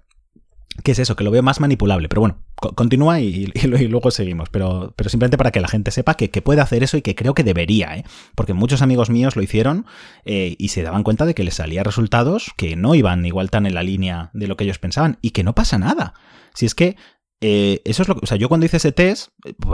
¿Qué 0.82 0.92
es 0.92 0.98
eso? 0.98 1.16
Que 1.16 1.24
lo 1.24 1.30
veo 1.30 1.42
más 1.42 1.60
manipulable. 1.60 2.08
Pero 2.08 2.20
bueno, 2.20 2.44
continúa 2.56 3.20
y, 3.20 3.46
luego 3.66 4.10
seguimos. 4.10 4.48
Pero, 4.50 4.94
simplemente 5.06 5.38
para 5.38 5.50
que 5.50 5.60
la 5.60 5.68
gente 5.68 5.90
sepa 5.90 6.14
que, 6.14 6.30
que, 6.30 6.42
puede 6.42 6.60
hacer 6.60 6.82
eso 6.82 6.96
y 6.96 7.02
que 7.02 7.14
creo 7.14 7.34
que 7.34 7.44
debería, 7.44 7.96
¿eh? 7.96 8.04
Porque 8.34 8.54
muchos 8.54 8.82
amigos 8.82 9.10
míos 9.10 9.36
lo 9.36 9.42
hicieron 9.42 9.86
eh, 10.24 10.56
y 10.58 10.68
se 10.68 10.82
daban 10.82 11.02
cuenta 11.02 11.26
de 11.26 11.34
que 11.34 11.44
les 11.44 11.54
salían 11.54 11.84
resultados 11.84 12.52
que 12.56 12.76
no 12.76 12.94
iban 12.94 13.24
igual 13.26 13.50
tan 13.50 13.66
en 13.66 13.74
la 13.74 13.82
línea 13.82 14.30
de 14.32 14.46
lo 14.46 14.56
que 14.56 14.64
ellos 14.64 14.78
pensaban 14.78 15.18
y 15.22 15.30
que 15.30 15.44
no 15.44 15.54
pasa 15.54 15.78
nada. 15.78 16.14
Si 16.54 16.64
es 16.64 16.74
que 16.74 16.96
eh, 17.40 17.82
eso 17.84 18.02
es 18.02 18.08
lo 18.08 18.14
que, 18.14 18.20
o 18.24 18.26
sea, 18.26 18.38
yo 18.38 18.48
cuando 18.48 18.64
hice 18.64 18.78
ese 18.78 18.92
test, 18.92 19.30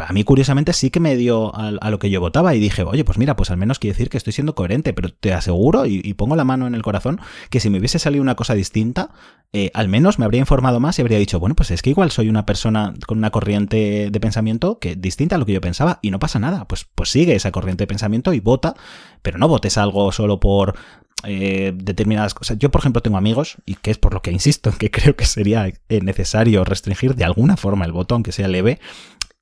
a 0.07 0.13
mí 0.13 0.25
curiosamente 0.25 0.73
sí 0.73 0.91
que 0.91 1.01
me 1.01 1.17
dio 1.17 1.55
a, 1.55 1.91
lo 1.91 1.99
que 1.99 2.11
yo 2.11 2.21
votaba 2.21 2.55
y 2.55 2.61
dije, 2.61 2.83
oye, 2.83 3.05
pues 3.05 3.19
mira, 3.19 3.37
pues 3.37 3.51
al 3.51 3.57
menos 3.57 3.79
quiere 3.79 3.95
decir 3.95 4.11
que 4.11 4.17
estoy 4.17 4.33
siendo 4.33 4.55
coherente, 4.55 4.93
pero 4.93 5.11
te 5.11 5.33
aseguro 5.33 5.87
y, 5.87 6.01
y 6.03 6.15
pongo 6.15 6.35
la 6.35 6.45
mano 6.45 6.67
en 6.67 6.75
el 6.75 6.83
corazón 6.83 7.21
que 7.51 7.61
si 7.61 7.71
me 7.71 7.79
hubiese 7.79 7.99
salido 7.99 8.23
una 8.23 8.35
cosa 8.35 8.55
distinta, 8.55 9.11
eh, 9.55 9.71
al 9.75 9.89
menos 9.89 10.19
me 10.19 10.25
habría 10.25 10.41
informado 10.41 10.81
más 10.81 10.99
y 10.99 11.03
habría 11.03 11.19
dicho, 11.19 11.39
bueno, 11.39 11.55
pues 11.55 11.71
es 11.71 11.83
que 11.83 11.91
igual 11.91 12.11
soy 12.11 12.31
una 12.31 12.47
persona 12.47 12.95
con 13.07 13.19
una 13.19 13.31
corriente 13.31 14.09
de 14.11 14.21
pensamiento 14.21 14.79
que 14.79 14.97
distinta 14.97 15.37
a 15.37 15.39
lo 15.39 15.45
que 15.45 15.53
yo 15.53 15.61
pensaba 15.61 15.99
y 16.01 16.11
no 16.11 16.19
pasa 16.19 16.39
nada, 16.39 16.67
pues, 16.67 16.87
pues 16.95 17.11
sigue 17.11 17.35
esa 17.35 17.53
corriente 17.53 17.83
de 17.83 17.87
pensamiento 17.87 18.33
y 18.33 18.41
vota, 18.41 18.75
pero 19.21 19.37
no 19.37 19.49
votes 19.49 19.77
algo 19.77 20.11
solo 20.11 20.41
por 20.41 20.75
eh, 21.25 21.73
determinadas 21.75 22.35
cosas. 22.35 22.59
Yo, 22.59 22.71
por 22.71 22.81
ejemplo, 22.81 23.03
tengo 23.03 23.17
amigos, 23.17 23.57
y 23.65 23.75
que 23.77 23.91
es 23.91 23.99
por 23.99 24.15
lo 24.15 24.23
que 24.23 24.33
insisto, 24.33 24.73
que 24.79 24.91
creo 24.91 25.17
que 25.17 25.27
sería 25.27 25.67
eh, 25.67 26.01
necesario 26.01 26.65
restringir 26.65 27.15
de 27.15 27.25
alguna 27.25 27.57
forma 27.57 27.85
el 27.85 27.93
voto, 27.93 28.15
aunque 28.15 28.33
sea 28.33 28.49
leve. 28.49 28.81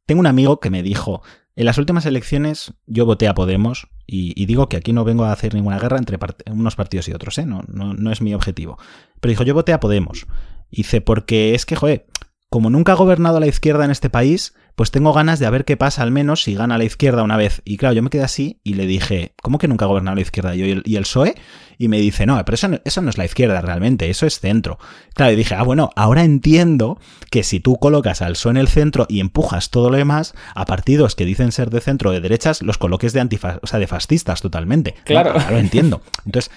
Tengo 0.07 0.21
un 0.21 0.27
amigo 0.27 0.61
que 0.61 0.71
me 0.71 0.83
dijo, 0.83 1.23
en 1.57 1.66
las 1.66 1.79
últimas 1.79 2.07
elecciones 2.07 2.75
yo 2.87 3.07
voté 3.07 3.29
a 3.29 3.35
Podemos, 3.35 3.88
y, 4.12 4.45
digo 4.47 4.69
que 4.69 4.77
aquí 4.77 4.93
no 4.93 5.05
vengo 5.05 5.25
a 5.25 5.31
hacer 5.31 5.55
ninguna 5.55 5.79
guerra 5.79 5.97
entre 5.97 6.19
unos 6.51 6.75
partidos 6.75 7.07
y 7.07 7.12
otros, 7.12 7.38
¿eh? 7.38 7.47
no, 7.47 7.62
no, 7.69 7.95
no 7.95 8.11
es 8.11 8.21
mi 8.21 8.35
objetivo. 8.35 8.77
Pero 9.21 9.31
dijo, 9.31 9.45
yo 9.45 9.55
voté 9.55 9.73
a 9.73 9.79
Podemos. 9.79 10.27
Dice, 10.73 11.01
porque 11.01 11.55
es 11.55 11.64
que, 11.64 11.77
joder, 11.77 12.07
como 12.49 12.71
nunca 12.71 12.93
ha 12.93 12.97
gobernado 12.97 13.38
la 13.38 13.47
izquierda 13.47 13.85
en 13.85 13.93
este 13.93 14.11
país, 14.11 14.55
pues 14.77 14.91
tengo 14.91 15.13
ganas 15.13 15.39
de 15.39 15.47
a 15.47 15.51
ver 15.51 15.65
qué 15.65 15.77
pasa 15.77 16.03
al 16.03 16.11
menos 16.11 16.43
si 16.43 16.55
gana 16.55 16.79
la 16.79 16.85
izquierda 16.85 17.23
una 17.23 17.37
vez. 17.37 17.63
Y 17.65 17.77
claro, 17.77 17.95
yo 17.95 18.03
me 18.03 18.11
quedé 18.11 18.25
así 18.25 18.61
y 18.65 18.75
le 18.75 18.87
dije, 18.87 19.35
¿cómo 19.43 19.59
que 19.59 19.69
nunca 19.69 19.85
ha 19.85 19.89
gobernado 19.89 20.15
la 20.15 20.23
izquierda? 20.23 20.55
Y 20.55 20.71
el, 20.71 20.83
y 20.85 20.97
el 20.97 21.03
PSOE, 21.03 21.35
y 21.79 21.89
me 21.89 21.99
dice, 21.99 22.27
no, 22.27 22.43
pero 22.45 22.55
eso 22.55 22.69
no, 22.69 22.79
eso 22.85 23.01
no 23.01 23.11
es 23.11 23.19
la 23.19 23.25
izquierda 23.25 23.61
realmente, 23.61 24.11
eso 24.11 24.27
es 24.27 24.39
centro. 24.39 24.79
Claro, 25.15 25.33
y 25.33 25.37
dije, 25.37 25.55
ah, 25.55 25.63
bueno, 25.63 25.91
ahora 25.97 26.25
entiendo 26.25 26.99
que 27.31 27.43
si 27.43 27.61
tú 27.61 27.79
colocas 27.79 28.23
al 28.23 28.33
PSOE 28.33 28.51
en 28.51 28.57
el 28.59 28.69
centro 28.69 29.07
y 29.09 29.21
empujas 29.21 29.71
todo 29.71 29.91
lo 29.91 29.97
demás, 29.97 30.35
a 30.55 30.67
partidos 30.67 31.15
que 31.15 31.25
dicen 31.25 31.53
ser 31.53 31.71
de 31.71 31.81
centro 31.81 32.11
o 32.11 32.13
de 32.13 32.21
derechas, 32.21 32.63
los 32.63 32.79
coloques 32.79 33.13
de 33.13 33.21
antifa 33.21 33.61
o 33.63 33.67
sea, 33.67 33.79
de 33.79 33.87
fascistas 33.87 34.41
totalmente. 34.41 34.95
Claro. 35.05 35.35
No, 35.39 35.51
lo 35.51 35.59
entiendo. 35.59 36.03
Entonces, 36.27 36.51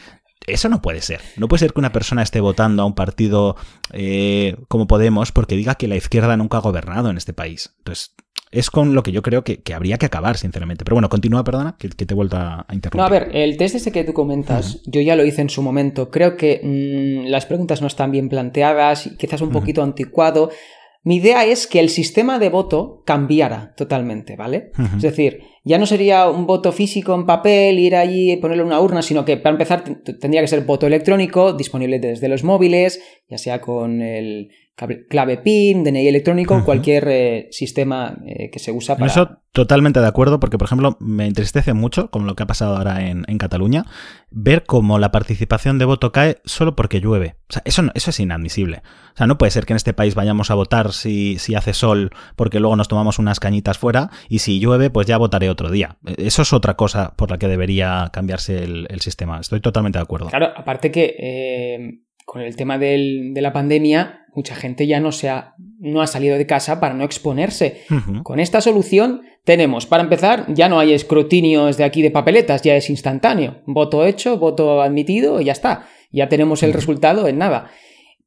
eso 0.48 0.70
no 0.70 0.82
puede 0.82 1.02
ser. 1.02 1.22
No 1.38 1.48
puede 1.48 1.60
ser 1.60 1.74
que 1.74 1.80
una 1.80 1.92
persona 1.92 2.22
esté 2.24 2.42
votando 2.42 2.84
a 2.84 2.86
un 2.86 2.96
partido 2.96 3.56
eh, 3.92 4.56
como 4.68 4.88
Podemos 4.88 5.32
porque 5.32 5.56
diga 5.56 5.76
que 5.76 5.88
la 5.88 5.96
izquierda 5.96 6.36
nunca 6.38 6.58
ha 6.58 6.62
gobernado 6.62 7.10
en 7.10 7.18
este 7.18 7.34
país. 7.34 7.74
Entonces, 7.80 8.16
es 8.54 8.70
con 8.70 8.94
lo 8.94 9.02
que 9.04 9.12
yo 9.12 9.22
creo 9.22 9.44
que, 9.44 9.62
que 9.62 9.74
habría 9.74 9.98
que 9.98 10.06
acabar, 10.06 10.38
sinceramente. 10.38 10.86
Pero 10.86 10.96
bueno, 10.96 11.10
continúa, 11.10 11.44
perdona, 11.44 11.76
que, 11.78 11.90
que 11.90 12.06
te 12.06 12.14
he 12.14 12.16
vuelto 12.16 12.38
a, 12.38 12.66
a, 12.68 12.76
interrumpir. 12.76 13.00
No, 13.00 13.06
a 13.06 13.10
ver, 13.10 13.36
el 13.36 13.58
test 13.58 13.76
ese 13.76 13.92
que 13.92 14.04
tú 14.04 14.14
comentas, 14.14 14.76
uh 14.76 14.78
-huh. 14.78 14.82
yo 14.86 15.02
ya 15.02 15.16
lo 15.16 15.26
hice 15.26 15.42
en 15.42 15.50
su 15.50 15.62
momento. 15.62 16.12
Creo 16.12 16.38
que 16.38 16.62
mmm, 16.64 17.30
las 17.30 17.46
preguntas 17.46 17.82
no 17.82 17.88
están 17.88 18.12
bien 18.12 18.30
planteadas, 18.30 19.10
quizás 19.18 19.42
un 19.42 19.48
uh 19.48 19.52
-huh. 19.52 19.54
poquito 19.54 19.82
anticuado. 19.82 20.52
Mi 21.04 21.18
idea 21.18 21.46
es 21.46 21.68
que 21.68 21.80
el 21.80 21.90
sistema 21.90 22.38
de 22.40 22.50
voto 22.50 23.02
cambiara 23.06 23.74
totalmente, 23.76 24.36
¿vale? 24.36 24.72
Uh 24.78 24.82
-huh. 24.84 24.96
Es 24.98 25.02
decir, 25.02 25.42
ya 25.64 25.78
no 25.78 25.86
sería 25.86 26.30
un 26.30 26.46
voto 26.46 26.72
físico 26.72 27.16
en 27.16 27.26
papel, 27.26 27.80
ir 27.80 27.96
allí 27.96 28.34
y 28.34 28.38
ponerle 28.38 28.64
una 28.64 28.82
urna, 28.82 29.02
sino 29.02 29.24
que 29.24 29.38
para 29.38 29.54
empezar 29.54 29.84
tendría 30.20 30.42
que 30.42 30.48
ser 30.48 30.66
voto 30.66 30.88
electrónico, 30.88 31.54
disponible 31.54 32.00
desde 32.00 32.28
los 32.28 32.44
móviles, 32.44 33.02
ya 33.30 33.38
sea 33.38 33.62
con 33.62 34.02
el 34.02 34.50
clave 34.76 35.38
PIN, 35.38 35.84
DNI 35.84 36.08
electrónico, 36.08 36.64
cualquier 36.66 37.08
eh, 37.08 37.48
sistema 37.52 38.18
eh, 38.26 38.50
que 38.50 38.60
se 38.60 38.72
usa 38.72 38.96
para... 38.96 39.12
Eso 39.12 39.44
totalmente 39.52 40.00
de 40.00 40.08
acuerdo, 40.08 40.40
porque 40.40 40.58
por 40.58 40.66
ejemplo 40.66 40.98
me 41.00 41.28
entristece 41.28 41.74
mucho, 41.74 42.10
con 42.10 42.26
lo 42.26 42.36
que 42.36 42.42
ha 42.42 42.48
pasado 42.48 42.76
ahora 42.76 43.08
en, 43.08 43.24
Cataluña, 43.38 43.86
ver 44.32 44.64
cómo 44.64 44.98
la 44.98 45.12
participación 45.12 45.78
de 45.78 45.86
voto 45.86 46.12
cae 46.12 46.38
solo 46.44 46.76
porque 46.76 47.02
llueve. 47.02 47.36
O 47.50 47.54
sea, 47.54 47.62
eso, 47.66 47.84
eso 47.94 48.10
es 48.10 48.20
inadmisible. 48.20 48.82
O 49.14 49.18
sea, 49.18 49.28
no 49.28 49.38
puede 49.38 49.52
ser 49.52 49.66
que 49.66 49.74
en 49.74 49.78
este 49.78 49.94
país 49.94 50.16
vayamos 50.16 50.50
a 50.50 50.56
votar 50.56 50.92
si, 50.92 51.38
si 51.38 51.54
hace 51.54 51.74
sol 51.74 52.10
porque 52.36 52.60
luego 52.60 52.76
nos 52.76 52.88
tomamos 52.88 53.20
unas 53.20 53.40
cañitas 53.40 53.78
fuera 53.78 54.10
y 54.28 54.40
si 54.40 54.60
llueve 54.60 54.90
pues 54.90 55.06
ya 55.06 55.18
votaré 55.18 55.50
otro 55.50 55.70
día. 55.70 55.98
Eso 56.18 56.42
es 56.42 56.52
otra 56.52 56.76
cosa 56.76 57.14
por 57.16 57.30
la 57.30 57.38
que 57.38 57.48
debería 57.48 58.10
cambiarse 58.12 58.64
el, 58.64 59.02
sistema. 59.02 59.40
Estoy 59.40 59.60
totalmente 59.60 60.00
de 60.00 60.04
acuerdo. 60.04 60.30
Claro, 60.30 60.52
aparte 60.56 60.90
que... 60.90 61.16
Eh, 61.20 62.03
con 62.26 62.42
el 62.42 62.56
tema 62.56 62.78
de 62.78 63.34
la 63.36 63.54
pandemia, 63.54 64.24
mucha 64.34 64.56
gente 64.56 64.88
ya 64.88 65.00
no, 65.00 65.12
se 65.12 65.30
ha, 65.30 65.56
no 65.80 66.02
ha 66.02 66.08
salido 66.08 66.38
de 66.38 66.46
casa 66.46 66.80
para 66.80 66.94
no 66.94 67.04
exponerse. 67.04 67.82
Con 68.24 68.40
esta 68.40 68.62
solución 68.62 69.22
tenemos, 69.44 69.86
para 69.86 70.04
empezar, 70.04 70.46
ya 70.54 70.70
no 70.70 70.80
hay 70.80 70.94
escrutinios 70.94 71.78
de 71.78 71.84
aquí 71.84 72.02
de 72.02 72.12
papeletas, 72.12 72.62
ya 72.62 72.76
es 72.76 72.90
instantáneo. 72.90 73.62
Voto 73.66 74.06
hecho, 74.06 74.38
voto 74.38 74.82
admitido 74.82 75.42
y 75.42 75.46
ya 75.46 75.52
está. 75.52 75.88
Ya 76.12 76.30
tenemos 76.30 76.64
el 76.64 76.74
resultado 76.74 77.28
en 77.28 77.38
nada. 77.38 77.72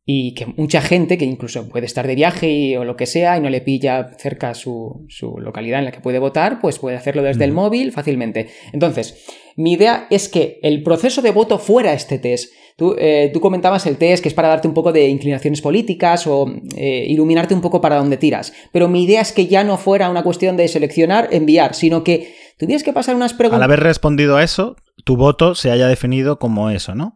Y 0.09 0.35
que 0.35 0.47
mucha 0.47 0.81
gente, 0.81 1.19
que 1.19 1.25
incluso 1.25 1.69
puede 1.69 1.85
estar 1.85 2.07
de 2.07 2.15
viaje 2.15 2.79
o 2.79 2.85
lo 2.85 2.97
que 2.97 3.07
sea 3.07 3.37
y 3.37 3.41
no 3.41 3.51
le 3.51 3.61
pilla 3.61 4.11
cerca 4.17 4.55
su, 4.55 5.05
su 5.09 5.39
localidad 5.41 5.81
en 5.81 5.87
la 5.87 5.91
que 5.91 6.01
puede 6.01 6.21
votar, 6.21 6.61
pues 6.61 6.79
puede 6.79 6.97
hacerlo 6.97 7.23
desde 7.25 7.45
el 7.45 7.51
móvil 7.53 7.91
fácilmente. 7.91 8.49
Entonces, 8.73 9.27
mi 9.57 9.73
idea 9.73 10.07
es 10.09 10.29
que 10.29 10.61
el 10.63 10.85
proceso 10.85 11.23
de 11.23 11.33
voto 11.33 11.59
fuera 11.59 11.93
este 11.93 12.21
test 12.21 12.53
eh, 12.99 13.31
tú, 13.33 13.41
comentabas 13.41 13.87
el 13.87 13.97
test 13.97 14.23
que 14.23 14.29
es 14.29 14.35
para 14.35 14.49
darte 14.49 14.69
un 14.69 14.75
poco 14.75 14.93
de 14.93 15.09
inclinaciones 15.09 15.63
políticas 15.63 16.27
o 16.27 16.47
eh, 16.77 17.07
iluminarte 17.09 17.55
un 17.55 17.63
poco 17.63 17.81
para 17.81 17.97
dónde 17.97 18.19
tiras. 18.19 18.53
Pero 18.71 18.89
mi 18.89 19.05
idea 19.05 19.23
es 19.23 19.33
que 19.33 19.47
ya 19.47 19.65
no 19.65 19.79
fuera 19.79 20.11
una 20.11 20.23
cuestión 20.23 20.59
de 20.59 20.69
seleccionar, 20.69 21.29
enviar, 21.33 21.75
sino 21.75 22.05
que 22.05 22.35
tuvieras 22.59 22.83
que 22.83 22.93
pasar 22.93 23.17
unas 23.17 23.33
preguntas. 23.33 23.57
Al 23.57 23.63
haber 23.63 23.81
respondido 23.81 24.37
a 24.37 24.43
eso, 24.43 24.77
tu 25.05 25.17
voto 25.17 25.55
se 25.55 25.71
haya 25.71 25.89
definido 25.89 26.39
como 26.39 26.69
eso, 26.69 26.95
¿no? 26.95 27.15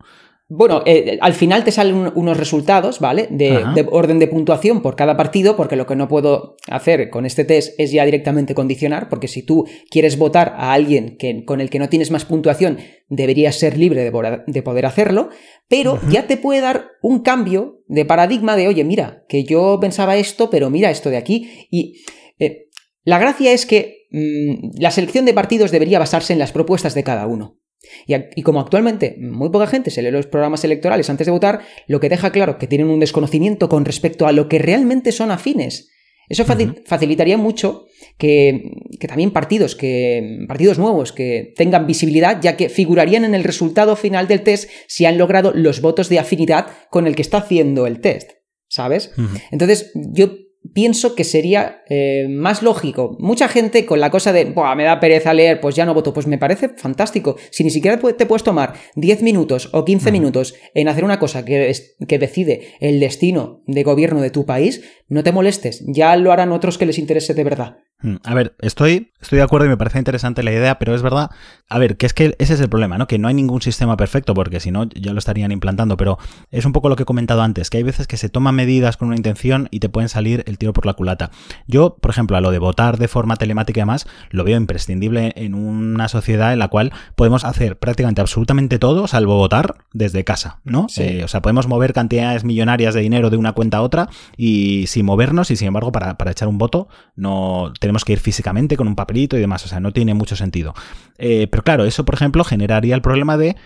Bueno, 0.53 0.83
eh, 0.85 1.17
al 1.21 1.35
final 1.35 1.63
te 1.63 1.71
salen 1.71 2.11
unos 2.17 2.37
resultados, 2.37 2.99
¿vale? 2.99 3.29
De, 3.31 3.87
orden 3.89 4.19
de 4.19 4.27
puntuación 4.27 4.83
por 4.83 4.97
cada 4.97 5.17
partido, 5.17 5.55
porque 5.55 5.77
lo 5.77 5.87
que 5.87 5.95
no 5.95 6.09
puedo 6.09 6.57
hacer 6.69 7.09
con 7.09 7.25
este 7.25 7.45
test 7.45 7.79
es 7.79 7.93
ya 7.93 8.05
directamente 8.05 8.53
condicionar, 8.53 9.09
porque 9.09 9.29
si 9.29 9.45
tú 9.45 9.65
quieres 9.91 10.19
votar 10.19 10.55
a 10.57 10.73
alguien 10.73 11.17
que, 11.19 11.45
con 11.45 11.61
el 11.61 11.71
que 11.71 11.79
no 11.79 11.89
tienes 11.89 12.11
más 12.11 12.25
puntuación, 12.25 12.79
deberías 13.09 13.61
ser 13.61 13.79
libre 13.79 14.03
de, 14.03 14.63
poder 14.63 14.87
hacerlo, 14.87 15.29
pero 15.69 16.01
ya 16.11 16.27
te 16.27 16.37
puede 16.37 16.61
dar 16.61 16.89
un 17.01 17.21
cambio 17.21 17.85
de 17.87 18.05
paradigma 18.05 18.57
de, 18.57 18.67
oye, 18.67 18.83
mira, 18.83 19.25
que 19.29 19.45
yo 19.45 19.79
pensaba 19.81 20.17
esto, 20.17 20.51
pero 20.51 20.69
mira 20.69 20.91
esto 20.91 21.11
de 21.11 21.17
aquí. 21.17 21.69
Y 21.71 22.03
eh, 22.41 22.67
la 23.05 23.21
gracia 23.21 23.53
es 23.53 23.67
que 23.67 24.09
mm, 24.11 24.81
la 24.81 24.91
selección 24.91 25.27
de 25.27 25.33
partidos 25.33 25.71
debería 25.71 26.01
basarse 26.01 26.33
en 26.33 26.41
las 26.41 26.51
propuestas 26.51 26.95
de 26.95 27.05
cada 27.05 27.29
uno. 27.29 27.60
Y, 28.07 28.43
como 28.43 28.61
actualmente 28.61 29.17
muy 29.21 29.51
poca 29.51 29.67
gente 29.67 29.91
se 29.91 30.03
lee 30.03 30.11
los 30.11 30.27
programas 30.27 30.65
electorales 30.65 31.11
antes 31.11 31.27
de 31.27 31.33
votar, 31.33 31.61
lo 31.87 32.01
que 32.01 32.09
deja 32.09 32.31
claro 32.31 32.59
que 32.59 32.67
tienen 32.67 32.89
un 32.89 33.01
desconocimiento 33.01 33.69
con 33.69 33.85
respecto 33.85 34.27
a 34.27 34.33
lo 34.33 34.49
que 34.49 34.59
realmente 34.59 35.13
son 35.13 35.31
afines. 35.31 35.91
Eso 36.29 36.45
facilitaría 36.45 37.37
mucho 37.37 37.87
que, 38.17 38.71
también 39.09 39.33
partidos, 39.33 39.75
que, 39.75 40.45
partidos 40.47 40.79
nuevos 40.79 41.13
que 41.13 41.53
tengan 41.57 41.89
visibilidad, 41.89 42.41
ya 42.41 42.57
que 42.57 42.69
figurarían 42.69 43.25
en 43.25 43.35
el 43.35 43.43
resultado 43.43 43.97
final 43.97 44.29
del 44.29 44.43
test 44.43 44.71
si 44.87 45.07
han 45.07 45.19
logrado 45.19 45.53
los 45.53 45.81
votos 45.81 46.09
de 46.09 46.21
afinidad 46.21 46.69
con 46.89 47.09
el 47.09 47.17
que 47.17 47.23
está 47.23 47.39
haciendo 47.39 47.89
el 47.89 48.01
test. 48.01 48.31
¿Sabes? 48.69 49.11
Entonces, 49.51 49.91
yo 49.95 50.31
pienso 50.73 51.15
que 51.15 51.25
sería 51.25 51.83
eh, 51.89 52.27
más 52.29 52.63
lógico. 52.63 53.17
Mucha 53.19 53.49
gente 53.49 53.87
con 53.87 54.01
la 54.01 54.11
cosa 54.11 54.33
de, 54.33 54.45
Buah, 54.45 54.75
me 54.75 54.85
da 54.85 55.01
pereza 55.01 55.35
leer, 55.35 55.61
pues 55.61 55.75
ya 55.75 55.87
no 55.87 55.95
voto, 55.95 56.13
pues 56.13 56.27
me 56.27 56.39
parece 56.39 56.71
fantástico. 56.71 57.37
Si 57.51 57.65
ni 57.65 57.71
siquiera 57.71 57.99
te 57.99 58.27
puedes 58.27 58.45
tomar 58.45 58.75
10 58.97 59.23
minutos 59.23 59.71
o 59.73 59.85
15 59.85 60.13
minutos 60.13 60.55
en 60.75 60.89
hacer 60.89 61.05
una 61.05 61.19
cosa 61.19 61.45
que, 61.45 61.73
que 62.07 62.19
decide 62.19 62.75
el 62.81 63.01
destino 63.01 63.63
de 63.67 63.83
gobierno 63.83 64.21
de 64.21 64.31
tu 64.31 64.47
país, 64.47 64.83
no 65.09 65.23
te 65.23 65.33
molestes, 65.33 65.85
ya 65.87 66.17
lo 66.17 66.33
harán 66.33 66.53
otros 66.53 66.79
que 66.79 66.87
les 66.87 66.99
interese 66.99 67.35
de 67.35 67.45
verdad. 67.45 67.77
Mm, 68.03 68.17
a 68.25 68.35
ver, 68.35 68.55
estoy, 68.61 69.13
estoy 69.21 69.39
de 69.39 69.45
acuerdo 69.45 69.67
y 69.67 69.71
me 69.71 69.77
parece 69.77 69.99
interesante 69.99 70.43
la 70.43 70.53
idea, 70.53 70.79
pero 70.79 70.95
es 70.95 71.03
verdad, 71.03 71.31
a 71.71 71.79
ver, 71.79 71.97
que 71.97 72.07
es 72.07 72.15
que 72.15 72.35
ese 72.39 72.55
es 72.55 72.61
el 72.61 72.69
problema, 72.69 72.99
¿no? 72.99 73.07
Que 73.07 73.19
no 73.19 73.29
hay 73.29 73.35
ningún 73.35 73.63
sistema 73.63 73.97
perfecto, 73.97 74.35
porque 74.35 74.59
si 74.61 74.71
no, 74.71 74.89
ya 74.89 75.13
lo 75.13 75.19
estarían 75.19 75.53
implantando, 75.53 75.97
pero 75.97 76.19
es 76.51 76.65
un 76.65 76.73
poco 76.73 76.89
lo 76.89 76.97
que 76.97 77.03
he 77.03 77.07
comentado 77.07 77.43
antes, 77.43 77.71
que 77.71 77.77
hay 77.77 77.83
veces 77.83 78.07
que 78.07 78.17
se 78.17 78.29
toman 78.29 78.55
medidas 78.55 78.97
con 78.97 79.09
una 79.09 79.17
intención 79.17 79.69
y 79.71 79.81
te 79.81 79.89
pueden 79.89 80.09
salir 80.09 80.43
el 80.47 80.59
tiro 80.59 80.73
por 80.73 80.87
la 80.87 80.95
culata. 80.95 81.31
Yo, 81.67 81.97
por 82.01 82.11
ejemplo, 82.11 82.37
a 82.37 82.41
lo 82.41 82.51
de 82.51 82.59
votar 82.59 82.97
de 82.97 83.09
forma 83.09 83.37
telemática 83.37 83.81
y 83.81 83.83
demás, 83.83 84.07
lo 84.31 84.45
veo 84.45 84.57
imprescindible 84.57 85.33
en 85.37 85.55
una 85.55 86.09
sociedad 86.09 86.53
en 86.53 86.59
la 86.59 86.69
cual 86.69 86.93
podemos 87.15 87.45
hacer 87.45 87.79
prácticamente 87.79 88.21
absolutamente 88.21 88.79
todo, 88.79 89.07
salvo 89.07 89.37
votar 89.37 89.77
desde 89.93 90.25
casa, 90.25 90.61
¿no? 90.65 90.87
Eh, 90.97 91.23
o 91.25 91.29
sea, 91.29 91.43
podemos 91.43 91.69
mover 91.69 91.93
cantidades 91.93 92.45
millonarias 92.45 92.95
de 92.95 93.01
dinero 93.01 93.31
de 93.31 93.37
una 93.37 93.53
cuenta 93.53 93.79
a 93.79 93.83
otra 93.83 94.09
y 94.37 94.87
sin 94.87 95.07
movernos, 95.07 95.51
y 95.51 95.57
sin 95.57 95.69
embargo, 95.69 95.93
para, 95.93 96.17
para 96.17 96.31
echar 96.31 96.49
un 96.49 96.59
voto, 96.59 96.89
no 97.15 97.73
tenemos 97.79 97.91
tenemos 97.91 98.05
que 98.05 98.13
ir 98.13 98.21
físicamente 98.21 98.77
con 98.77 98.87
un 98.87 98.95
papelito 98.95 99.37
y 99.37 99.41
demás, 99.41 99.65
o 99.65 99.69
sea, 99.69 99.81
no 99.81 99.93
tiene 99.93 100.15
mucho 100.15 100.37
sentido. 100.37 100.75
Eh, 101.19 101.49
pero 101.51 101.60
claro, 101.63 101.85
eso, 101.85 102.05
por 102.05 102.15
ejemplo, 102.15 102.45
generaría 102.45 102.95
el 102.95 103.03
problema 103.03 103.37
de 103.37 103.57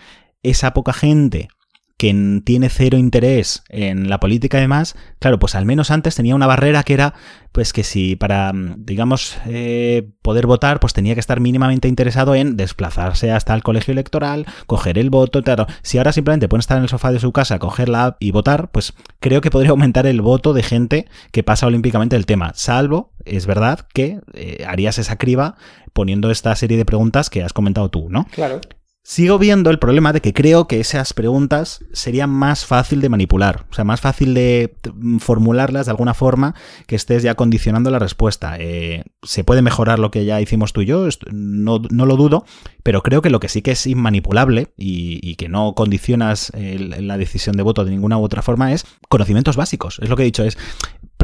esa 0.42 0.72
poca 0.74 0.92
gente 0.92 1.48
que 1.96 2.42
tiene 2.44 2.68
cero 2.68 2.98
interés 2.98 3.62
en 3.68 4.08
la 4.08 4.18
política 4.18 4.58
y 4.58 4.62
demás, 4.62 4.96
claro, 5.20 5.38
pues 5.38 5.54
al 5.54 5.64
menos 5.64 5.90
antes 5.90 6.16
tenía 6.16 6.34
una 6.34 6.46
barrera 6.46 6.82
que 6.82 6.94
era, 6.94 7.14
pues 7.52 7.72
que 7.72 7.84
si 7.84 8.16
para, 8.16 8.52
digamos, 8.54 9.38
eh, 9.46 10.10
poder 10.22 10.46
votar, 10.46 10.80
pues 10.80 10.92
tenía 10.92 11.14
que 11.14 11.20
estar 11.20 11.38
mínimamente 11.38 11.86
interesado 11.86 12.34
en 12.34 12.56
desplazarse 12.56 13.30
hasta 13.30 13.54
el 13.54 13.62
colegio 13.62 13.92
electoral, 13.92 14.44
coger 14.66 14.98
el 14.98 15.10
voto, 15.10 15.42
claro. 15.42 15.66
Si 15.82 15.98
ahora 15.98 16.12
simplemente 16.12 16.48
puede 16.48 16.60
estar 16.60 16.78
en 16.78 16.82
el 16.82 16.88
sofá 16.88 17.12
de 17.12 17.20
su 17.20 17.32
casa, 17.32 17.60
coger 17.60 17.88
la 17.88 18.06
app 18.06 18.16
y 18.18 18.32
votar, 18.32 18.70
pues 18.72 18.92
creo 19.20 19.40
que 19.40 19.50
podría 19.50 19.70
aumentar 19.70 20.06
el 20.06 20.20
voto 20.20 20.52
de 20.52 20.64
gente 20.64 21.06
que 21.30 21.44
pasa 21.44 21.66
olímpicamente 21.66 22.16
el 22.16 22.26
tema, 22.26 22.52
salvo, 22.54 23.12
es 23.24 23.46
verdad, 23.46 23.86
que 23.94 24.20
eh, 24.32 24.64
harías 24.66 24.98
esa 24.98 25.16
criba 25.16 25.56
poniendo 25.92 26.30
esta 26.32 26.54
serie 26.56 26.76
de 26.76 26.84
preguntas 26.84 27.30
que 27.30 27.44
has 27.44 27.52
comentado 27.52 27.88
tú, 27.88 28.08
¿no? 28.10 28.26
Claro. 28.32 28.60
Sigo 29.06 29.38
viendo 29.38 29.68
el 29.68 29.78
problema 29.78 30.14
de 30.14 30.22
que 30.22 30.32
creo 30.32 30.66
que 30.66 30.80
esas 30.80 31.12
preguntas 31.12 31.84
serían 31.92 32.30
más 32.30 32.64
fácil 32.64 33.02
de 33.02 33.10
manipular, 33.10 33.66
o 33.70 33.74
sea, 33.74 33.84
más 33.84 34.00
fácil 34.00 34.32
de 34.32 34.78
formularlas 35.18 35.84
de 35.84 35.90
alguna 35.90 36.14
forma 36.14 36.54
que 36.86 36.96
estés 36.96 37.22
ya 37.22 37.34
condicionando 37.34 37.90
la 37.90 37.98
respuesta. 37.98 38.56
Eh, 38.58 39.04
se 39.22 39.44
puede 39.44 39.60
mejorar 39.60 39.98
lo 39.98 40.10
que 40.10 40.24
ya 40.24 40.40
hicimos 40.40 40.72
tú 40.72 40.80
y 40.80 40.86
yo, 40.86 41.06
no, 41.30 41.80
lo 41.80 42.16
dudo, 42.16 42.46
pero 42.82 43.02
creo 43.02 43.20
que 43.20 43.28
lo 43.28 43.40
que 43.40 43.50
sí 43.50 43.60
que 43.60 43.72
es 43.72 43.86
inmanipulable 43.86 44.72
y, 44.78 45.34
que 45.34 45.50
no 45.50 45.74
condicionas 45.74 46.50
la 46.54 47.18
decisión 47.18 47.58
de 47.58 47.62
voto 47.62 47.84
de 47.84 47.90
ninguna 47.90 48.16
u 48.16 48.22
otra 48.22 48.40
forma 48.40 48.72
es 48.72 48.86
conocimientos 49.10 49.56
básicos. 49.56 49.98
Es 50.00 50.08
lo 50.08 50.16
que 50.16 50.22
he 50.22 50.26
dicho, 50.26 50.44
es 50.44 50.56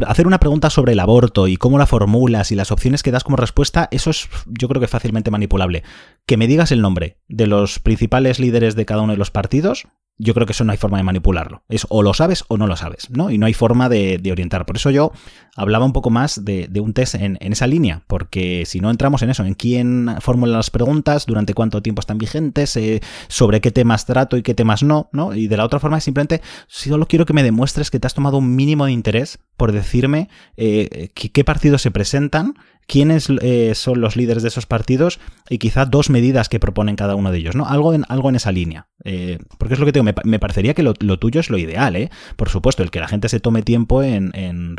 hacer 0.07 0.27
una 0.27 0.39
pregunta 0.39 0.69
sobre 0.69 0.93
el 0.93 0.99
aborto 0.99 1.47
y 1.47 1.57
cómo 1.57 1.77
la 1.77 1.85
formulas 1.85 2.51
y 2.51 2.55
las 2.55 2.71
opciones 2.71 3.03
que 3.03 3.11
das 3.11 3.23
como 3.23 3.37
respuesta, 3.37 3.87
eso 3.91 4.09
es 4.09 4.29
yo 4.45 4.67
creo 4.67 4.81
que 4.81 4.87
fácilmente 4.87 5.31
manipulable. 5.31 5.83
Que 6.25 6.37
me 6.37 6.47
digas 6.47 6.71
el 6.71 6.81
nombre 6.81 7.17
de 7.27 7.47
los 7.47 7.79
principales 7.79 8.39
líderes 8.39 8.75
de 8.75 8.85
cada 8.85 9.01
uno 9.01 9.13
de 9.13 9.17
los 9.17 9.31
partidos, 9.31 9.87
yo 10.21 10.35
creo 10.35 10.45
que 10.45 10.53
eso 10.53 10.63
no 10.63 10.71
hay 10.71 10.77
forma 10.77 10.97
de 10.97 11.03
manipularlo. 11.03 11.63
Es 11.67 11.87
o 11.89 12.03
lo 12.03 12.13
sabes 12.13 12.45
o 12.47 12.57
no 12.57 12.67
lo 12.67 12.75
sabes, 12.75 13.09
¿no? 13.09 13.31
Y 13.31 13.39
no 13.39 13.47
hay 13.47 13.53
forma 13.53 13.89
de, 13.89 14.21
orientar. 14.31 14.67
Por 14.67 14.75
eso 14.75 14.91
yo 14.91 15.11
hablaba 15.55 15.83
un 15.83 15.93
poco 15.93 16.11
más 16.11 16.45
de, 16.45 16.69
un 16.79 16.93
test 16.93 17.15
en, 17.15 17.37
esa 17.39 17.65
línea, 17.65 18.03
porque 18.05 18.63
si 18.67 18.79
no 18.79 18.91
entramos 18.91 19.23
en 19.23 19.31
eso, 19.31 19.43
en 19.43 19.55
quién 19.55 20.15
formula 20.19 20.57
las 20.57 20.69
preguntas, 20.69 21.25
durante 21.25 21.55
cuánto 21.55 21.81
tiempo 21.81 22.01
están 22.01 22.19
vigentes, 22.19 22.75
eh, 22.77 23.01
sobre 23.29 23.61
qué 23.61 23.71
temas 23.71 24.05
trato 24.05 24.37
y 24.37 24.43
qué 24.43 24.53
temas 24.53 24.83
no, 24.83 25.09
¿no? 25.11 25.33
Y 25.33 25.47
de 25.47 25.57
la 25.57 25.65
otra 25.65 25.79
forma 25.79 25.97
es 25.97 26.03
simplemente, 26.03 26.41
solo 26.67 27.07
quiero 27.07 27.25
que 27.25 27.33
me 27.33 27.43
demuestres 27.43 27.89
que 27.89 27.99
te 27.99 28.05
has 28.05 28.13
tomado 28.13 28.37
un 28.37 28.55
mínimo 28.55 28.85
de 28.85 28.91
interés 28.91 29.39
por 29.57 29.71
decirme 29.71 30.29
eh, 30.55 31.09
qué 31.13 31.43
partidos 31.43 31.81
se 31.81 31.91
presentan 31.91 32.53
quiénes 32.91 33.29
eh, 33.41 33.73
son 33.73 34.01
los 34.01 34.17
líderes 34.17 34.43
de 34.43 34.49
esos 34.49 34.65
partidos 34.65 35.21
y 35.49 35.59
quizá 35.59 35.85
dos 35.85 36.09
medidas 36.09 36.49
que 36.49 36.59
proponen 36.59 36.97
cada 36.97 37.15
uno 37.15 37.31
de 37.31 37.37
ellos, 37.37 37.55
¿no? 37.55 37.65
Algo 37.65 37.93
en, 37.93 38.03
algo 38.09 38.27
en 38.27 38.35
esa 38.35 38.51
línea. 38.51 38.89
Eh, 39.05 39.39
porque 39.57 39.75
es 39.75 39.79
lo 39.79 39.85
que 39.85 39.93
tengo, 39.93 40.03
me, 40.03 40.13
me 40.25 40.39
parecería 40.39 40.73
que 40.73 40.83
lo, 40.83 40.93
tuyo 40.93 41.39
es 41.39 41.49
lo 41.49 41.57
ideal, 41.57 41.95
¿eh? 41.95 42.09
Por 42.35 42.49
supuesto, 42.49 42.83
el 42.83 42.91
que 42.91 42.99
la 42.99 43.07
gente 43.07 43.29
se 43.29 43.39
tome 43.39 43.63
tiempo 43.63 44.03
en, 44.03 44.75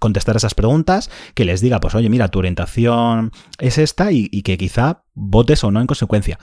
contestar 0.00 0.36
esas 0.36 0.52
preguntas, 0.52 1.10
que 1.34 1.46
les 1.46 1.62
diga, 1.62 1.80
pues 1.80 1.94
oye, 1.94 2.10
mira, 2.10 2.28
tu 2.28 2.40
orientación 2.40 3.32
es 3.58 3.78
esta 3.78 4.12
y, 4.12 4.28
que 4.42 4.58
quizá 4.58 5.04
votes 5.14 5.64
o 5.64 5.70
no 5.70 5.80
en 5.80 5.86
consecuencia. 5.86 6.38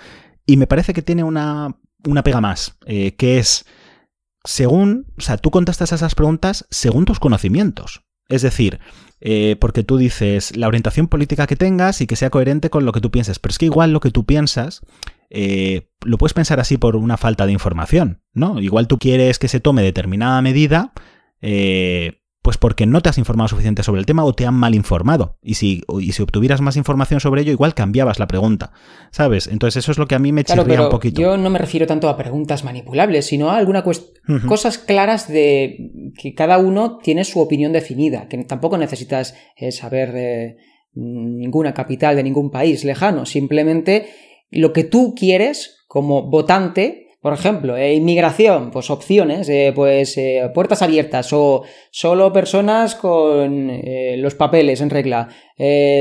Y 0.48 0.58
me 0.58 0.66
parece 0.66 0.96
que 0.96 1.04
tiene 1.04 1.24
una, 1.24 1.78
una 2.08 2.24
pega 2.24 2.42
más, 2.42 2.80
eh, 2.88 3.14
que 3.16 3.38
es 3.38 3.68
según, 4.44 5.14
o 5.16 5.22
sea, 5.22 5.38
tú 5.38 5.52
contestas 5.52 5.92
esas 5.92 6.16
preguntas 6.16 6.66
según 6.72 7.06
tus 7.06 7.20
conocimientos. 7.20 8.02
Es 8.30 8.42
decir, 8.42 8.80
eh, 9.22 9.56
porque 9.60 9.84
tú 9.84 9.98
dices 9.98 10.58
la 10.58 10.68
orientación 10.68 11.08
política 11.08 11.48
que 11.48 11.56
tengas 11.56 12.02
y 12.02 12.08
que 12.08 12.16
sea 12.16 12.32
coherente 12.32 12.70
con 12.70 12.86
lo 12.86 12.92
que 12.92 13.02
tú 13.02 13.12
pienses. 13.12 13.40
Pero 13.40 13.52
es 13.52 13.60
que 13.60 13.66
igual 13.66 13.94
lo 13.94 14.00
que 14.00 14.10
tú 14.10 14.26
piensas 14.26 14.82
eh, 15.30 15.88
lo 16.04 16.18
puedes 16.18 16.34
pensar 16.34 16.60
así 16.60 16.78
por 16.78 16.96
una 16.96 17.18
falta 17.18 17.46
de 17.46 17.54
información, 17.54 18.22
¿no? 18.34 18.60
Igual 18.60 18.88
tú 18.88 18.98
quieres 18.98 19.40
que 19.40 19.48
se 19.48 19.62
tome 19.62 19.82
determinada 19.84 20.42
medida, 20.42 20.92
eh, 21.42 22.21
pues 22.42 22.58
porque 22.58 22.88
no 22.88 23.02
te 23.02 23.10
has 23.10 23.20
informado 23.20 23.50
suficiente 23.50 23.84
sobre 23.84 24.00
el 24.00 24.06
tema 24.06 24.24
o 24.26 24.34
te 24.34 24.46
han 24.48 24.56
mal 24.56 24.74
informado. 24.74 25.38
Y 25.44 25.54
si, 25.56 25.84
y 26.00 26.12
si 26.12 26.24
obtuvieras 26.24 26.60
más 26.60 26.76
información 26.76 27.20
sobre 27.20 27.42
ello, 27.42 27.52
igual 27.52 27.76
cambiabas 27.76 28.18
la 28.18 28.28
pregunta, 28.28 28.72
¿sabes? 29.12 29.46
Entonces 29.48 29.84
eso 29.84 29.92
es 29.92 29.98
lo 30.00 30.08
que 30.08 30.16
a 30.16 30.20
mí 30.20 30.32
me 30.32 30.44
Claro, 30.44 30.64
chirría 30.64 30.78
pero 30.78 30.86
un 30.88 30.92
poquito. 30.92 31.22
yo 31.22 31.38
no 31.38 31.50
me 31.52 31.60
refiero 31.60 31.86
tanto 31.86 32.10
a 32.10 32.18
preguntas 32.18 32.64
manipulables, 32.64 33.28
sino 33.28 33.52
a 33.52 33.58
algunas 33.58 33.84
cosas 34.48 34.78
claras 34.80 35.28
de 35.28 36.12
que 36.18 36.34
cada 36.34 36.58
uno 36.58 36.98
tiene 36.98 37.26
su 37.26 37.40
opinión 37.40 37.74
definida, 37.74 38.28
que 38.28 38.44
tampoco 38.46 38.78
necesitas 38.78 39.36
eh, 39.56 39.72
saber 39.72 40.12
eh, 40.16 40.58
ninguna 40.96 41.74
capital 41.74 42.16
de 42.16 42.24
ningún 42.24 42.50
país 42.50 42.84
lejano, 42.84 43.26
simplemente 43.26 44.08
lo 44.50 44.74
que 44.74 44.84
tú 44.84 45.14
quieres 45.16 45.86
como 45.88 46.30
votante, 46.30 47.08
por 47.22 47.34
ejemplo, 47.34 47.78
eh, 47.78 47.94
inmigración, 47.94 48.72
pues 48.72 48.90
opciones, 48.90 49.48
eh, 49.48 49.72
pues 49.76 50.18
eh, 50.18 50.50
puertas 50.56 50.82
abiertas 50.82 51.32
o 51.34 51.62
solo 51.92 52.34
personas 52.34 52.96
con 52.96 53.80
los 54.18 54.34
papeles 54.36 54.82
en 54.82 54.90
regla. 54.90 55.30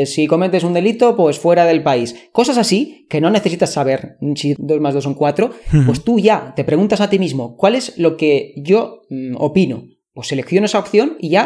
Si 0.06 0.26
cometes 0.26 0.64
un 0.64 0.72
delito, 0.72 1.14
pues 1.16 1.38
fuera 1.38 1.66
del 1.66 1.82
país. 1.82 2.30
Cosas 2.32 2.56
así 2.56 3.06
que 3.10 3.20
no 3.20 3.28
necesitas 3.28 3.70
saber 3.70 4.16
si 4.34 4.54
2 4.58 4.80
más 4.80 4.94
2 4.94 5.04
son 5.04 5.14
4, 5.14 5.50
pues 5.84 6.02
tú 6.02 6.18
ya 6.18 6.54
te 6.56 6.64
preguntas 6.64 7.02
a 7.02 7.10
ti 7.10 7.18
mismo, 7.18 7.56
¿cuál 7.56 7.74
es 7.74 7.98
lo 7.98 8.16
que 8.16 8.54
yo 8.56 9.02
mm, 9.10 9.36
opino? 9.36 9.84
Pues 10.14 10.28
selecciono 10.28 10.64
esa 10.64 10.78
opción 10.78 11.16
y 11.20 11.30
ya 11.30 11.42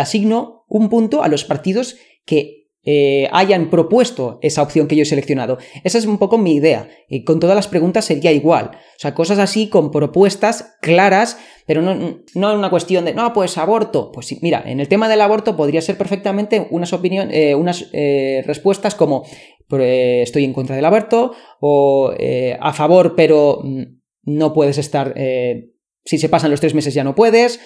asigno 0.00 0.64
un 0.68 0.88
punto 0.88 1.22
a 1.22 1.28
los 1.28 1.44
partidos 1.44 1.96
que 2.24 2.57
eh, 2.84 3.28
hayan 3.32 3.70
propuesto 3.70 4.38
esa 4.40 4.62
opción 4.62 4.88
que 4.88 4.96
yo 4.96 5.02
he 5.02 5.06
seleccionado. 5.06 5.58
Esa 5.84 5.98
es 5.98 6.06
un 6.06 6.18
poco 6.18 6.38
mi 6.38 6.54
idea. 6.54 6.88
Y 7.08 7.24
con 7.24 7.40
todas 7.40 7.56
las 7.56 7.68
preguntas 7.68 8.04
sería 8.04 8.32
igual. 8.32 8.70
O 8.72 9.00
sea, 9.00 9.14
cosas 9.14 9.38
así 9.38 9.68
con 9.68 9.90
propuestas 9.90 10.76
claras, 10.80 11.38
pero 11.66 11.82
no, 11.82 12.22
no 12.34 12.54
una 12.54 12.70
cuestión 12.70 13.04
de, 13.04 13.14
no, 13.14 13.32
pues 13.32 13.58
aborto. 13.58 14.10
Pues 14.10 14.34
mira, 14.42 14.62
en 14.64 14.80
el 14.80 14.88
tema 14.88 15.08
del 15.08 15.20
aborto 15.20 15.56
podría 15.56 15.82
ser 15.82 15.98
perfectamente 15.98 16.66
unas 16.70 16.92
opiniones, 16.92 17.36
eh, 17.36 17.54
unas 17.54 17.90
eh, 17.92 18.42
respuestas 18.46 18.94
como 18.94 19.24
eh, 19.78 20.20
estoy 20.22 20.44
en 20.44 20.54
contra 20.54 20.74
del 20.74 20.84
aborto 20.84 21.32
o 21.60 22.12
a 22.58 22.72
favor, 22.72 23.14
pero 23.16 23.60
mm, 23.62 23.82
no 24.22 24.52
puedes 24.54 24.78
estar, 24.78 25.14
si 26.04 26.18
se 26.18 26.28
pasan 26.28 26.50
los 26.50 26.60
tres 26.60 26.74
meses 26.74 26.94
ya 26.94 27.04
no 27.04 27.14
puedes, 27.14 27.60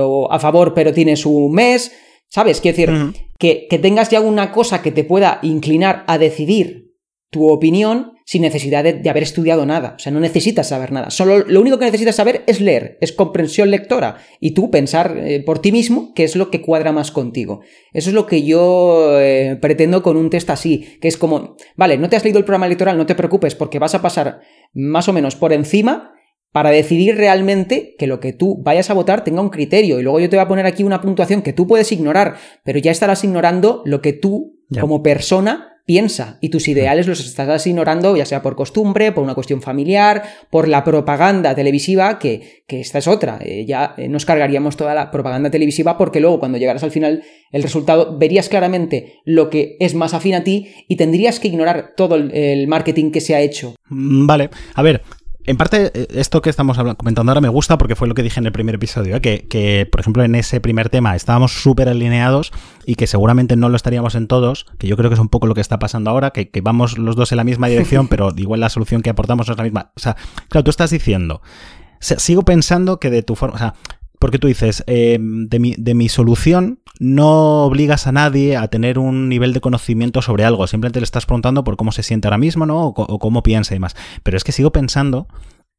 o 0.00 0.28
a 0.30 0.38
favor, 0.40 0.74
pero 0.74 0.92
tienes 0.92 1.24
un 1.24 1.52
mes. 1.52 1.92
¿Sabes? 2.30 2.60
Quiero 2.60 2.76
decir, 2.76 3.24
que, 3.38 3.66
que 3.68 3.78
tengas 3.78 4.08
ya 4.08 4.20
una 4.20 4.52
cosa 4.52 4.82
que 4.82 4.92
te 4.92 5.02
pueda 5.02 5.40
inclinar 5.42 6.04
a 6.06 6.16
decidir 6.16 6.94
tu 7.28 7.48
opinión 7.48 8.12
sin 8.24 8.42
necesidad 8.42 8.84
de, 8.84 8.92
de 8.92 9.10
haber 9.10 9.24
estudiado 9.24 9.66
nada. 9.66 9.94
O 9.96 9.98
sea, 9.98 10.12
no 10.12 10.20
necesitas 10.20 10.68
saber 10.68 10.92
nada. 10.92 11.10
Solo 11.10 11.40
lo 11.40 11.60
único 11.60 11.78
que 11.80 11.86
necesitas 11.86 12.14
saber 12.14 12.44
es 12.46 12.60
leer, 12.60 12.98
es 13.00 13.12
comprensión 13.12 13.72
lectora. 13.72 14.18
Y 14.38 14.52
tú 14.52 14.70
pensar 14.70 15.16
eh, 15.18 15.42
por 15.44 15.58
ti 15.58 15.72
mismo 15.72 16.12
qué 16.14 16.22
es 16.22 16.36
lo 16.36 16.50
que 16.50 16.60
cuadra 16.62 16.92
más 16.92 17.10
contigo. 17.10 17.62
Eso 17.92 18.10
es 18.10 18.14
lo 18.14 18.26
que 18.26 18.44
yo 18.44 19.20
eh, 19.20 19.58
pretendo 19.60 20.04
con 20.04 20.16
un 20.16 20.30
test 20.30 20.50
así, 20.50 20.98
que 21.00 21.08
es 21.08 21.16
como, 21.16 21.56
vale, 21.76 21.98
no 21.98 22.08
te 22.08 22.14
has 22.14 22.22
leído 22.22 22.38
el 22.38 22.44
programa 22.44 22.66
electoral, 22.66 22.96
no 22.96 23.06
te 23.06 23.16
preocupes, 23.16 23.56
porque 23.56 23.80
vas 23.80 23.96
a 23.96 24.02
pasar 24.02 24.40
más 24.72 25.08
o 25.08 25.12
menos 25.12 25.34
por 25.34 25.52
encima 25.52 26.12
para 26.52 26.70
decidir 26.70 27.16
realmente 27.16 27.94
que 27.98 28.06
lo 28.06 28.20
que 28.20 28.32
tú 28.32 28.60
vayas 28.62 28.90
a 28.90 28.94
votar 28.94 29.22
tenga 29.24 29.40
un 29.42 29.50
criterio. 29.50 30.00
Y 30.00 30.02
luego 30.02 30.20
yo 30.20 30.28
te 30.28 30.36
voy 30.36 30.44
a 30.44 30.48
poner 30.48 30.66
aquí 30.66 30.82
una 30.82 31.00
puntuación 31.00 31.42
que 31.42 31.52
tú 31.52 31.66
puedes 31.66 31.92
ignorar, 31.92 32.36
pero 32.64 32.78
ya 32.78 32.90
estarás 32.90 33.22
ignorando 33.24 33.82
lo 33.84 34.00
que 34.02 34.12
tú, 34.12 34.58
como 34.80 35.02
persona, 35.02 35.66
piensa. 35.86 36.38
Y 36.40 36.50
tus 36.50 36.68
ideales 36.68 37.08
los 37.08 37.18
estarás 37.18 37.66
ignorando, 37.66 38.16
ya 38.16 38.24
sea 38.24 38.42
por 38.42 38.54
costumbre, 38.54 39.10
por 39.10 39.24
una 39.24 39.34
cuestión 39.34 39.60
familiar, 39.60 40.22
por 40.50 40.68
la 40.68 40.84
propaganda 40.84 41.54
televisiva, 41.56 42.18
que, 42.20 42.62
que 42.68 42.78
esta 42.80 42.98
es 42.98 43.08
otra. 43.08 43.38
Eh, 43.42 43.64
ya 43.66 43.94
eh, 43.96 44.08
nos 44.08 44.24
cargaríamos 44.24 44.76
toda 44.76 44.94
la 44.94 45.10
propaganda 45.10 45.50
televisiva 45.50 45.98
porque 45.98 46.20
luego 46.20 46.38
cuando 46.38 46.58
llegaras 46.58 46.84
al 46.84 46.92
final 46.92 47.24
el 47.50 47.62
resultado 47.62 48.16
verías 48.18 48.48
claramente 48.48 49.14
lo 49.24 49.50
que 49.50 49.76
es 49.80 49.94
más 49.96 50.14
afín 50.14 50.34
a 50.34 50.44
ti 50.44 50.68
y 50.86 50.94
tendrías 50.96 51.40
que 51.40 51.48
ignorar 51.48 51.94
todo 51.96 52.14
el- 52.14 52.32
el 52.34 52.68
marketing 52.68 53.10
que 53.10 53.20
se 53.20 53.34
ha 53.34 53.40
hecho. 53.40 53.74
Mm, 53.88 54.26
Vale, 54.26 54.50
a 54.74 54.82
ver. 54.82 55.02
En 55.50 55.56
parte, 55.56 55.90
eh, 55.92 56.06
esto 56.10 56.42
que 56.42 56.48
estamos 56.48 56.78
comentando 56.96 57.32
ahora 57.32 57.40
me 57.40 57.48
gusta 57.48 57.76
porque 57.76 57.96
fue 57.96 58.06
lo 58.06 58.14
que 58.14 58.22
dije 58.22 58.38
en 58.38 58.46
el 58.46 58.52
primer 58.52 58.76
episodio, 58.76 59.16
¿eh? 59.16 59.20
que, 59.20 59.48
que, 59.48 59.84
por 59.90 60.00
ejemplo, 60.00 60.22
en 60.22 60.36
ese 60.36 60.60
primer 60.60 60.90
tema 60.90 61.16
estábamos 61.16 61.60
súper 61.60 61.88
alineados 61.88 62.52
y 62.86 62.94
que 62.94 63.08
seguramente 63.08 63.56
no 63.56 63.68
lo 63.68 63.74
estaríamos 63.74 64.14
en 64.14 64.28
todos, 64.28 64.66
que 64.78 64.86
yo 64.86 64.96
creo 64.96 65.10
que 65.10 65.14
es 65.14 65.20
un 65.20 65.28
poco 65.28 65.48
lo 65.48 65.54
que 65.56 65.60
está 65.60 65.80
pasando 65.80 66.08
ahora, 66.08 66.30
que, 66.30 66.50
que 66.50 66.60
vamos 66.60 66.98
los 66.98 67.16
dos 67.16 67.32
en 67.32 67.38
la 67.38 67.42
misma 67.42 67.66
dirección, 67.66 68.06
pero 68.08 68.32
igual 68.36 68.60
la 68.60 68.68
solución 68.68 69.02
que 69.02 69.10
aportamos 69.10 69.48
no 69.48 69.54
es 69.54 69.58
la 69.58 69.64
misma. 69.64 69.90
O 69.96 69.98
sea, 69.98 70.14
claro, 70.50 70.62
tú 70.62 70.70
estás 70.70 70.90
diciendo, 70.90 71.42
o 71.42 71.98
sea, 71.98 72.20
sigo 72.20 72.44
pensando 72.44 73.00
que 73.00 73.10
de 73.10 73.24
tu 73.24 73.34
forma, 73.34 73.56
o 73.56 73.58
sea, 73.58 73.74
porque 74.20 74.38
tú 74.38 74.46
dices, 74.46 74.84
eh, 74.86 75.18
de, 75.20 75.58
mi, 75.58 75.74
de 75.76 75.94
mi 75.94 76.08
solución 76.08 76.78
no 77.00 77.64
obligas 77.64 78.06
a 78.06 78.12
nadie 78.12 78.56
a 78.56 78.68
tener 78.68 78.98
un 79.00 79.28
nivel 79.28 79.52
de 79.52 79.60
conocimiento 79.60 80.22
sobre 80.22 80.44
algo, 80.44 80.66
simplemente 80.68 81.00
le 81.00 81.04
estás 81.04 81.26
preguntando 81.26 81.64
por 81.64 81.76
cómo 81.76 81.90
se 81.90 82.04
siente 82.04 82.28
ahora 82.28 82.38
mismo, 82.38 82.66
¿no? 82.66 82.86
O 82.86 83.18
cómo 83.18 83.42
piensa 83.42 83.74
y 83.74 83.76
demás. 83.76 83.96
Pero 84.22 84.36
es 84.36 84.44
que 84.44 84.52
sigo 84.52 84.70
pensando 84.70 85.26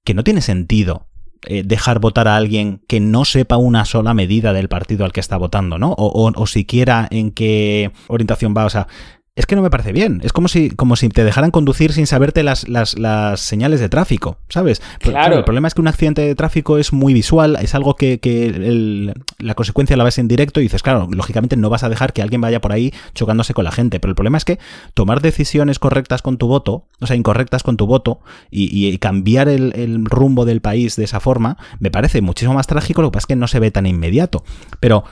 que 0.03 0.13
no 0.13 0.23
tiene 0.25 0.41
sentido 0.41 1.07
eh, 1.47 1.63
dejar 1.65 1.99
votar 1.99 2.27
a 2.27 2.35
alguien 2.35 2.81
que 2.87 2.99
no 2.99 3.23
sepa 3.25 3.57
una 3.57 3.85
sola 3.85 4.13
medida 4.13 4.51
del 4.53 4.67
partido 4.69 5.05
al 5.05 5.11
que 5.13 5.19
está 5.21 5.37
votando, 5.37 5.77
¿no? 5.77 5.91
O, 5.93 6.07
o- 6.27 6.31
o 6.35 6.47
siquiera 6.47 7.07
en 7.11 7.31
qué 7.31 7.91
orientación 8.07 8.53
va, 8.57 8.65
o 8.65 8.69
sea... 8.69 8.87
Es 9.33 9.45
que 9.45 9.55
no 9.55 9.61
me 9.61 9.69
parece 9.69 9.93
bien. 9.93 10.19
Es 10.25 10.33
como 10.33 10.49
si, 10.49 10.71
como 10.71 10.97
si 10.97 11.07
te 11.07 11.23
dejaran 11.23 11.51
conducir 11.51 11.93
sin 11.93 12.05
saberte 12.05 12.43
las, 12.43 12.67
las, 12.67 12.99
las 12.99 13.39
señales 13.39 13.79
de 13.79 13.87
tráfico, 13.87 14.39
¿sabes? 14.49 14.81
Pero, 14.99 15.11
Claro. 15.13 15.37
El 15.37 15.45
problema 15.45 15.69
es 15.69 15.73
que 15.73 15.79
un 15.79 15.87
accidente 15.87 16.21
de 16.21 16.35
tráfico 16.35 16.77
es 16.77 16.91
muy 16.91 17.13
visual, 17.13 17.57
es 17.61 17.73
algo 17.73 17.95
que, 17.95 18.19
que 18.19 18.47
el- 18.47 19.13
la 19.39 19.55
consecuencia 19.55 19.95
la 19.95 20.03
ves 20.03 20.17
en 20.17 20.27
directo 20.27 20.59
y 20.59 20.63
dices, 20.63 20.83
claro, 20.83 21.07
lógicamente 21.09 21.55
no 21.55 21.69
vas 21.69 21.83
a 21.83 21.89
dejar 21.89 22.11
que 22.11 22.21
alguien 22.21 22.41
vaya 22.41 22.59
por 22.59 22.73
ahí 22.73 22.93
chocándose 23.13 23.53
con 23.53 23.63
la 23.63 23.71
gente. 23.71 24.01
Pero 24.01 24.09
el 24.11 24.15
problema 24.15 24.37
es 24.37 24.43
que 24.43 24.59
tomar 24.93 25.21
decisiones 25.21 25.79
correctas 25.79 26.21
con 26.21 26.37
tu 26.37 26.47
voto, 26.47 26.87
o 26.99 27.07
sea, 27.07 27.15
incorrectas 27.15 27.63
con 27.63 27.77
tu 27.77 27.85
voto, 27.87 28.19
y, 28.49 28.85
y 28.85 28.97
cambiar 28.97 29.47
el, 29.47 29.71
el 29.77 30.03
rumbo 30.03 30.43
del 30.43 30.59
país 30.59 30.97
de 30.97 31.05
esa 31.05 31.21
forma, 31.21 31.55
me 31.79 31.89
parece 31.89 32.21
muchísimo 32.21 32.53
más 32.55 32.67
trágico, 32.67 33.01
lo 33.01 33.11
que 33.11 33.13
pasa 33.13 33.23
es 33.23 33.27
que 33.27 33.35
no 33.37 33.47
se 33.47 33.61
ve 33.61 33.71
tan 33.71 33.85
inmediato. 33.85 34.43
Pero 34.81 35.05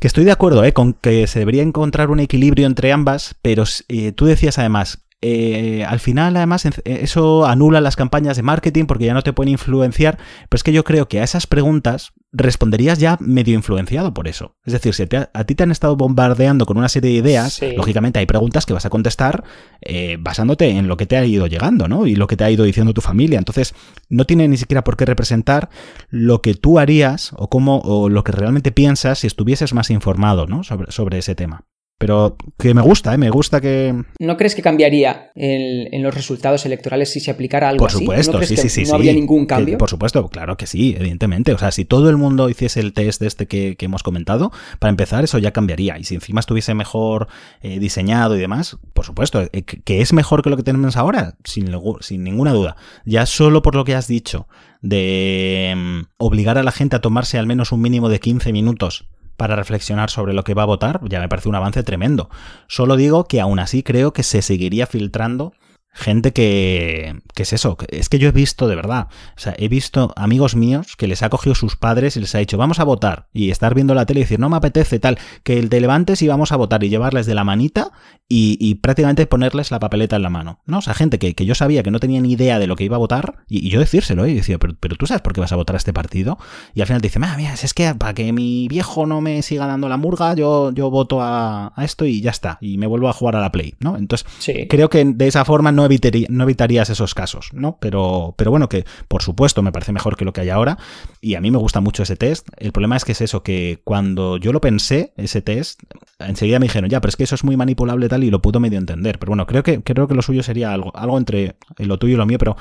que 0.00 0.08
estoy 0.08 0.24
de 0.24 0.32
acuerdo 0.32 0.64
¿eh? 0.64 0.72
con 0.72 0.94
que 0.94 1.26
se 1.26 1.38
debería 1.38 1.62
encontrar 1.62 2.10
un 2.10 2.20
equilibrio 2.20 2.66
entre 2.66 2.90
ambas, 2.90 3.36
pero 3.42 3.64
eh, 3.88 4.12
tú 4.12 4.24
decías 4.24 4.58
además, 4.58 4.98
eh, 5.22 5.84
al 5.86 6.00
final 6.00 6.36
además 6.36 6.64
en- 6.64 6.72
eso 6.84 7.46
anula 7.46 7.80
las 7.80 7.96
campañas 7.96 8.36
de 8.36 8.42
marketing 8.42 8.86
porque 8.86 9.04
ya 9.06 9.14
no 9.14 9.22
te 9.22 9.32
pueden 9.32 9.52
influenciar, 9.52 10.16
pero 10.48 10.56
es 10.56 10.62
que 10.62 10.72
yo 10.72 10.82
creo 10.84 11.08
que 11.08 11.20
a 11.20 11.24
esas 11.24 11.46
preguntas 11.46 12.12
responderías 12.32 12.98
ya 13.00 13.16
medio 13.20 13.54
influenciado 13.54 14.14
por 14.14 14.28
eso. 14.28 14.56
Es 14.64 14.72
decir, 14.72 14.94
si 14.94 15.04
te 15.06 15.16
a 15.32 15.44
ti 15.44 15.54
te 15.56 15.64
han 15.64 15.72
estado 15.72 15.96
bombardeando 15.96 16.64
con 16.64 16.78
una 16.78 16.88
serie 16.88 17.10
de 17.10 17.16
ideas, 17.16 17.54
Sí. 17.54 17.72
lógicamente 17.76 18.18
hay 18.20 18.26
preguntas 18.26 18.66
que 18.66 18.72
vas 18.72 18.86
a 18.86 18.90
contestar 18.90 19.42
eh, 19.82 20.16
basándote 20.20 20.68
en 20.70 20.86
lo 20.88 20.96
que 20.96 21.06
te 21.06 21.16
ha 21.16 21.24
ido 21.26 21.46
llegando, 21.48 21.88
¿no? 21.88 22.06
Y 22.06 22.14
lo 22.14 22.26
que 22.28 22.36
te 22.36 22.44
ha 22.44 22.50
ido 22.50 22.64
diciendo 22.64 22.94
tu 22.94 23.00
familia. 23.00 23.38
Entonces, 23.38 23.74
no 24.08 24.24
tiene 24.26 24.46
ni 24.46 24.56
siquiera 24.56 24.84
por 24.84 24.96
qué 24.96 25.04
representar 25.06 25.70
lo 26.08 26.40
que 26.40 26.54
tú 26.54 26.78
harías 26.78 27.32
o 27.36 27.48
cómo 27.50 27.78
o 27.80 28.08
lo 28.08 28.22
que 28.24 28.32
realmente 28.32 28.70
piensas 28.72 29.18
si 29.18 29.26
estuvieses 29.26 29.74
más 29.74 29.90
informado, 29.90 30.46
¿no? 30.46 30.62
Sobre, 30.62 30.92
sobre 30.92 31.18
ese 31.18 31.34
tema. 31.34 31.64
Pero 32.00 32.38
que 32.58 32.72
me 32.72 32.80
gusta, 32.80 33.12
¿eh? 33.12 33.18
Me 33.18 33.28
gusta 33.28 33.60
que... 33.60 33.94
¿No 34.18 34.38
crees 34.38 34.54
que 34.54 34.62
cambiaría 34.62 35.32
en, 35.34 35.92
en 35.92 36.02
los 36.02 36.14
resultados 36.14 36.64
electorales 36.64 37.12
si 37.12 37.20
se 37.20 37.30
aplicara 37.30 37.68
algo 37.68 37.80
Por 37.80 37.90
así? 37.90 37.98
supuesto, 37.98 38.32
¿No 38.32 38.38
crees 38.38 38.48
sí, 38.48 38.54
que 38.54 38.62
sí, 38.62 38.68
sí. 38.70 38.80
no 38.80 38.86
sí. 38.86 38.92
habría 38.94 39.12
ningún 39.12 39.42
Que, 39.42 39.48
cambio? 39.48 39.76
por 39.76 39.90
supuesto, 39.90 40.26
claro 40.28 40.56
que 40.56 40.66
sí, 40.66 40.96
evidentemente. 40.98 41.52
O 41.52 41.58
sea, 41.58 41.70
si 41.72 41.84
todo 41.84 42.08
el 42.08 42.16
mundo 42.16 42.48
hiciese 42.48 42.80
el 42.80 42.94
test 42.94 43.20
de 43.20 43.26
este 43.26 43.46
que, 43.46 43.76
que 43.76 43.84
hemos 43.84 44.02
comentado, 44.02 44.50
para 44.78 44.88
empezar, 44.88 45.24
eso 45.24 45.36
ya 45.36 45.50
cambiaría. 45.50 45.98
Y 45.98 46.04
si 46.04 46.14
encima 46.14 46.40
estuviese 46.40 46.72
mejor 46.72 47.28
eh, 47.60 47.78
diseñado 47.78 48.34
y 48.34 48.40
demás, 48.40 48.78
por 48.94 49.04
supuesto, 49.04 49.42
eh, 49.52 49.62
que, 49.62 50.00
es 50.00 50.14
mejor 50.14 50.42
que 50.42 50.48
lo 50.48 50.56
que 50.56 50.62
tenemos 50.62 50.96
ahora, 50.96 51.34
sin, 51.44 51.70
sin 52.00 52.24
ninguna 52.24 52.54
duda. 52.54 52.76
Ya 53.04 53.26
solo 53.26 53.60
por 53.60 53.74
lo 53.74 53.84
que 53.84 53.94
has 53.94 54.06
dicho 54.06 54.48
de 54.80 55.74
mm, 55.76 56.00
obligar 56.16 56.56
a 56.56 56.62
la 56.62 56.72
gente 56.72 56.96
a 56.96 57.02
tomarse 57.02 57.38
al 57.38 57.46
menos 57.46 57.72
un 57.72 57.82
mínimo 57.82 58.08
de 58.08 58.20
15 58.20 58.54
minutos 58.54 59.09
para 59.40 59.56
reflexionar 59.56 60.10
sobre 60.10 60.34
lo 60.34 60.44
que 60.44 60.52
va 60.52 60.64
a 60.64 60.66
votar, 60.66 61.00
ya 61.08 61.18
me 61.18 61.26
parece 61.26 61.48
un 61.48 61.54
avance 61.54 61.82
tremendo. 61.82 62.28
Solo 62.68 62.96
digo 62.96 63.24
que 63.24 63.40
aún 63.40 63.58
así 63.58 63.82
creo 63.82 64.12
que 64.12 64.22
se 64.22 64.42
seguiría 64.42 64.86
filtrando 64.86 65.54
gente 65.92 66.32
que, 66.32 67.16
que 67.34 67.42
es 67.42 67.52
eso, 67.52 67.76
es 67.88 68.08
que 68.08 68.18
yo 68.18 68.28
he 68.28 68.32
visto 68.32 68.68
de 68.68 68.76
verdad, 68.76 69.08
o 69.36 69.40
sea, 69.40 69.54
he 69.58 69.68
visto 69.68 70.12
amigos 70.16 70.54
míos 70.54 70.96
que 70.96 71.08
les 71.08 71.22
ha 71.22 71.30
cogido 71.30 71.54
sus 71.54 71.76
padres 71.76 72.16
y 72.16 72.20
les 72.20 72.34
ha 72.34 72.38
dicho, 72.38 72.58
vamos 72.58 72.78
a 72.80 72.84
votar, 72.84 73.28
y 73.32 73.50
estar 73.50 73.74
viendo 73.74 73.94
la 73.94 74.06
tele 74.06 74.20
y 74.20 74.22
decir, 74.22 74.38
no 74.38 74.48
me 74.48 74.56
apetece 74.56 74.98
tal, 74.98 75.18
que 75.42 75.60
te 75.62 75.80
levantes 75.80 76.22
y 76.22 76.28
vamos 76.28 76.52
a 76.52 76.56
votar 76.56 76.84
y 76.84 76.88
llevarles 76.88 77.26
de 77.26 77.34
la 77.34 77.44
manita 77.44 77.90
y, 78.28 78.56
y 78.60 78.76
prácticamente 78.76 79.26
ponerles 79.26 79.72
la 79.72 79.80
papeleta 79.80 80.16
en 80.16 80.22
la 80.22 80.30
mano, 80.30 80.60
¿no? 80.64 80.78
O 80.78 80.82
sea, 80.82 80.94
gente 80.94 81.18
que, 81.18 81.34
que, 81.34 81.44
yo 81.44 81.56
sabía 81.56 81.82
que 81.82 81.90
no 81.90 81.98
tenía 81.98 82.20
ni 82.20 82.32
idea 82.32 82.60
de 82.60 82.68
lo 82.68 82.76
que 82.76 82.84
iba 82.84 82.94
a 82.94 83.00
votar 83.00 83.44
y, 83.48 83.66
y 83.66 83.70
yo 83.70 83.80
decírselo, 83.80 84.24
¿eh? 84.24 84.30
y 84.30 84.34
decía, 84.34 84.58
pero, 84.58 84.74
pero, 84.78 84.94
tú 84.94 85.06
sabes 85.06 85.22
por 85.22 85.32
qué 85.32 85.40
vas 85.40 85.52
a 85.52 85.56
votar 85.56 85.74
a 85.74 85.78
este 85.78 85.92
partido, 85.92 86.38
y 86.72 86.80
al 86.80 86.86
final 86.86 87.02
te 87.02 87.08
dice, 87.08 87.18
mira, 87.18 87.52
es 87.52 87.74
que 87.74 87.92
para 87.96 88.14
que 88.14 88.32
mi 88.32 88.68
viejo 88.68 89.06
no 89.06 89.20
me 89.20 89.42
siga 89.42 89.66
dando 89.66 89.88
la 89.88 89.96
murga, 89.96 90.34
yo, 90.34 90.70
yo 90.72 90.90
voto 90.90 91.20
a, 91.20 91.72
a 91.74 91.84
esto 91.84 92.04
y 92.04 92.20
ya 92.20 92.30
está, 92.30 92.58
y 92.60 92.78
me 92.78 92.86
vuelvo 92.86 93.08
a 93.08 93.12
jugar 93.12 93.34
a 93.34 93.40
la 93.40 93.50
Play, 93.50 93.74
¿no? 93.80 93.96
Entonces, 93.96 94.28
sí. 94.38 94.68
creo 94.68 94.88
que 94.88 95.04
de 95.04 95.26
esa 95.26 95.44
forma 95.44 95.72
no, 95.72 95.79
evitaría, 95.84 96.26
no 96.30 96.44
evitarías 96.44 96.90
esos 96.90 97.14
casos, 97.14 97.50
¿no? 97.52 97.78
Pero, 97.80 98.34
pero 98.36 98.50
bueno, 98.50 98.68
que 98.68 98.84
por 99.08 99.22
supuesto 99.22 99.62
me 99.62 99.72
parece 99.72 99.92
mejor 99.92 100.16
que 100.16 100.24
lo 100.24 100.32
que 100.32 100.42
hay 100.42 100.50
ahora 100.50 100.78
y 101.20 101.34
a 101.34 101.40
mí 101.40 101.50
me 101.50 101.58
gusta 101.58 101.80
mucho 101.80 102.02
ese 102.02 102.16
test. 102.16 102.48
El 102.56 102.72
problema 102.72 102.96
es 102.96 103.04
que 103.04 103.12
es 103.12 103.20
eso, 103.20 103.42
que 103.42 103.80
cuando 103.84 104.36
yo 104.36 104.52
lo 104.52 104.60
pensé, 104.60 105.12
ese 105.16 105.42
test, 105.42 105.80
enseguida 106.18 106.58
me 106.58 106.66
dijeron, 106.66 106.90
ya, 106.90 107.00
pero 107.00 107.10
es 107.10 107.16
que 107.16 107.24
eso 107.24 107.34
es 107.34 107.44
muy 107.44 107.56
manipulable 107.56 108.08
tal 108.08 108.24
y 108.24 108.30
lo 108.30 108.42
puedo 108.42 108.60
medio 108.60 108.78
entender. 108.78 109.18
Pero 109.18 109.30
bueno, 109.30 109.46
creo 109.46 109.62
que, 109.62 109.82
creo 109.82 110.08
que 110.08 110.14
lo 110.14 110.22
suyo 110.22 110.42
sería 110.42 110.72
algo, 110.72 110.94
algo 110.96 111.18
entre 111.18 111.56
lo 111.78 111.98
tuyo 111.98 112.14
y 112.14 112.16
lo 112.16 112.26
mío, 112.26 112.38
pero 112.38 112.56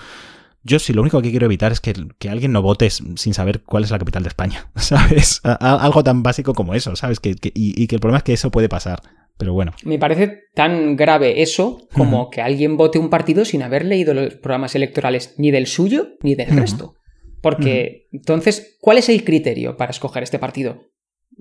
yo 0.64 0.78
sí, 0.78 0.94
lo 0.94 1.02
único 1.02 1.22
que 1.22 1.32
quiero 1.32 1.46
evitar 1.46 1.72
es 1.72 1.80
que, 1.80 1.94
que, 2.20 2.30
alguien 2.30 2.52
no 2.52 2.62
vote 2.62 2.90
sin 2.90 3.34
saber 3.34 3.64
cuál 3.64 3.84
es 3.84 3.92
la 3.92 4.00
capital 4.00 4.24
de 4.24 4.30
España, 4.30 4.70
¿sabes? 4.76 5.42
Algo 5.44 6.04
tan 6.04 6.22
básico 6.22 6.54
como 6.54 6.74
eso, 6.74 6.96
¿sabes? 6.96 7.20
Que, 7.20 7.36
y, 7.42 7.88
que 7.88 7.96
el 7.96 8.02
problema 8.02 8.18
es 8.18 8.24
que 8.24 8.34
eso 8.34 8.52
puede 8.52 8.68
pasar. 8.68 9.02
Pero 9.40 9.54
bueno. 9.54 9.72
Me 9.86 9.98
parece 9.98 10.44
tan 10.54 10.98
grave 10.98 11.42
eso 11.42 11.88
como 11.94 12.24
uh 12.24 12.26
-huh. 12.26 12.30
que 12.30 12.42
alguien 12.42 12.76
vote 12.76 13.00
un 13.00 13.10
partido 13.10 13.46
sin 13.46 13.64
haber 13.64 13.86
leído 13.86 14.14
los 14.14 14.36
programas 14.36 14.76
electorales 14.76 15.36
ni 15.38 15.50
del 15.50 15.66
suyo 15.66 16.18
ni 16.22 16.36
del 16.36 16.50
uh 16.50 16.52
-huh. 16.52 16.60
resto. 16.60 16.96
Porque, 17.42 17.72
uh 18.12 18.16
-huh. 18.16 18.20
entonces, 18.20 18.78
¿cuál 18.82 18.98
es 18.98 19.08
el 19.08 19.24
criterio 19.24 19.78
para 19.78 19.92
escoger 19.92 20.24
este 20.24 20.40
partido? 20.40 20.84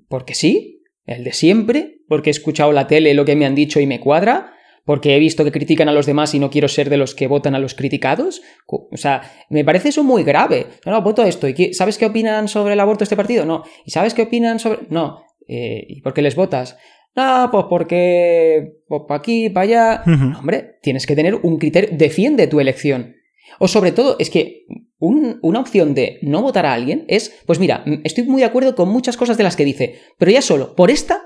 Porque 0.08 0.34
sí, 0.34 0.84
el 1.06 1.24
de 1.24 1.32
siempre, 1.32 1.96
porque 2.06 2.30
he 2.30 2.36
escuchado 2.38 2.70
la 2.70 2.86
tele 2.86 3.14
lo 3.14 3.24
que 3.24 3.34
me 3.34 3.46
han 3.46 3.56
dicho 3.56 3.80
y 3.80 3.86
me 3.88 3.98
cuadra, 3.98 4.52
porque 4.84 5.16
he 5.16 5.18
visto 5.18 5.42
que 5.42 5.50
critican 5.50 5.88
a 5.88 5.92
los 5.92 6.06
demás 6.06 6.34
y 6.34 6.38
no 6.38 6.50
quiero 6.50 6.68
ser 6.68 6.90
de 6.90 6.98
los 6.98 7.16
que 7.16 7.26
votan 7.26 7.56
a 7.56 7.58
los 7.58 7.74
criticados. 7.74 8.42
O 8.68 8.96
sea, 8.96 9.22
me 9.50 9.64
parece 9.64 9.88
eso 9.88 10.04
muy 10.04 10.22
grave. 10.22 10.66
No, 10.86 10.92
no, 10.92 11.02
voto 11.02 11.24
esto. 11.24 11.48
¿Y 11.48 11.74
¿Sabes 11.74 11.98
qué 11.98 12.06
opinan 12.06 12.46
sobre 12.46 12.74
el 12.74 12.80
aborto 12.80 13.02
este 13.02 13.16
partido? 13.16 13.44
No. 13.44 13.64
¿Y 13.84 13.90
sabes 13.90 14.14
qué 14.14 14.22
opinan 14.22 14.60
sobre...? 14.60 14.86
No. 14.88 15.24
Eh, 15.48 15.84
¿Y 15.88 16.00
por 16.00 16.14
qué 16.14 16.22
les 16.22 16.36
votas? 16.36 16.76
No, 17.16 17.48
pues 17.50 17.64
porque... 17.68 18.82
Pues 18.86 19.02
para 19.08 19.18
aquí, 19.18 19.50
para 19.50 19.64
allá... 19.64 20.02
Uh 20.06 20.10
-huh. 20.10 20.30
no, 20.32 20.38
hombre, 20.38 20.78
tienes 20.82 21.06
que 21.06 21.16
tener 21.16 21.34
un 21.34 21.58
criterio... 21.58 21.90
Defiende 21.92 22.46
tu 22.46 22.60
elección. 22.60 23.14
O 23.58 23.66
sobre 23.66 23.92
todo, 23.92 24.16
es 24.18 24.30
que 24.30 24.66
un, 24.98 25.38
una 25.42 25.60
opción 25.60 25.94
de 25.94 26.18
no 26.22 26.42
votar 26.42 26.66
a 26.66 26.74
alguien 26.74 27.04
es... 27.08 27.34
Pues 27.46 27.58
mira, 27.58 27.84
estoy 28.04 28.24
muy 28.24 28.40
de 28.42 28.46
acuerdo 28.46 28.74
con 28.74 28.88
muchas 28.88 29.16
cosas 29.16 29.36
de 29.36 29.44
las 29.44 29.56
que 29.56 29.64
dice, 29.64 29.96
pero 30.18 30.30
ya 30.30 30.42
solo, 30.42 30.74
por 30.76 30.90
esta 30.90 31.22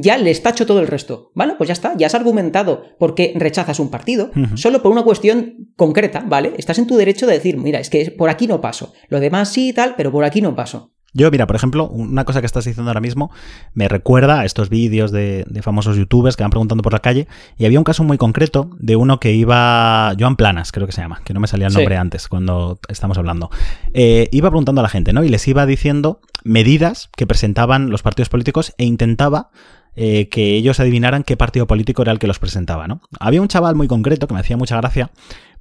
ya 0.00 0.16
les 0.16 0.42
tacho 0.42 0.64
todo 0.64 0.78
el 0.80 0.86
resto. 0.86 1.32
Bueno, 1.34 1.56
pues 1.58 1.66
ya 1.68 1.72
está, 1.72 1.96
ya 1.96 2.06
has 2.06 2.14
argumentado 2.14 2.84
por 2.98 3.14
qué 3.16 3.32
rechazas 3.34 3.80
un 3.80 3.90
partido, 3.90 4.30
uh 4.34 4.38
-huh. 4.38 4.56
solo 4.56 4.80
por 4.80 4.92
una 4.92 5.02
cuestión 5.02 5.72
concreta, 5.76 6.24
¿vale? 6.26 6.52
Estás 6.56 6.78
en 6.78 6.86
tu 6.86 6.96
derecho 6.96 7.26
de 7.26 7.34
decir, 7.34 7.56
mira, 7.56 7.80
es 7.80 7.90
que 7.90 8.10
por 8.12 8.30
aquí 8.30 8.46
no 8.46 8.60
paso. 8.60 8.92
Lo 9.08 9.18
demás 9.18 9.52
sí 9.52 9.70
y 9.70 9.72
tal, 9.72 9.94
pero 9.96 10.12
por 10.12 10.24
aquí 10.24 10.40
no 10.40 10.54
paso. 10.54 10.92
Yo, 11.14 11.30
mira, 11.30 11.46
por 11.46 11.56
ejemplo, 11.56 11.88
una 11.88 12.24
cosa 12.24 12.40
que 12.40 12.46
estás 12.46 12.66
diciendo 12.66 12.90
ahora 12.90 13.00
mismo 13.00 13.30
me 13.72 13.88
recuerda 13.88 14.40
a 14.40 14.44
estos 14.44 14.68
vídeos 14.68 15.10
de, 15.10 15.44
de, 15.48 15.62
famosos 15.62 15.96
youtubers 15.96 16.36
que 16.36 16.44
van 16.44 16.50
preguntando 16.50 16.82
por 16.82 16.92
la 16.92 16.98
calle. 16.98 17.26
Y 17.56 17.64
había 17.64 17.78
un 17.78 17.84
caso 17.84 18.04
muy 18.04 18.18
concreto 18.18 18.70
de 18.78 18.96
uno 18.96 19.18
que 19.18 19.32
iba. 19.32 20.14
Joan 20.18 20.36
Planas, 20.36 20.70
creo 20.70 20.86
que 20.86 20.92
se 20.92 21.00
llama, 21.00 21.22
que 21.24 21.32
no 21.32 21.40
me 21.40 21.46
salía 21.46 21.68
el 21.68 21.72
nombre 21.72 21.94
sí. 21.94 21.98
antes 21.98 22.28
cuando 22.28 22.78
estamos 22.88 23.16
hablando. 23.16 23.50
Eh, 23.94 24.28
iba 24.32 24.50
preguntando 24.50 24.80
a 24.80 24.82
la 24.82 24.90
gente, 24.90 25.12
¿no? 25.12 25.24
Y 25.24 25.28
les 25.28 25.48
iba 25.48 25.64
diciendo 25.64 26.20
medidas 26.44 27.08
que 27.16 27.26
presentaban 27.26 27.90
los 27.90 28.02
partidos 28.02 28.28
políticos 28.28 28.74
e 28.76 28.84
intentaba 28.84 29.50
eh, 29.96 30.28
que 30.28 30.54
ellos 30.56 30.78
adivinaran 30.78 31.24
qué 31.24 31.36
partido 31.36 31.66
político 31.66 32.02
era 32.02 32.12
el 32.12 32.18
que 32.18 32.26
los 32.26 32.38
presentaba, 32.38 32.86
¿no? 32.86 33.00
Había 33.18 33.42
un 33.42 33.48
chaval 33.48 33.74
muy 33.74 33.88
concreto 33.88 34.28
que 34.28 34.34
me 34.34 34.40
hacía 34.40 34.56
mucha 34.56 34.76
gracia 34.76 35.10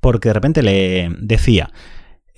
porque 0.01 0.29
de 0.29 0.33
repente 0.33 0.61
le 0.61 1.09
decía. 1.19 1.71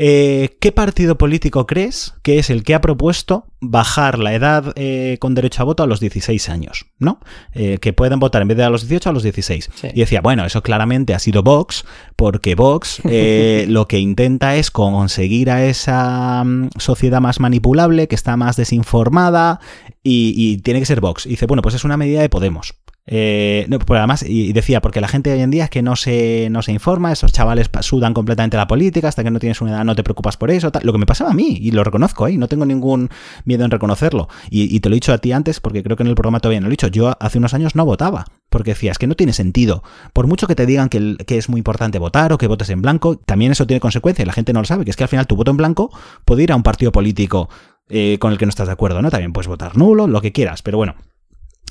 Eh, 0.02 0.58
¿Qué 0.62 0.72
partido 0.72 1.18
político 1.18 1.68
crees 1.68 2.16
que 2.24 2.40
es 2.40 2.50
el 2.50 2.64
que 2.64 2.74
ha 2.74 2.80
propuesto 2.80 3.48
bajar 3.60 4.18
la 4.18 4.34
edad 4.34 4.72
eh, 4.78 5.18
con 5.20 5.36
derecho 5.36 5.62
a 5.62 5.66
voto 5.66 5.84
a 5.84 5.88
los 5.88 6.00
16 6.00 6.48
años? 6.48 6.86
¿No? 7.00 7.20
Eh, 7.54 7.80
que 7.82 7.92
pueden 7.92 8.18
votar 8.18 8.42
en 8.42 8.48
vez 8.48 8.58
de 8.58 8.64
a 8.64 8.70
los 8.70 8.88
18 8.88 9.10
a 9.10 9.12
los 9.12 9.24
16. 9.24 9.70
Sí. 9.76 9.88
Y 9.94 10.00
decía, 10.00 10.22
bueno, 10.22 10.46
eso 10.46 10.64
claramente 10.64 11.14
ha 11.14 11.20
sido 11.20 11.44
Vox, 11.44 11.84
porque 12.16 12.56
Vox 12.56 13.02
eh, 13.04 13.66
lo 13.70 13.90
que 13.90 14.00
intenta 14.00 14.56
es 14.56 14.72
conseguir 14.72 15.52
a 15.52 15.66
esa 15.66 16.44
um, 16.46 16.70
sociedad 16.78 17.20
más 17.20 17.42
manipulable, 17.42 18.08
que 18.08 18.16
está 18.16 18.38
más 18.38 18.56
desinformada, 18.56 19.60
y, 20.04 20.34
y 20.36 20.58
tiene 20.58 20.80
que 20.80 20.86
ser 20.86 21.02
Vox. 21.02 21.26
Y 21.26 21.30
dice, 21.30 21.46
bueno, 21.46 21.62
pues 21.62 21.76
es 21.76 21.84
una 21.84 21.98
medida 21.98 22.22
de 22.22 22.30
Podemos. 22.30 22.76
Eh, 23.12 23.66
no, 23.70 23.80
pues 23.80 23.98
además, 23.98 24.24
y 24.24 24.54
decía, 24.54 24.82
porque 24.82 25.02
la 25.02 25.08
gente 25.08 25.34
hoy 25.34 25.42
en 25.42 25.50
día 25.50 25.64
es 25.64 25.70
que 25.72 25.82
no 25.82 25.96
se, 25.96 26.48
no 26.52 26.62
se 26.62 26.72
informa, 26.72 27.12
esos 27.12 27.34
chavales 27.34 27.68
sudan 27.82 28.14
completamente 28.14 28.56
la 28.56 28.68
política, 28.68 29.08
hasta 29.08 29.24
que 29.24 29.32
no 29.32 29.40
tienes 29.40 29.62
una 29.62 29.72
edad 29.72 29.84
no 29.84 29.96
te 29.96 30.04
preocupas 30.04 30.38
por 30.38 30.52
eso, 30.52 30.72
lo 30.84 30.92
que 30.92 31.00
me 31.00 31.08
pasaba 31.08 31.32
a 31.32 31.34
mí, 31.34 31.58
y 31.60 31.72
lo 31.72 31.84
reconozco, 31.84 32.28
¿eh? 32.28 32.38
no 32.38 32.48
tengo 32.48 32.68
ningún 32.68 33.10
miedo 33.46 33.66
en 33.66 33.72
reconocerlo. 33.72 34.30
Y, 34.52 34.76
y, 34.76 34.80
te 34.80 34.90
lo 34.90 34.94
he 34.94 34.98
dicho 34.98 35.12
a 35.12 35.18
ti 35.18 35.32
antes, 35.32 35.60
porque 35.60 35.82
creo 35.82 35.98
que 35.98 36.04
en 36.04 36.10
el 36.10 36.14
programa 36.14 36.40
todavía 36.40 36.60
no 36.60 36.68
lo 36.68 36.70
he 36.70 36.74
dicho, 36.74 36.88
yo 36.88 37.18
hace 37.20 37.40
unos 37.40 37.56
años 37.56 37.76
no 37.76 37.84
votaba, 37.84 38.26
porque 38.52 38.72
decía, 38.72 38.92
es 38.92 39.00
que 39.00 39.08
no 39.08 39.16
tiene 39.16 39.34
sentido. 39.34 39.82
Por 40.14 40.28
mucho 40.28 40.46
que 40.46 40.54
te 40.54 40.68
digan 40.68 40.90
que, 40.90 41.18
que 41.26 41.40
es 41.40 41.50
muy 41.50 41.58
importante 41.58 41.98
votar 41.98 42.32
o 42.32 42.38
que 42.38 42.46
votes 42.46 42.70
en 42.70 42.84
blanco, 42.84 43.18
también 43.18 43.54
eso 43.54 43.66
tiene 43.66 43.80
consecuencias, 43.80 44.28
la 44.28 44.34
gente 44.34 44.54
no 44.54 44.60
lo 44.60 44.66
sabe, 44.68 44.86
que 44.86 44.92
es 44.92 44.96
que 44.96 45.04
al 45.04 45.10
final 45.10 45.26
tu 45.26 45.36
voto 45.36 45.50
en 45.50 45.58
blanco 45.58 45.90
puede 46.26 46.44
ir 46.44 46.52
a 46.52 46.56
un 46.56 46.62
partido 46.62 46.92
político 46.92 47.50
eh, 47.90 48.18
con 48.20 48.32
el 48.32 48.38
que 48.38 48.46
no 48.46 48.50
estás 48.50 48.68
de 48.68 48.74
acuerdo, 48.74 49.02
¿no? 49.02 49.10
También 49.10 49.34
puedes 49.34 49.48
votar 49.48 49.78
nulo, 49.78 50.08
lo 50.08 50.22
que 50.22 50.32
quieras, 50.32 50.62
pero 50.62 50.78
bueno. 50.78 50.96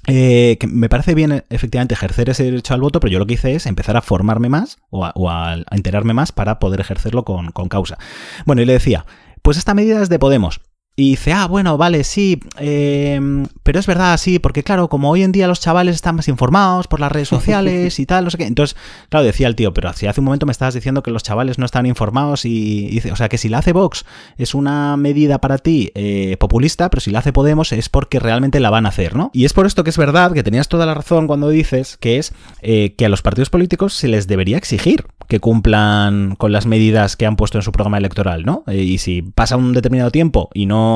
Eh, 0.07 0.57
que 0.59 0.67
me 0.67 0.89
parece 0.89 1.15
bien 1.15 1.45
efectivamente 1.51 1.93
ejercer 1.93 2.31
ese 2.31 2.45
derecho 2.45 2.73
al 2.73 2.81
voto, 2.81 2.99
pero 2.99 3.11
yo 3.13 3.19
lo 3.19 3.27
que 3.27 3.35
hice 3.35 3.55
es 3.55 3.67
empezar 3.67 3.97
a 3.97 4.01
formarme 4.01 4.49
más 4.49 4.79
o 4.91 5.05
a, 5.05 5.57
enterarme 5.71 6.15
más 6.15 6.33
para 6.33 6.59
poder 6.59 6.81
ejercerlo 6.81 7.25
con, 7.25 7.53
con, 7.53 7.69
causa. 7.69 7.99
Bueno, 8.47 8.63
y 8.63 8.65
le 8.65 8.73
decía, 8.73 9.05
pues 9.43 9.59
esta 9.59 9.75
medida 9.75 10.01
es 10.01 10.09
de 10.09 10.19
Podemos. 10.19 10.61
Y 11.01 11.11
dice, 11.11 11.33
ah, 11.33 11.47
bueno, 11.47 11.79
vale, 11.79 12.03
sí, 12.03 12.41
eh, 12.59 13.21
pero 13.63 13.79
es 13.79 13.87
verdad, 13.87 14.19
sí, 14.19 14.41
porque 14.41 14.65
claro, 14.65 14.89
como 14.89 15.09
hoy 15.09 15.23
en 15.23 15.31
día 15.31 15.47
los 15.47 15.61
chavales 15.61 15.95
están 15.95 16.17
más 16.17 16.27
informados 16.27 16.89
por 16.89 16.99
las 16.99 17.13
redes 17.13 17.29
sociales 17.29 18.01
y 18.01 18.05
tal, 18.05 18.25
no 18.25 18.31
sé 18.31 18.39
qué. 18.39 18.47
Entonces, 18.47 18.77
claro, 19.09 19.25
decía 19.25 19.47
el 19.47 19.55
tío, 19.55 19.73
pero 19.73 19.91
hace 19.91 20.09
un 20.19 20.25
momento 20.25 20.45
me 20.45 20.51
estabas 20.51 20.75
diciendo 20.75 21.05
que 21.05 21.13
los 21.13 21.23
chavales 21.23 21.57
no 21.57 21.67
están 21.67 21.87
informados 21.87 22.45
y, 22.45 22.89
dice, 22.89 23.13
o 23.13 23.17
sea, 23.17 23.29
que 23.29 23.39
si 23.39 23.49
la 23.49 23.59
hace 23.59 23.73
Vox 23.73 24.07
es 24.39 24.57
una 24.57 24.97
medida 24.97 25.41
para 25.41 25.59
ti 25.59 25.93
eh, 25.95 26.37
populista, 26.41 26.91
pero 26.91 27.01
si 27.01 27.13
la 27.13 27.21
hace 27.21 27.33
Podemos 27.33 27.71
es 27.71 27.89
porque 27.89 28.19
realmente 28.19 28.59
la 28.59 28.71
van 28.71 28.85
a 28.85 28.89
hacer, 28.89 29.15
¿no? 29.15 29.31
Y 29.33 29.45
es 29.45 29.53
por 29.53 29.67
esto 29.67 29.85
que 29.85 29.91
es 29.91 29.99
verdad 29.99 30.33
que 30.33 30.43
tenías 30.43 30.67
toda 30.67 30.85
la 30.85 30.95
razón 30.95 31.29
cuando 31.29 31.49
dices 31.49 31.97
que 31.97 32.19
es 32.19 32.33
eh, 32.61 32.97
que 32.99 33.07
a 33.07 33.09
los 33.09 33.23
partidos 33.23 33.51
políticos 33.51 33.95
se 33.95 34.09
les 34.09 34.27
debería 34.27 34.57
exigir 34.57 35.05
que 35.29 35.39
cumplan 35.41 36.35
con 36.37 36.53
las 36.53 36.67
medidas 36.67 37.15
que 37.17 37.27
han 37.27 37.37
puesto 37.37 37.59
en 37.59 37.63
su 37.63 37.71
programa 37.71 37.99
electoral, 37.99 38.45
¿no? 38.45 38.65
Eh, 38.67 38.83
y 38.83 38.99
si 38.99 39.23
pasa 39.23 39.57
un 39.57 39.75
determinado 39.75 40.11
tiempo 40.11 40.49
y 40.55 40.67
no 40.67 40.88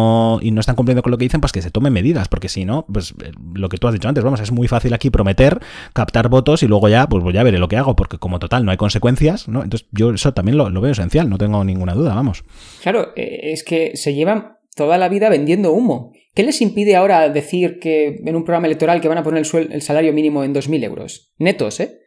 y 0.42 0.50
no 0.50 0.60
están 0.60 0.76
cumpliendo 0.76 1.02
con 1.02 1.10
lo 1.10 1.18
que 1.18 1.24
dicen, 1.24 1.40
pues 1.40 1.52
que 1.52 1.62
se 1.62 1.70
tomen 1.70 1.92
medidas, 1.92 2.28
porque 2.28 2.48
si 2.48 2.64
no, 2.64 2.86
pues 2.92 3.14
lo 3.54 3.68
que 3.68 3.78
tú 3.78 3.88
has 3.88 3.94
dicho 3.94 4.08
antes, 4.08 4.22
vamos, 4.22 4.40
es 4.40 4.52
muy 4.52 4.68
fácil 4.68 4.92
aquí 4.94 5.10
prometer, 5.10 5.60
captar 5.92 6.28
votos 6.28 6.62
y 6.62 6.68
luego 6.68 6.88
ya, 6.88 7.08
pues 7.08 7.24
ya 7.34 7.42
veré 7.42 7.58
lo 7.58 7.68
que 7.68 7.76
hago, 7.76 7.96
porque 7.96 8.18
como 8.18 8.38
total 8.38 8.64
no 8.64 8.70
hay 8.70 8.76
consecuencias, 8.76 9.48
¿no? 9.48 9.62
Entonces 9.62 9.88
yo 9.92 10.10
eso 10.12 10.32
también 10.32 10.56
lo, 10.56 10.70
lo 10.70 10.80
veo 10.80 10.92
esencial, 10.92 11.28
no 11.28 11.38
tengo 11.38 11.64
ninguna 11.64 11.94
duda, 11.94 12.14
vamos. 12.14 12.44
Claro, 12.82 13.12
es 13.16 13.64
que 13.64 13.96
se 13.96 14.14
llevan 14.14 14.56
toda 14.74 14.98
la 14.98 15.08
vida 15.08 15.28
vendiendo 15.28 15.72
humo. 15.72 16.12
¿Qué 16.34 16.42
les 16.42 16.62
impide 16.62 16.96
ahora 16.96 17.28
decir 17.28 17.78
que 17.78 18.20
en 18.24 18.36
un 18.36 18.44
programa 18.44 18.66
electoral 18.66 19.00
que 19.00 19.08
van 19.08 19.18
a 19.18 19.22
poner 19.22 19.44
el, 19.52 19.72
el 19.72 19.82
salario 19.82 20.12
mínimo 20.12 20.44
en 20.44 20.54
2.000 20.54 20.84
euros? 20.84 21.32
Netos, 21.38 21.80
¿eh? 21.80 22.01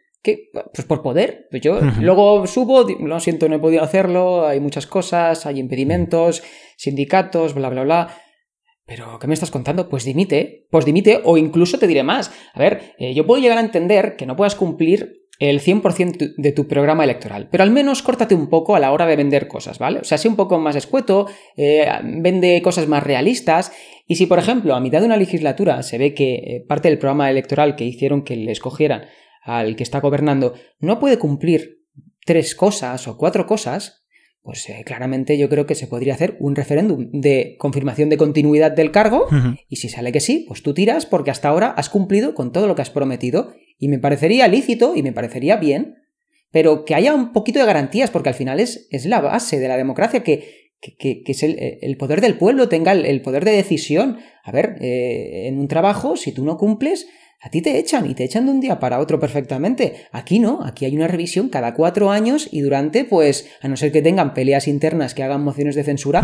Pues 0.52 0.86
por 0.86 1.02
poder. 1.02 1.46
Pues 1.50 1.62
yo 1.62 1.74
uh 1.74 1.80
-huh. 1.80 2.00
luego 2.00 2.46
subo, 2.46 2.86
lo 2.88 3.20
siento, 3.20 3.48
no 3.48 3.56
he 3.56 3.58
podido 3.58 3.82
hacerlo, 3.82 4.46
hay 4.46 4.60
muchas 4.60 4.86
cosas, 4.86 5.46
hay 5.46 5.58
impedimentos, 5.58 6.42
sindicatos, 6.76 7.54
bla, 7.54 7.68
bla, 7.68 7.84
bla. 7.84 8.08
Pero, 8.86 9.18
¿qué 9.18 9.26
me 9.26 9.34
estás 9.34 9.50
contando? 9.50 9.88
Pues 9.88 10.04
dimite, 10.04 10.66
pues 10.70 10.84
dimite, 10.84 11.20
o 11.24 11.36
incluso 11.36 11.78
te 11.78 11.88
diré 11.88 12.04
más. 12.04 12.30
A 12.54 12.60
ver, 12.60 12.94
eh, 12.98 13.14
yo 13.14 13.26
puedo 13.26 13.42
llegar 13.42 13.58
a 13.58 13.62
entender 13.62 14.14
que 14.16 14.26
no 14.26 14.36
puedas 14.36 14.54
cumplir 14.54 15.26
el 15.38 15.60
100% 15.60 16.34
de 16.36 16.52
tu 16.52 16.66
programa 16.66 17.04
electoral, 17.04 17.48
pero 17.50 17.62
al 17.62 17.70
menos 17.70 18.02
córtate 18.02 18.34
un 18.34 18.48
poco 18.48 18.74
a 18.74 18.80
la 18.80 18.92
hora 18.92 19.06
de 19.06 19.16
vender 19.16 19.48
cosas, 19.48 19.78
¿vale? 19.78 20.00
O 20.00 20.04
sea, 20.04 20.16
sé 20.18 20.28
un 20.28 20.36
poco 20.36 20.58
más 20.58 20.76
escueto, 20.76 21.26
eh, 21.56 21.86
vende 22.04 22.62
cosas 22.62 22.88
más 22.88 23.02
realistas, 23.02 23.72
y 24.06 24.14
si, 24.16 24.26
por 24.26 24.38
ejemplo, 24.38 24.74
a 24.74 24.80
mitad 24.80 25.00
de 25.00 25.06
una 25.06 25.16
legislatura 25.16 25.82
se 25.82 25.98
ve 25.98 26.14
que 26.14 26.34
eh, 26.34 26.64
parte 26.66 26.88
del 26.88 26.98
programa 26.98 27.28
electoral 27.28 27.76
que 27.76 27.84
hicieron 27.84 28.22
que 28.22 28.36
le 28.36 28.52
escogieran 28.52 29.06
al 29.46 29.76
que 29.76 29.82
está 29.82 30.00
gobernando 30.00 30.54
no 30.80 30.98
puede 30.98 31.18
cumplir 31.18 31.78
tres 32.24 32.54
cosas 32.54 33.06
o 33.08 33.16
cuatro 33.16 33.46
cosas, 33.46 34.04
pues 34.42 34.68
eh, 34.68 34.82
claramente 34.84 35.38
yo 35.38 35.48
creo 35.48 35.66
que 35.66 35.74
se 35.74 35.86
podría 35.86 36.14
hacer 36.14 36.36
un 36.40 36.54
referéndum 36.54 37.08
de 37.12 37.56
confirmación 37.58 38.08
de 38.10 38.16
continuidad 38.16 38.72
del 38.72 38.90
cargo 38.92 39.26
uh 39.30 39.34
-huh. 39.34 39.58
y 39.68 39.76
si 39.76 39.88
sale 39.88 40.12
que 40.12 40.20
sí, 40.20 40.44
pues 40.46 40.62
tú 40.62 40.74
tiras 40.74 41.06
porque 41.06 41.30
hasta 41.30 41.48
ahora 41.48 41.68
has 41.70 41.88
cumplido 41.88 42.34
con 42.34 42.52
todo 42.52 42.66
lo 42.66 42.74
que 42.74 42.82
has 42.82 42.90
prometido 42.90 43.54
y 43.78 43.88
me 43.88 43.98
parecería 43.98 44.46
lícito 44.48 44.94
y 44.96 45.02
me 45.02 45.12
parecería 45.12 45.56
bien 45.56 45.94
pero 46.52 46.84
que 46.84 46.94
haya 46.94 47.12
un 47.14 47.32
poquito 47.32 47.58
de 47.58 47.66
garantías, 47.66 48.10
porque 48.10 48.30
al 48.30 48.34
final 48.34 48.60
es, 48.60 48.86
es 48.90 49.04
la 49.04 49.20
base 49.20 49.58
de 49.58 49.68
la 49.68 49.76
democracia, 49.76 50.22
que, 50.22 50.72
que, 50.80 50.96
que- 50.96 51.22
que 51.22 51.32
es 51.32 51.42
el, 51.42 51.58
el 51.82 51.96
poder 51.98 52.20
del 52.22 52.38
pueblo, 52.38 52.68
tenga 52.68 52.92
el, 52.92 53.04
el 53.04 53.20
poder 53.20 53.44
de 53.44 53.50
decisión. 53.50 54.18
A 54.42 54.52
ver, 54.52 54.76
eh, 54.80 55.48
en 55.48 55.58
un 55.58 55.68
trabajo, 55.68 56.16
si 56.16 56.32
tú 56.32 56.44
no 56.44 56.56
cumples, 56.56 57.08
a 57.40 57.50
ti 57.50 57.62
te 57.62 57.78
echan 57.78 58.10
y 58.10 58.14
te 58.14 58.24
echan 58.24 58.46
de 58.46 58.52
un 58.52 58.60
día 58.60 58.80
para 58.80 58.98
otro 58.98 59.20
perfectamente. 59.20 60.06
Aquí 60.12 60.38
no, 60.38 60.64
aquí 60.64 60.84
hay 60.84 60.96
una 60.96 61.06
revisión 61.06 61.48
cada 61.48 61.74
cuatro 61.74 62.10
años 62.10 62.48
y 62.50 62.62
durante, 62.62 63.04
pues, 63.04 63.48
a 63.60 63.68
no 63.68 63.76
ser 63.76 63.92
que 63.92 64.02
tengan 64.02 64.34
peleas 64.34 64.66
internas 64.68 65.14
que 65.14 65.22
hagan 65.22 65.44
mociones 65.44 65.74
de 65.74 65.84
censura. 65.84 66.22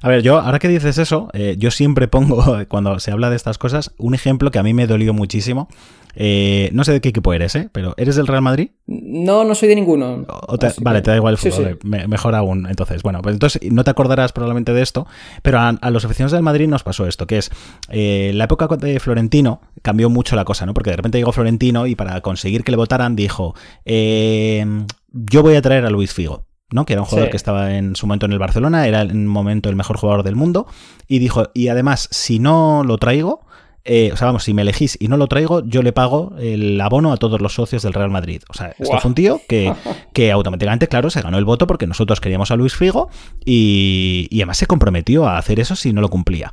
A 0.00 0.08
ver, 0.08 0.22
yo, 0.22 0.38
ahora 0.38 0.58
que 0.58 0.68
dices 0.68 0.98
eso, 0.98 1.28
eh, 1.32 1.56
yo 1.58 1.70
siempre 1.70 2.08
pongo, 2.08 2.42
cuando 2.68 2.98
se 3.00 3.10
habla 3.10 3.28
de 3.28 3.36
estas 3.36 3.58
cosas, 3.58 3.92
un 3.98 4.14
ejemplo 4.14 4.50
que 4.50 4.58
a 4.58 4.62
mí 4.62 4.72
me 4.72 4.86
dolió 4.86 5.12
muchísimo. 5.12 5.68
Eh, 6.14 6.70
no 6.72 6.84
sé 6.84 6.92
de 6.92 7.00
qué 7.00 7.08
equipo 7.08 7.32
eres, 7.32 7.54
¿eh? 7.54 7.68
Pero 7.72 7.94
¿eres 7.96 8.16
del 8.16 8.26
Real 8.26 8.42
Madrid? 8.42 8.70
no, 8.86 9.44
no 9.44 9.54
soy 9.54 9.68
de 9.68 9.74
ninguno. 9.74 10.26
Te- 10.60 10.72
vale, 10.80 10.98
que- 10.98 11.02
te 11.04 11.10
da 11.12 11.16
igual 11.16 11.32
el 11.34 11.38
fútbol, 11.38 11.78
sí. 11.80 11.88
me- 11.88 12.06
mejor 12.08 12.34
aún. 12.34 12.66
Entonces, 12.68 13.02
bueno, 13.02 13.22
pues 13.22 13.32
entonces 13.34 13.62
no 13.72 13.84
te 13.84 13.90
acordarás 13.90 14.32
probablemente 14.32 14.72
de 14.74 14.82
esto, 14.82 15.06
pero 15.42 15.58
a, 15.60 15.68
a 15.70 15.90
los 15.90 16.04
aficionados 16.04 16.32
del 16.32 16.42
Madrid 16.42 16.68
nos 16.68 16.82
pasó 16.82 17.06
esto, 17.06 17.26
que 17.26 17.38
es 17.38 17.50
eh, 17.88 18.32
la 18.34 18.44
época 18.44 18.68
de 18.76 19.00
Florentino 19.00 19.60
cambió 19.82 20.10
mucho 20.10 20.36
la 20.36 20.44
cosa, 20.44 20.66
¿no? 20.66 20.74
Porque 20.74 20.90
de 20.90 20.96
repente 20.96 21.18
llegó 21.18 21.32
Florentino 21.32 21.86
y 21.86 21.94
para 21.94 22.20
conseguir 22.20 22.64
que 22.64 22.70
le 22.72 22.76
votaran 22.76 23.16
dijo, 23.16 23.54
eh, 23.84 24.66
yo 25.12 25.42
voy 25.42 25.54
a 25.56 25.62
traer 25.62 25.84
a 25.86 25.90
Luis 25.90 26.12
Figo. 26.12 26.46
¿no? 26.70 26.86
Que 26.86 26.94
era 26.94 27.02
un 27.02 27.06
jugador 27.06 27.26
Sí. 27.28 27.32
que 27.32 27.36
estaba 27.36 27.76
en 27.76 27.96
su 27.96 28.06
momento 28.06 28.24
en 28.24 28.32
el 28.32 28.38
Barcelona, 28.38 28.86
era 28.86 29.02
en 29.02 29.10
un 29.18 29.26
momento 29.26 29.68
el 29.68 29.76
mejor 29.76 29.98
jugador 29.98 30.22
del 30.22 30.36
mundo, 30.36 30.66
y 31.06 31.18
dijo, 31.18 31.50
y 31.52 31.68
además, 31.68 32.08
si 32.10 32.38
no 32.38 32.82
lo 32.82 32.96
traigo, 32.96 33.44
eh, 33.84 34.10
o 34.12 34.16
sea, 34.16 34.26
vamos, 34.26 34.44
si 34.44 34.54
me 34.54 34.62
elegís 34.62 34.96
y 35.00 35.08
no 35.08 35.16
lo 35.16 35.26
traigo, 35.26 35.64
yo 35.64 35.82
le 35.82 35.92
pago 35.92 36.34
el 36.38 36.80
abono 36.80 37.12
a 37.12 37.16
todos 37.16 37.40
los 37.40 37.54
socios 37.54 37.82
del 37.82 37.92
Real 37.94 38.10
Madrid. 38.10 38.42
O 38.48 38.54
sea, 38.54 38.74
esto 38.78 38.98
fue 39.00 39.08
un 39.08 39.14
tío 39.14 39.40
que, 39.48 39.72
que 40.12 40.30
automáticamente, 40.32 40.88
claro, 40.88 41.10
se 41.10 41.20
ganó 41.22 41.38
el 41.38 41.44
voto 41.44 41.66
porque 41.66 41.86
nosotros 41.86 42.20
queríamos 42.20 42.50
a 42.50 42.56
Luis 42.56 42.74
Figo 42.76 43.08
y, 43.44 44.28
y 44.30 44.40
además 44.40 44.58
se 44.58 44.66
comprometió 44.66 45.26
a 45.26 45.38
hacer 45.38 45.60
eso 45.60 45.76
si 45.76 45.92
no 45.92 46.00
lo 46.00 46.08
cumplía. 46.10 46.50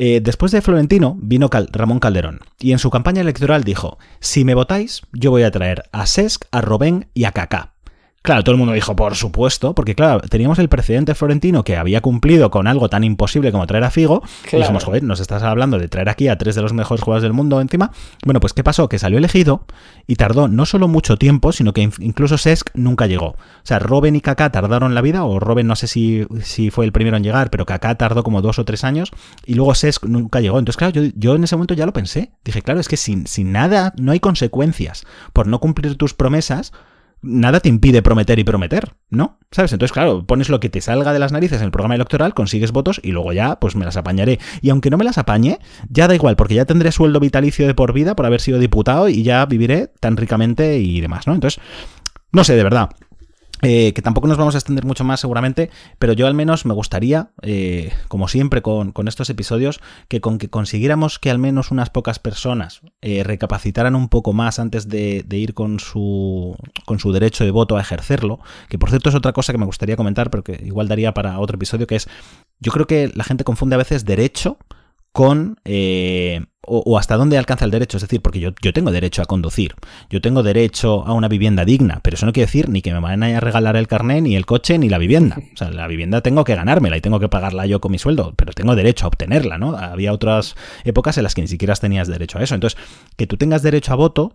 Eh, 0.00 0.20
después 0.22 0.52
de 0.52 0.62
Florentino 0.62 1.16
vino 1.20 1.50
Cal- 1.50 1.68
Ramón 1.72 1.98
Calderón 1.98 2.38
y 2.60 2.70
en 2.70 2.78
su 2.78 2.88
campaña 2.88 3.20
electoral 3.20 3.64
dijo, 3.64 3.98
si 4.20 4.44
me 4.44 4.54
votáis, 4.54 5.02
yo 5.12 5.30
voy 5.32 5.42
a 5.42 5.50
traer 5.50 5.84
a 5.90 6.06
Sesc, 6.06 6.44
a 6.52 6.60
Robén 6.60 7.08
y 7.14 7.24
a 7.24 7.32
Kaká. 7.32 7.74
Claro, 8.28 8.44
todo 8.44 8.52
el 8.52 8.58
mundo 8.58 8.74
dijo, 8.74 8.94
por 8.94 9.14
supuesto, 9.14 9.74
porque 9.74 9.94
claro, 9.94 10.20
teníamos 10.20 10.58
el 10.58 10.68
precedente 10.68 11.14
florentino 11.14 11.64
que 11.64 11.78
había 11.78 12.02
cumplido 12.02 12.50
con 12.50 12.66
algo 12.66 12.90
tan 12.90 13.02
imposible 13.02 13.50
como 13.52 13.66
traer 13.66 13.84
a 13.84 13.90
Figo. 13.90 14.22
Y 14.52 14.56
dijimos, 14.56 14.84
joder, 14.84 15.02
nos 15.02 15.20
estás 15.20 15.42
hablando 15.42 15.78
de 15.78 15.88
traer 15.88 16.10
aquí 16.10 16.28
a 16.28 16.36
tres 16.36 16.54
de 16.54 16.60
los 16.60 16.74
mejores 16.74 17.02
jugadores 17.02 17.22
del 17.22 17.32
mundo 17.32 17.58
encima. 17.58 17.90
Bueno, 18.26 18.38
pues 18.40 18.52
¿qué 18.52 18.62
pasó? 18.62 18.86
Que 18.86 18.98
salió 18.98 19.16
elegido 19.16 19.64
y 20.06 20.16
tardó 20.16 20.46
no 20.46 20.66
solo 20.66 20.88
mucho 20.88 21.16
tiempo, 21.16 21.52
sino 21.52 21.72
que 21.72 21.88
incluso 22.00 22.36
Sesc 22.36 22.68
nunca 22.74 23.06
llegó. 23.06 23.28
O 23.28 23.36
sea, 23.62 23.78
Robben 23.78 24.14
y 24.14 24.20
Kaká 24.20 24.52
tardaron 24.52 24.94
la 24.94 25.00
vida, 25.00 25.24
o 25.24 25.40
Robben 25.40 25.66
no 25.66 25.74
sé 25.74 25.86
si, 25.86 26.26
si 26.42 26.68
fue 26.68 26.84
el 26.84 26.92
primero 26.92 27.16
en 27.16 27.22
llegar, 27.22 27.48
pero 27.48 27.64
Kaká 27.64 27.94
tardó 27.94 28.24
como 28.24 28.42
dos 28.42 28.58
o 28.58 28.66
tres 28.66 28.84
años 28.84 29.10
y 29.46 29.54
luego 29.54 29.74
Sesc 29.74 30.04
nunca 30.04 30.40
llegó. 30.40 30.58
Entonces, 30.58 30.76
claro, 30.76 30.92
yo, 30.92 31.10
yo 31.16 31.34
en 31.34 31.44
ese 31.44 31.56
momento 31.56 31.72
ya 31.72 31.86
lo 31.86 31.94
pensé. 31.94 32.32
Dije, 32.44 32.60
claro, 32.60 32.78
es 32.78 32.88
que 32.88 32.98
sin, 32.98 33.26
sin 33.26 33.52
nada, 33.52 33.94
no 33.96 34.12
hay 34.12 34.20
consecuencias 34.20 35.06
por 35.32 35.46
no 35.46 35.60
cumplir 35.60 35.96
tus 35.96 36.12
promesas 36.12 36.74
nada 37.22 37.60
te 37.60 37.68
impide 37.68 38.02
prometer 38.02 38.38
y 38.38 38.44
prometer, 38.44 38.94
¿no? 39.10 39.38
¿Sabes? 39.50 39.72
Entonces, 39.72 39.92
claro, 39.92 40.26
pones 40.26 40.48
lo 40.48 40.60
que 40.60 40.68
te 40.68 40.80
salga 40.80 41.12
de 41.12 41.18
las 41.18 41.32
narices 41.32 41.58
en 41.58 41.64
el 41.64 41.70
programa 41.70 41.94
electoral, 41.94 42.34
consigues 42.34 42.72
votos 42.72 43.00
y 43.02 43.12
luego 43.12 43.32
ya, 43.32 43.58
pues 43.58 43.76
me 43.76 43.84
las 43.84 43.96
apañaré. 43.96 44.38
Y 44.60 44.70
aunque 44.70 44.90
no 44.90 44.96
me 44.96 45.04
las 45.04 45.18
apañe, 45.18 45.58
ya 45.88 46.08
da 46.08 46.14
igual, 46.14 46.36
porque 46.36 46.54
ya 46.54 46.64
tendré 46.64 46.92
sueldo 46.92 47.20
vitalicio 47.20 47.66
de 47.66 47.74
por 47.74 47.92
vida 47.92 48.14
por 48.14 48.26
haber 48.26 48.40
sido 48.40 48.58
diputado 48.58 49.08
y 49.08 49.22
ya 49.22 49.44
viviré 49.46 49.90
tan 50.00 50.16
ricamente 50.16 50.78
y 50.78 51.00
demás, 51.00 51.26
¿no? 51.26 51.34
Entonces, 51.34 51.60
no 52.32 52.44
sé, 52.44 52.56
de 52.56 52.62
verdad. 52.62 52.90
Eh, 53.62 53.92
que 53.92 54.02
tampoco 54.02 54.28
nos 54.28 54.36
vamos 54.36 54.54
a 54.54 54.58
extender 54.58 54.84
mucho 54.84 55.04
más 55.04 55.20
seguramente, 55.20 55.70
pero 55.98 56.12
yo 56.12 56.26
al 56.26 56.34
menos 56.34 56.64
me 56.64 56.74
gustaría, 56.74 57.30
eh, 57.42 57.92
como 58.06 58.28
siempre 58.28 58.62
con, 58.62 58.92
con 58.92 59.08
estos 59.08 59.30
episodios, 59.30 59.80
que 60.08 60.20
con 60.20 60.38
que 60.38 60.48
consiguiéramos 60.48 61.18
que 61.18 61.30
al 61.30 61.38
menos 61.38 61.70
unas 61.70 61.90
pocas 61.90 62.18
personas 62.18 62.82
eh, 63.02 63.24
recapacitaran 63.24 63.96
un 63.96 64.08
poco 64.08 64.32
más 64.32 64.58
antes 64.58 64.88
de, 64.88 65.24
de 65.26 65.36
ir 65.38 65.54
con 65.54 65.80
su, 65.80 66.56
con 66.86 67.00
su 67.00 67.12
derecho 67.12 67.44
de 67.44 67.50
voto 67.50 67.76
a 67.76 67.80
ejercerlo, 67.80 68.38
que 68.68 68.78
por 68.78 68.90
cierto 68.90 69.08
es 69.08 69.14
otra 69.14 69.32
cosa 69.32 69.52
que 69.52 69.58
me 69.58 69.66
gustaría 69.66 69.96
comentar, 69.96 70.30
pero 70.30 70.44
que 70.44 70.60
igual 70.64 70.86
daría 70.86 71.12
para 71.12 71.40
otro 71.40 71.56
episodio, 71.56 71.86
que 71.86 71.96
es, 71.96 72.08
yo 72.60 72.70
creo 72.70 72.86
que 72.86 73.10
la 73.14 73.24
gente 73.24 73.44
confunde 73.44 73.74
a 73.74 73.78
veces 73.78 74.04
derecho 74.04 74.58
con 75.18 75.56
eh, 75.64 76.46
o, 76.62 76.96
hasta 76.96 77.16
dónde 77.16 77.38
alcanza 77.38 77.64
el 77.64 77.72
derecho. 77.72 77.96
Es 77.96 78.02
decir, 78.02 78.22
porque 78.22 78.38
yo, 78.38 78.50
yo 78.62 78.72
tengo 78.72 78.92
derecho 78.92 79.20
a 79.20 79.24
conducir, 79.24 79.74
yo 80.10 80.20
tengo 80.20 80.44
derecho 80.44 81.04
a 81.04 81.12
una 81.12 81.26
vivienda 81.26 81.64
digna, 81.64 81.98
pero 82.04 82.14
eso 82.14 82.24
no 82.24 82.32
quiere 82.32 82.46
decir 82.46 82.68
ni 82.68 82.82
que 82.82 82.92
me 82.92 83.00
van 83.00 83.24
a 83.24 83.40
regalar 83.40 83.74
el 83.74 83.88
carné, 83.88 84.20
ni 84.20 84.36
el 84.36 84.46
coche, 84.46 84.78
ni 84.78 84.88
la 84.88 84.96
vivienda. 84.98 85.38
O 85.54 85.56
sea, 85.56 85.72
la 85.72 85.88
vivienda 85.88 86.20
tengo 86.20 86.44
que 86.44 86.54
ganármela 86.54 86.96
y 86.96 87.00
tengo 87.00 87.18
que 87.18 87.28
pagarla 87.28 87.66
yo 87.66 87.80
con 87.80 87.90
mi 87.90 87.98
sueldo, 87.98 88.32
pero 88.36 88.52
tengo 88.52 88.76
derecho 88.76 89.06
a 89.06 89.08
obtenerla, 89.08 89.58
¿no? 89.58 89.76
Había 89.76 90.12
otras 90.12 90.54
épocas 90.84 91.18
en 91.18 91.24
las 91.24 91.34
que 91.34 91.42
ni 91.42 91.48
siquiera 91.48 91.74
tenías 91.74 92.06
derecho 92.06 92.38
a 92.38 92.44
eso. 92.44 92.54
Entonces, 92.54 92.78
que 93.16 93.26
tú 93.26 93.36
tengas 93.36 93.62
derecho 93.64 93.94
a 93.94 93.96
voto 93.96 94.30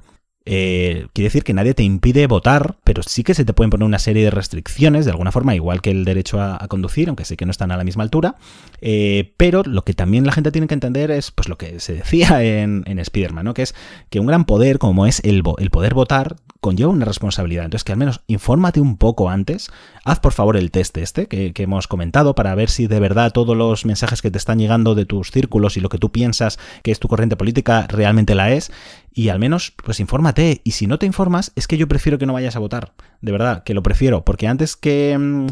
eh, 0.45 1.07
quiere 1.13 1.27
decir 1.27 1.43
que 1.43 1.53
nadie 1.53 1.73
te 1.73 1.83
impide 1.83 2.27
votar, 2.27 2.77
pero 2.83 3.01
sí 3.03 3.23
que 3.23 3.33
se 3.33 3.45
te 3.45 3.53
pueden 3.53 3.69
poner 3.69 3.85
una 3.85 3.99
serie 3.99 4.23
de 4.23 4.31
restricciones, 4.31 5.05
de 5.05 5.11
alguna 5.11 5.31
forma, 5.31 5.55
igual 5.55 5.81
que 5.81 5.91
el 5.91 6.05
derecho 6.05 6.41
a, 6.41 6.67
conducir, 6.67 7.09
aunque 7.09 7.25
sé 7.25 7.37
que 7.37 7.45
no 7.45 7.51
están 7.51 7.71
a 7.71 7.77
la 7.77 7.83
misma 7.83 8.03
altura. 8.03 8.35
Eh, 8.81 9.33
pero 9.37 9.63
lo 9.63 9.83
que 9.83 9.93
también 9.93 10.25
la 10.25 10.31
gente 10.31 10.51
tiene 10.51 10.67
que 10.67 10.73
entender 10.73 11.11
es 11.11 11.31
pues 11.31 11.47
lo 11.47 11.57
que 11.57 11.79
se 11.79 11.93
decía 11.93 12.43
en, 12.43 12.83
en 12.87 12.99
Spider-Man, 12.99 13.45
¿no? 13.45 13.53
Que 13.53 13.61
es 13.61 13.75
que 14.09 14.19
un 14.19 14.27
gran 14.27 14.45
poder, 14.45 14.79
como 14.79 15.05
es 15.05 15.21
el, 15.23 15.43
poder 15.43 15.93
votar, 15.93 16.35
conlleva 16.59 16.91
una 16.91 17.05
responsabilidad. 17.05 17.65
Entonces, 17.65 17.83
que 17.83 17.91
al 17.91 17.97
menos 17.97 18.21
infórmate 18.27 18.81
un 18.81 18.97
poco 18.97 19.29
antes. 19.29 19.69
Haz 20.05 20.19
por 20.19 20.33
favor 20.33 20.57
el 20.57 20.71
test 20.71 20.97
este 20.97 21.27
que 21.27 21.53
hemos 21.63 21.87
comentado 21.87 22.35
para 22.35 22.55
ver 22.55 22.69
si 22.69 22.87
de 22.87 22.99
verdad 22.99 23.31
todos 23.31 23.55
los 23.55 23.85
mensajes 23.85 24.21
que 24.21 24.31
te 24.31 24.37
están 24.37 24.59
llegando 24.59 24.95
de 24.95 25.05
tus 25.05 25.31
círculos 25.31 25.77
y 25.77 25.79
lo 25.79 25.89
que 25.89 25.97
tú 25.97 26.11
piensas 26.11 26.59
que 26.83 26.91
es 26.91 26.99
tu 26.99 27.07
corriente 27.07 27.37
política 27.37 27.87
realmente 27.87 28.35
la 28.35 28.51
es. 28.51 28.71
Y 29.15 29.29
al 29.29 29.37
menos, 29.39 29.73
pues 29.83 29.99
infórmate. 29.99 30.61
Y 30.63 30.71
si 30.71 30.87
no 30.87 30.97
te 30.97 31.05
informas, 31.05 31.51
es 31.55 31.67
que 31.67 31.77
yo 31.77 31.87
prefiero 31.87 32.17
que 32.17 32.25
no 32.25 32.33
vayas 32.33 32.55
a 32.55 32.59
votar. 32.59 32.93
De 33.21 33.31
verdad, 33.31 33.63
que 33.63 33.73
lo 33.75 33.83
prefiero. 33.83 34.25
Porque 34.25 34.47
antes 34.47 34.75
que 34.75 35.15
mm, 35.17 35.47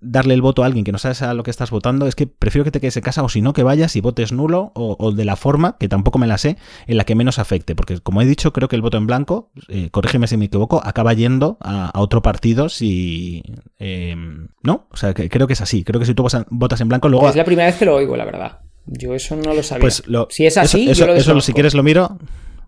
darle 0.00 0.34
el 0.34 0.42
voto 0.42 0.62
a 0.62 0.66
alguien 0.66 0.84
que 0.84 0.92
no 0.92 0.98
sabes 0.98 1.22
a 1.22 1.32
lo 1.32 1.42
que 1.42 1.50
estás 1.50 1.70
votando, 1.70 2.06
es 2.06 2.14
que 2.14 2.26
prefiero 2.26 2.64
que 2.64 2.70
te 2.70 2.78
quedes 2.78 2.96
en 2.98 3.02
casa 3.02 3.22
o 3.22 3.30
si 3.30 3.40
no, 3.40 3.54
que 3.54 3.62
vayas 3.62 3.96
y 3.96 4.02
votes 4.02 4.32
nulo 4.32 4.70
o, 4.74 4.96
o 5.00 5.12
de 5.12 5.24
la 5.24 5.36
forma, 5.36 5.76
que 5.80 5.88
tampoco 5.88 6.18
me 6.18 6.26
la 6.26 6.36
sé, 6.36 6.58
en 6.86 6.98
la 6.98 7.04
que 7.04 7.14
menos 7.14 7.38
afecte. 7.38 7.74
Porque 7.74 8.00
como 8.00 8.20
he 8.20 8.26
dicho, 8.26 8.52
creo 8.52 8.68
que 8.68 8.76
el 8.76 8.82
voto 8.82 8.98
en 8.98 9.06
blanco, 9.06 9.50
eh, 9.68 9.88
corrígeme 9.90 10.26
si 10.26 10.36
me 10.36 10.44
equivoco, 10.44 10.82
acaba 10.84 11.14
yendo 11.14 11.56
a, 11.62 11.86
a 11.88 12.00
otro 12.00 12.20
partido 12.20 12.68
si... 12.68 13.42
eh, 13.78 14.14
¿No? 14.62 14.88
O 14.90 14.96
sea, 14.98 15.14
que 15.14 15.30
creo 15.30 15.46
que 15.46 15.54
es 15.54 15.60
así. 15.62 15.84
Creo 15.84 15.98
que 16.00 16.06
si 16.06 16.12
tú 16.14 16.26
votas 16.50 16.80
en 16.82 16.88
blanco, 16.88 17.08
luego... 17.08 17.30
Es 17.30 17.36
la 17.36 17.44
primera 17.46 17.66
vez 17.68 17.76
que 17.76 17.86
lo 17.86 17.94
oigo, 17.94 18.14
la 18.16 18.26
verdad. 18.26 18.58
Yo 18.84 19.14
eso 19.14 19.34
no 19.36 19.54
lo 19.54 19.62
sabía. 19.62 19.80
Pues 19.80 20.02
lo- 20.06 20.28
si 20.30 20.44
es 20.46 20.56
así, 20.58 20.82
eso, 20.82 20.90
eso- 20.92 21.00
yo 21.00 21.06
lo 21.06 21.12
eso 21.14 21.18
desconozco. 21.20 21.46
si 21.46 21.52
quieres 21.54 21.72
lo 21.74 21.82
miro. 21.82 22.18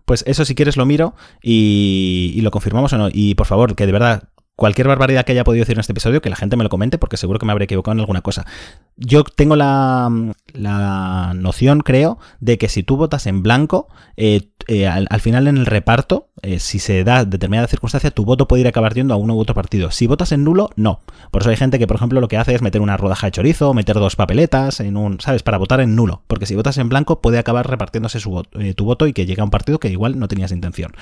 Pues 0.05 0.23
eso 0.27 0.45
si 0.45 0.55
quieres 0.55 0.77
lo 0.77 0.85
miro 0.85 1.15
y, 1.41 2.33
y 2.35 2.41
lo 2.41 2.51
confirmamos 2.51 2.93
o 2.93 2.97
no. 2.97 3.09
Y 3.11 3.35
por 3.35 3.47
favor, 3.47 3.75
que 3.75 3.85
de 3.85 3.91
verdad, 3.91 4.29
cualquier 4.59 4.89
barbaridad 4.89 5.23
que 5.25 5.31
haya 5.31 5.45
podido 5.45 5.61
decir 5.61 5.77
en 5.77 5.79
este 5.79 5.93
episodio, 5.93 6.21
que 6.21 6.29
la 6.29 6.35
gente 6.35 6.57
me 6.57 6.63
lo 6.63 6.69
comente, 6.69 6.97
porque 6.97 7.15
seguro 7.15 7.39
que 7.39 7.45
me 7.45 7.53
habré 7.53 7.63
equivocado 7.63 7.93
en 7.93 8.01
alguna 8.01 8.21
cosa. 8.21 8.45
Yo 8.97 9.23
tengo 9.23 9.55
la, 9.55 10.11
la 10.53 11.33
noción, 11.33 11.79
creo, 11.79 12.19
de 12.41 12.57
que 12.57 12.67
si 12.67 12.83
tú 12.83 12.97
votas 12.97 13.25
en 13.25 13.41
blanco, 13.41 13.87
eh, 14.17 14.49
eh, 14.69 14.87
al, 14.87 15.07
al 15.09 15.19
final 15.19 15.47
en 15.47 15.57
el 15.57 15.65
reparto, 15.65 16.29
eh, 16.41 16.59
si 16.59 16.79
se 16.79 17.03
da 17.03 17.25
determinada 17.25 17.67
circunstancia, 17.67 18.11
tu 18.11 18.23
voto 18.23 18.47
puede 18.47 18.61
ir 18.61 18.67
acabar 18.67 18.93
yendo 18.93 19.13
a 19.13 19.17
uno 19.17 19.35
u 19.35 19.39
otro 19.39 19.55
partido. 19.55 19.91
Si 19.91 20.07
votas 20.07 20.31
en 20.31 20.43
nulo, 20.43 20.69
no. 20.75 21.01
Por 21.31 21.41
eso 21.41 21.49
hay 21.49 21.57
gente 21.57 21.79
que, 21.79 21.87
por 21.87 21.95
ejemplo, 21.97 22.21
lo 22.21 22.27
que 22.27 22.37
hace 22.37 22.55
es 22.55 22.61
meter 22.61 22.81
una 22.81 22.95
rodaja 22.95 23.27
de 23.27 23.31
chorizo, 23.31 23.73
meter 23.73 23.95
dos 23.95 24.15
papeletas 24.15 24.79
en 24.79 24.95
un, 24.95 25.19
¿sabes? 25.19 25.43
Para 25.43 25.57
votar 25.57 25.81
en 25.81 25.95
nulo. 25.95 26.23
Porque 26.27 26.45
si 26.45 26.55
votas 26.55 26.77
en 26.77 26.87
blanco, 26.89 27.19
puede 27.21 27.39
acabar 27.39 27.69
repartiéndose 27.69 28.19
su 28.19 28.29
voto- 28.29 28.59
eh, 28.59 28.73
tu 28.73 28.85
voto 28.85 29.07
y 29.07 29.13
que 29.13 29.25
llegue 29.25 29.41
a 29.41 29.45
un 29.45 29.49
partido 29.49 29.79
que 29.79 29.89
igual 29.89 30.17
no 30.19 30.27
tenías 30.27 30.51
intención. 30.51 30.93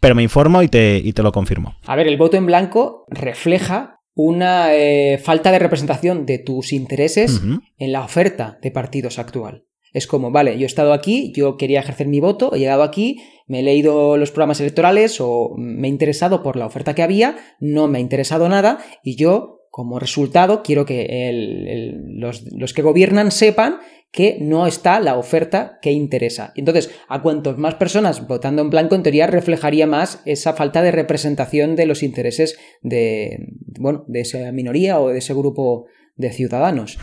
Pero 0.00 0.14
me 0.14 0.22
informo 0.22 0.62
y 0.62 0.68
te, 0.68 1.00
y 1.02 1.12
te 1.12 1.22
lo 1.22 1.32
confirmo. 1.32 1.74
A 1.86 1.96
ver, 1.96 2.06
el 2.06 2.16
voto 2.16 2.36
en 2.36 2.46
blanco 2.46 3.04
refleja 3.08 4.00
una 4.14 4.74
eh, 4.74 5.18
falta 5.22 5.52
de 5.52 5.58
representación 5.58 6.24
de 6.24 6.38
tus 6.38 6.72
intereses 6.72 7.42
en 7.76 7.92
la 7.92 8.00
oferta 8.00 8.58
de 8.62 8.70
partidos 8.70 9.18
actual. 9.18 9.64
Es 9.92 10.06
como, 10.06 10.30
vale, 10.30 10.58
yo 10.58 10.64
he 10.64 10.66
estado 10.66 10.92
aquí, 10.92 11.32
yo 11.34 11.56
quería 11.56 11.80
ejercer 11.80 12.06
mi 12.06 12.20
voto, 12.20 12.54
he 12.54 12.58
llegado 12.58 12.82
aquí, 12.82 13.22
me 13.46 13.60
he 13.60 13.62
leído 13.62 14.16
los 14.16 14.30
programas 14.30 14.60
electorales 14.60 15.20
o 15.20 15.54
me 15.56 15.88
he 15.88 15.90
interesado 15.90 16.42
por 16.42 16.56
la 16.56 16.66
oferta 16.66 16.94
que 16.94 17.02
había, 17.02 17.36
no 17.60 17.88
me 17.88 17.98
ha 17.98 18.00
interesado 18.00 18.48
nada 18.48 18.78
y 19.02 19.16
yo, 19.16 19.62
como 19.70 19.98
resultado, 19.98 20.62
quiero 20.62 20.86
que 20.86 21.30
los, 22.14 22.44
los 22.52 22.72
que 22.72 22.82
gobiernan 22.82 23.30
sepan 23.30 23.78
que 24.16 24.38
no 24.40 24.66
está 24.66 24.98
la 25.00 25.18
oferta 25.18 25.78
que 25.82 25.92
interesa. 25.92 26.52
Entonces, 26.56 26.90
a 27.08 27.20
cuantos 27.20 27.58
más 27.58 27.74
personas 27.74 28.26
votando 28.26 28.62
en 28.62 28.70
blanco, 28.70 28.94
en 28.94 29.02
teoría 29.02 29.26
reflejaría 29.26 29.86
más 29.86 30.22
esa 30.24 30.54
falta 30.54 30.80
de 30.80 30.90
representación 30.90 31.76
de 31.76 31.84
los 31.84 32.02
intereses 32.02 32.58
de, 32.80 33.52
bueno, 33.78 34.04
de 34.08 34.20
esa 34.22 34.50
minoría 34.52 35.00
o 35.00 35.08
de 35.08 35.18
ese 35.18 35.34
grupo 35.34 35.84
de 36.14 36.32
ciudadanos. 36.32 36.98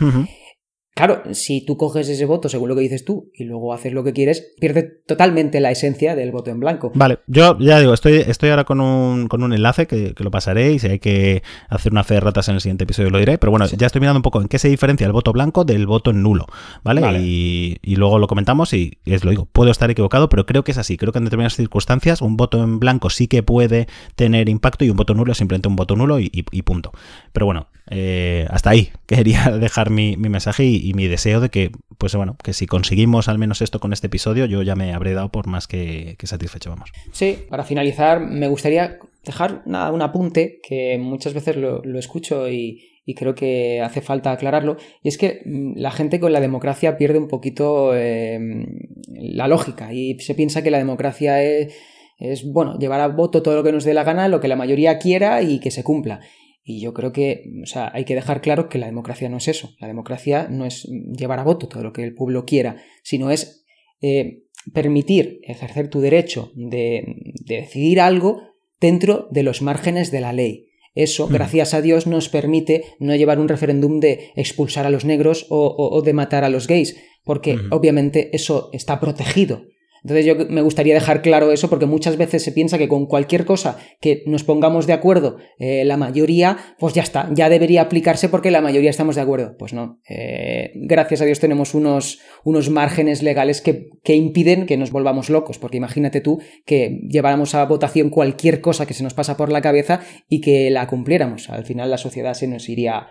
Claro, 0.94 1.22
si 1.32 1.64
tú 1.66 1.76
coges 1.76 2.08
ese 2.08 2.24
voto 2.24 2.48
según 2.48 2.68
lo 2.68 2.76
que 2.76 2.82
dices 2.82 3.04
tú 3.04 3.32
y 3.34 3.42
luego 3.42 3.72
haces 3.74 3.92
lo 3.92 4.04
que 4.04 4.12
quieres, 4.12 4.52
pierde 4.60 4.82
totalmente 5.06 5.58
la 5.58 5.72
esencia 5.72 6.14
del 6.14 6.30
voto 6.30 6.52
en 6.52 6.60
blanco. 6.60 6.92
Vale, 6.94 7.18
yo 7.26 7.58
ya 7.58 7.80
digo, 7.80 7.92
estoy, 7.92 8.18
estoy 8.18 8.50
ahora 8.50 8.62
con 8.62 8.80
un, 8.80 9.26
con 9.26 9.42
un 9.42 9.52
enlace 9.52 9.88
que, 9.88 10.14
que 10.14 10.22
lo 10.22 10.30
pasaré 10.30 10.70
y 10.72 10.78
si 10.78 10.86
hay 10.86 10.98
que 11.00 11.42
hacer 11.68 11.90
una 11.90 12.04
fe 12.04 12.14
de 12.14 12.20
ratas 12.20 12.48
en 12.48 12.54
el 12.54 12.60
siguiente 12.60 12.84
episodio 12.84 13.10
lo 13.10 13.18
diré, 13.18 13.38
pero 13.38 13.50
bueno, 13.50 13.66
ya 13.66 13.86
estoy 13.88 14.00
mirando 14.00 14.18
un 14.18 14.22
poco 14.22 14.40
en 14.40 14.46
qué 14.46 14.60
se 14.60 14.68
diferencia 14.68 15.04
el 15.04 15.12
voto 15.12 15.32
blanco 15.32 15.64
del 15.64 15.84
voto 15.88 16.12
nulo, 16.12 16.46
¿vale? 16.84 17.00
Vale. 17.00 17.18
Y, 17.20 17.78
y 17.82 17.96
luego 17.96 18.20
lo 18.20 18.28
comentamos 18.28 18.72
y, 18.72 18.98
y 19.04 19.14
es 19.14 19.24
lo 19.24 19.30
digo, 19.30 19.46
puedo 19.46 19.72
estar 19.72 19.90
equivocado, 19.90 20.28
pero 20.28 20.46
creo 20.46 20.62
que 20.62 20.70
es 20.70 20.78
así, 20.78 20.96
creo 20.96 21.10
que 21.12 21.18
en 21.18 21.24
determinadas 21.24 21.56
circunstancias 21.56 22.22
un 22.22 22.36
voto 22.36 22.62
en 22.62 22.78
blanco 22.78 23.10
sí 23.10 23.26
que 23.26 23.42
puede 23.42 23.88
tener 24.14 24.48
impacto 24.48 24.84
y 24.84 24.90
un 24.90 24.96
voto 24.96 25.12
nulo 25.14 25.32
es 25.32 25.38
simplemente 25.38 25.66
un 25.66 25.74
voto 25.74 25.96
nulo 25.96 26.20
y, 26.20 26.26
y- 26.32 26.44
y 26.52 26.62
punto. 26.62 26.92
Pero 27.32 27.46
bueno, 27.46 27.66
eh, 27.90 28.46
hasta 28.50 28.70
ahí 28.70 28.90
quería 29.06 29.50
dejar 29.58 29.90
mi, 29.90 30.16
mi 30.16 30.28
mensaje 30.28 30.64
y, 30.64 30.92
mi 30.94 31.06
deseo 31.06 31.40
de 31.40 31.48
que, 31.48 31.70
pues 31.98 32.14
bueno, 32.14 32.36
que 32.42 32.52
si 32.52 32.66
conseguimos 32.66 33.28
al 33.28 33.38
menos 33.38 33.62
esto 33.62 33.80
con 33.80 33.92
este 33.92 34.06
episodio, 34.06 34.46
yo 34.46 34.62
ya 34.62 34.76
me 34.76 34.92
habré 34.92 35.14
dado 35.14 35.30
por 35.30 35.46
más 35.46 35.66
que, 35.66 36.16
que 36.18 36.26
satisfecho, 36.26 36.70
vamos. 36.70 36.90
Sí, 37.12 37.38
para 37.48 37.64
finalizar, 37.64 38.20
me 38.20 38.48
gustaría 38.48 38.98
dejar 39.24 39.62
nada, 39.66 39.92
un 39.92 40.02
apunte 40.02 40.60
que 40.66 40.98
muchas 40.98 41.34
veces 41.34 41.56
lo, 41.56 41.82
lo 41.82 41.98
escucho 41.98 42.48
y, 42.48 42.94
y 43.06 43.14
creo 43.14 43.34
que 43.34 43.80
hace 43.80 44.00
falta 44.00 44.32
aclararlo. 44.32 44.76
Y 45.02 45.08
es 45.08 45.18
que 45.18 45.42
mm, 45.44 45.74
la 45.76 45.90
gente 45.90 46.20
con 46.20 46.32
la 46.32 46.40
democracia 46.40 46.96
pierde 46.96 47.18
un 47.18 47.28
poquito 47.28 47.94
eh, 47.94 48.66
la 49.08 49.48
lógica 49.48 49.92
y 49.92 50.18
se 50.20 50.34
piensa 50.34 50.62
que 50.62 50.70
la 50.70 50.78
democracia 50.78 51.42
es, 51.42 51.74
es, 52.18 52.50
bueno, 52.50 52.78
llevar 52.78 53.00
a 53.00 53.08
voto 53.08 53.42
todo 53.42 53.56
lo 53.56 53.62
que 53.62 53.72
nos 53.72 53.84
dé 53.84 53.94
la 53.94 54.04
gana, 54.04 54.28
lo 54.28 54.40
que 54.40 54.48
la 54.48 54.56
mayoría 54.56 54.98
quiera 54.98 55.42
y 55.42 55.60
que 55.60 55.70
se 55.70 55.84
cumpla. 55.84 56.20
Y 56.66 56.80
yo 56.80 56.94
creo 56.94 57.12
que, 57.12 57.44
o 57.62 57.66
sea, 57.66 57.90
hay 57.94 58.04
que 58.06 58.14
dejar 58.14 58.40
claro 58.40 58.68
que 58.70 58.78
la 58.78 58.86
democracia 58.86 59.28
no 59.28 59.36
es 59.36 59.48
eso. 59.48 59.70
La 59.80 59.86
democracia 59.86 60.48
no 60.50 60.64
es 60.64 60.84
llevar 60.84 61.38
a 61.38 61.44
voto 61.44 61.68
todo 61.68 61.82
lo 61.82 61.92
que 61.92 62.02
el 62.02 62.14
pueblo 62.14 62.46
quiera, 62.46 62.76
sino 63.02 63.30
es 63.30 63.66
eh, 64.00 64.44
permitir 64.72 65.40
ejercer 65.42 65.88
tu 65.88 66.00
derecho 66.00 66.50
de, 66.54 67.04
de 67.44 67.56
decidir 67.56 68.00
algo 68.00 68.40
dentro 68.80 69.28
de 69.30 69.42
los 69.42 69.60
márgenes 69.62 70.10
de 70.10 70.20
la 70.20 70.32
ley. 70.32 70.68
Eso, 70.94 71.28
Mm. 71.28 71.32
gracias 71.32 71.74
a 71.74 71.82
Dios, 71.82 72.06
nos 72.06 72.28
permite 72.28 72.84
no 72.98 73.14
llevar 73.16 73.38
un 73.40 73.48
referéndum 73.48 74.00
de 74.00 74.30
expulsar 74.36 74.86
a 74.86 74.90
los 74.90 75.04
negros 75.04 75.46
o, 75.50 75.66
o- 75.66 75.94
o 75.96 76.02
de 76.02 76.12
matar 76.12 76.44
a 76.44 76.48
los 76.50 76.66
gays, 76.66 76.96
porque 77.24 77.56
Ujú. 77.56 77.64
obviamente 77.72 78.30
eso 78.34 78.70
está 78.72 79.00
protegido. 79.00 79.64
Entonces 80.04 80.26
yo 80.26 80.36
me 80.50 80.60
gustaría 80.60 80.92
dejar 80.92 81.22
claro 81.22 81.50
eso 81.50 81.70
porque 81.70 81.86
muchas 81.86 82.18
veces 82.18 82.42
se 82.42 82.52
piensa 82.52 82.76
que 82.76 82.88
con 82.88 83.06
cualquier 83.06 83.46
cosa 83.46 83.78
que 84.00 84.22
nos 84.26 84.44
pongamos 84.44 84.86
de 84.86 84.92
acuerdo 84.92 85.38
eh, 85.58 85.84
la 85.86 85.96
mayoría, 85.96 86.58
pues 86.78 86.92
ya 86.92 87.02
está, 87.02 87.30
ya 87.32 87.48
debería 87.48 87.80
aplicarse 87.80 88.28
porque 88.28 88.50
la 88.50 88.60
mayoría 88.60 88.90
estamos 88.90 89.16
de 89.16 89.22
acuerdo. 89.22 89.56
Pues 89.58 89.72
no. 89.72 90.00
Eh, 90.06 90.72
gracias 90.74 91.22
a 91.22 91.24
Dios 91.24 91.40
tenemos 91.40 91.74
unos, 91.74 92.20
unos 92.44 92.68
márgenes 92.68 93.22
legales 93.22 93.62
que, 93.62 93.88
que 94.02 94.14
impiden 94.14 94.66
que 94.66 94.76
nos 94.76 94.90
volvamos 94.90 95.30
locos, 95.30 95.58
porque 95.58 95.78
imagínate 95.78 96.20
tú 96.20 96.38
que 96.66 97.00
lleváramos 97.08 97.54
a 97.54 97.64
votación 97.64 98.10
cualquier 98.10 98.60
cosa 98.60 98.84
que 98.84 98.94
se 98.94 99.04
nos 99.04 99.14
pasa 99.14 99.38
por 99.38 99.50
la 99.50 99.62
cabeza 99.62 100.00
y 100.28 100.42
que 100.42 100.70
la 100.70 100.86
cumpliéramos. 100.86 101.48
Al 101.48 101.64
final 101.64 101.90
la 101.90 101.98
sociedad 101.98 102.34
se 102.34 102.46
nos 102.46 102.68
iría 102.68 103.08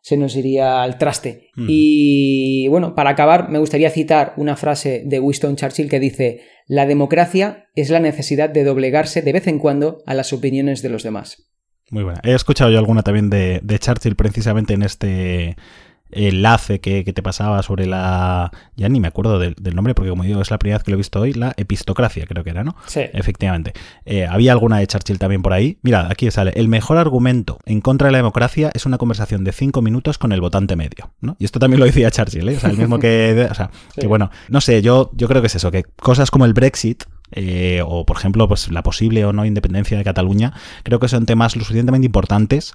se 0.00 0.16
nos 0.16 0.36
iría 0.36 0.82
al 0.82 0.98
traste. 0.98 1.50
Mm. 1.56 1.66
Y 1.68 2.68
bueno, 2.68 2.94
para 2.94 3.10
acabar, 3.10 3.50
me 3.50 3.58
gustaría 3.58 3.90
citar 3.90 4.34
una 4.36 4.56
frase 4.56 5.02
de 5.04 5.20
Winston 5.20 5.56
Churchill 5.56 5.88
que 5.88 6.00
dice, 6.00 6.42
la 6.66 6.86
democracia 6.86 7.68
es 7.74 7.90
la 7.90 8.00
necesidad 8.00 8.50
de 8.50 8.64
doblegarse 8.64 9.22
de 9.22 9.32
vez 9.32 9.46
en 9.46 9.58
cuando 9.58 10.02
a 10.06 10.14
las 10.14 10.32
opiniones 10.32 10.82
de 10.82 10.88
los 10.88 11.02
demás. 11.02 11.50
Muy 11.90 12.04
buena. 12.04 12.20
He 12.22 12.34
escuchado 12.34 12.70
yo 12.70 12.78
alguna 12.78 13.02
también 13.02 13.30
de, 13.30 13.60
de 13.62 13.78
Churchill 13.78 14.14
precisamente 14.14 14.74
en 14.74 14.82
este 14.82 15.56
enlace 16.12 16.80
que, 16.80 17.04
que 17.04 17.12
te 17.12 17.22
pasaba 17.22 17.62
sobre 17.62 17.86
la... 17.86 18.50
Ya 18.76 18.88
ni 18.88 19.00
me 19.00 19.08
acuerdo 19.08 19.38
del, 19.38 19.54
del 19.60 19.74
nombre 19.74 19.94
porque 19.94 20.10
como 20.10 20.22
digo 20.24 20.40
es 20.40 20.50
la 20.50 20.58
primera 20.58 20.78
vez 20.78 20.84
que 20.84 20.90
lo 20.90 20.96
he 20.96 20.98
visto 20.98 21.20
hoy, 21.20 21.32
la 21.32 21.52
epistocracia 21.56 22.26
creo 22.26 22.44
que 22.44 22.50
era, 22.50 22.64
¿no? 22.64 22.76
Sí. 22.86 23.00
Efectivamente. 23.12 23.72
Eh, 24.04 24.26
había 24.26 24.52
alguna 24.52 24.78
de 24.78 24.86
Churchill 24.86 25.18
también 25.18 25.42
por 25.42 25.52
ahí. 25.52 25.78
Mira, 25.82 26.08
aquí 26.10 26.30
sale. 26.30 26.52
El 26.56 26.68
mejor 26.68 26.96
argumento 26.98 27.58
en 27.66 27.80
contra 27.80 28.06
de 28.08 28.12
la 28.12 28.18
democracia 28.18 28.70
es 28.74 28.86
una 28.86 28.98
conversación 28.98 29.44
de 29.44 29.52
cinco 29.52 29.82
minutos 29.82 30.18
con 30.18 30.32
el 30.32 30.40
votante 30.40 30.76
medio. 30.76 31.10
¿no? 31.20 31.36
Y 31.38 31.44
esto 31.44 31.58
también 31.58 31.80
lo 31.80 31.86
decía 31.86 32.10
Churchill, 32.10 32.48
¿eh? 32.48 32.56
O 32.56 32.60
sea, 32.60 32.70
el 32.70 32.76
mismo 32.78 32.98
que. 32.98 33.48
O 33.50 33.54
sea, 33.54 33.70
Sí. 33.94 34.02
que 34.02 34.06
bueno, 34.06 34.30
no 34.48 34.60
sé, 34.60 34.82
yo, 34.82 35.10
yo 35.14 35.28
creo 35.28 35.40
que 35.42 35.46
es 35.48 35.54
eso, 35.56 35.70
que 35.70 35.84
cosas 35.84 36.30
como 36.30 36.44
el 36.44 36.52
Brexit. 36.54 37.04
eh, 37.32 37.80
o 37.86 38.04
por 38.04 38.16
ejemplo 38.16 38.48
pues 38.48 38.72
la 38.72 38.82
posible 38.82 39.24
o 39.24 39.32
no 39.32 39.44
independencia 39.44 39.96
de 39.96 40.02
Cataluña 40.02 40.52
creo 40.82 40.98
que 40.98 41.06
son 41.06 41.26
temas 41.26 41.54
lo 41.54 41.62
suficientemente 41.62 42.04
importantes 42.06 42.72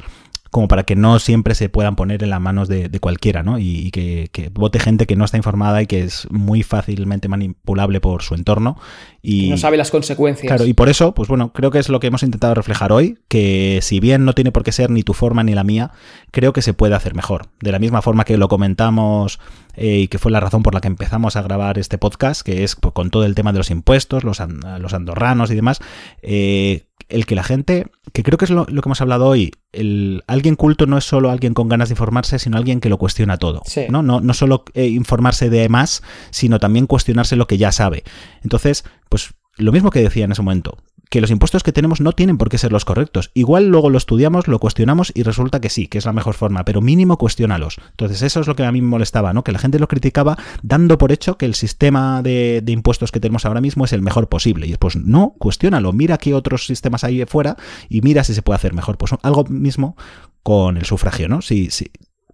como 0.52 0.68
para 0.68 0.84
que 0.84 0.96
no 0.96 1.20
siempre 1.20 1.54
se 1.56 1.68
puedan 1.70 1.96
poner 1.98 2.24
en 2.24 2.30
las 2.30 2.40
manos 2.40 2.68
de, 2.70 2.88
de 2.88 3.00
cualquiera, 3.00 3.44
¿no? 3.44 3.60
Y, 3.60 3.80
y 3.88 3.92
que, 3.92 4.30
que 4.32 4.50
vote 4.50 4.80
gente 4.80 5.06
que 5.06 5.16
no 5.18 5.26
está 5.26 5.36
informada 5.38 5.82
y 5.82 5.88
que 5.88 6.02
es 6.04 6.28
muy 6.32 6.64
fácilmente 6.64 7.28
manipulable 7.28 8.00
por 8.00 8.22
su 8.24 8.36
entorno. 8.36 8.78
Y, 9.22 9.46
Que 9.46 9.50
no 9.52 9.58
sabe 9.58 9.76
las 9.78 9.92
consecuencias. 9.92 10.48
Claro, 10.48 10.66
y 10.66 10.74
por 10.74 10.88
eso, 10.88 11.14
pues 11.14 11.28
bueno, 11.28 11.52
creo 11.52 11.72
que 11.72 11.80
es 11.80 11.90
lo 11.90 12.00
que 12.00 12.08
hemos 12.08 12.24
intentado 12.24 12.54
reflejar 12.54 12.92
hoy, 12.94 13.18
que 13.28 13.80
si 13.82 14.00
bien 14.00 14.24
no 14.24 14.34
tiene 14.34 14.52
por 14.52 14.64
qué 14.64 14.72
ser 14.72 14.92
ni 14.92 15.04
tu 15.04 15.14
forma 15.14 15.44
ni 15.44 15.54
la 15.56 15.64
mía, 15.64 15.92
creo 16.32 16.54
que 16.54 16.62
se 16.62 16.74
puede 16.74 16.96
hacer 16.96 17.16
mejor. 17.16 17.48
De 17.60 17.72
la 17.72 17.80
misma 17.80 18.02
forma 18.02 18.24
que 18.24 18.38
lo 18.38 18.48
comentamos 18.48 19.40
eh, 19.76 19.98
y 20.02 20.08
que 20.08 20.20
fue 20.20 20.32
la 20.32 20.40
razón 20.40 20.64
por 20.64 20.74
la 20.74 20.80
que 20.80 20.88
empezamos 20.88 21.36
a 21.36 21.42
grabar 21.42 21.78
este 21.80 21.98
podcast, 21.98 22.44
que 22.44 22.64
es 22.64 22.76
pues, 22.78 22.94
con 22.94 23.10
todo 23.10 23.26
el 23.26 23.36
tema 23.36 23.52
de 23.52 23.58
los 23.58 23.72
impuestos, 23.72 24.24
los, 24.24 24.40
an- 24.40 24.62
los 24.80 24.94
andorranos 24.94 25.52
y 25.52 25.56
demás, 25.56 25.80
eh, 26.22 26.85
el 27.10 27.26
que 27.26 27.36
la 27.36 27.44
gente, 27.44 27.88
que 28.14 28.24
creo 28.24 28.38
que 28.38 28.46
es 28.46 28.52
lo, 28.52 28.66
lo 28.70 28.82
que 28.82 28.88
hemos 28.88 29.02
hablado 29.02 29.28
hoy, 29.28 29.52
el, 29.72 30.24
alguien 30.28 30.56
culto 30.56 30.86
no 30.86 30.98
es 30.98 31.04
solo 31.04 31.30
alguien 31.30 31.54
con 31.54 31.70
ganas 31.70 31.90
de 31.90 31.94
informarse, 31.94 32.40
sino 32.40 32.58
alguien 32.58 32.80
que 32.80 32.90
lo 32.90 32.98
cuestiona 32.98 33.38
todo. 33.38 33.62
Sí. 33.66 33.86
¿no? 33.90 34.02
No, 34.02 34.22
no 34.22 34.34
solo 34.34 34.64
eh, 34.74 34.88
informarse 34.88 35.50
de 35.50 35.70
más, 35.70 36.04
sino 36.32 36.60
también 36.60 36.88
cuestionarse 36.88 37.36
lo 37.36 37.48
que 37.48 37.58
ya 37.58 37.72
sabe. 37.72 38.04
Entonces, 38.44 38.84
pues 39.10 39.34
lo 39.58 39.72
mismo 39.72 39.90
que 39.90 40.02
decía 40.02 40.26
en 40.26 40.32
ese 40.32 40.42
momento, 40.42 40.78
que 41.10 41.22
los 41.22 41.32
impuestos 41.32 41.64
que 41.64 41.72
tenemos 41.72 42.02
no 42.02 42.12
tienen 42.14 42.38
por 42.38 42.50
qué 42.50 42.58
ser 42.58 42.72
los 42.72 42.86
correctos. 42.86 43.32
Igual 43.34 43.68
luego 43.68 43.90
lo 43.90 43.98
estudiamos, 43.98 44.48
lo 44.48 44.60
cuestionamos 44.60 45.12
y 45.16 45.24
resulta 45.24 45.62
que 45.62 45.70
sí, 45.70 45.88
que 45.88 45.98
es 45.98 46.06
la 46.06 46.14
mejor 46.14 46.36
forma, 46.36 46.66
pero 46.66 46.82
mínimo 46.82 47.18
cuestiónalos. 47.18 47.78
Entonces 47.92 48.22
eso 48.22 48.40
es 48.40 48.48
lo 48.48 48.56
que 48.56 48.66
a 48.66 48.72
mí 48.72 48.82
me 48.82 48.88
molestaba, 48.88 49.34
¿no? 49.34 49.44
Que 49.44 49.52
la 49.52 49.60
gente 49.60 49.80
lo 49.80 49.88
criticaba 49.88 50.38
dando 50.64 50.98
por 50.98 51.12
hecho 51.12 51.38
que 51.38 51.46
el 51.46 51.56
sistema 51.56 52.22
de, 52.22 52.62
de 52.64 52.72
impuestos 52.72 53.12
que 53.12 53.20
tenemos 53.20 53.46
ahora 53.46 53.62
mismo 53.62 53.86
es 53.86 53.94
el 53.94 54.02
mejor 54.02 54.30
posible. 54.30 54.68
Y 54.68 54.70
después, 54.70 54.96
no, 54.96 55.36
cuestiónalo, 55.38 55.94
mira 55.94 56.18
qué 56.18 56.34
otros 56.34 56.66
sistemas 56.66 57.04
hay 57.04 57.26
fuera 57.26 57.58
y 57.90 58.02
mira 58.02 58.24
si 58.24 58.34
se 58.34 58.42
puede 58.42 58.56
hacer 58.56 58.74
mejor. 58.74 58.98
Pues 58.98 59.14
algo 59.22 59.46
mismo 59.46 59.96
con 60.44 60.78
el 60.78 60.86
sufragio, 60.86 61.28
¿no? 61.28 61.42
Si, 61.42 61.72
si, 61.72 61.90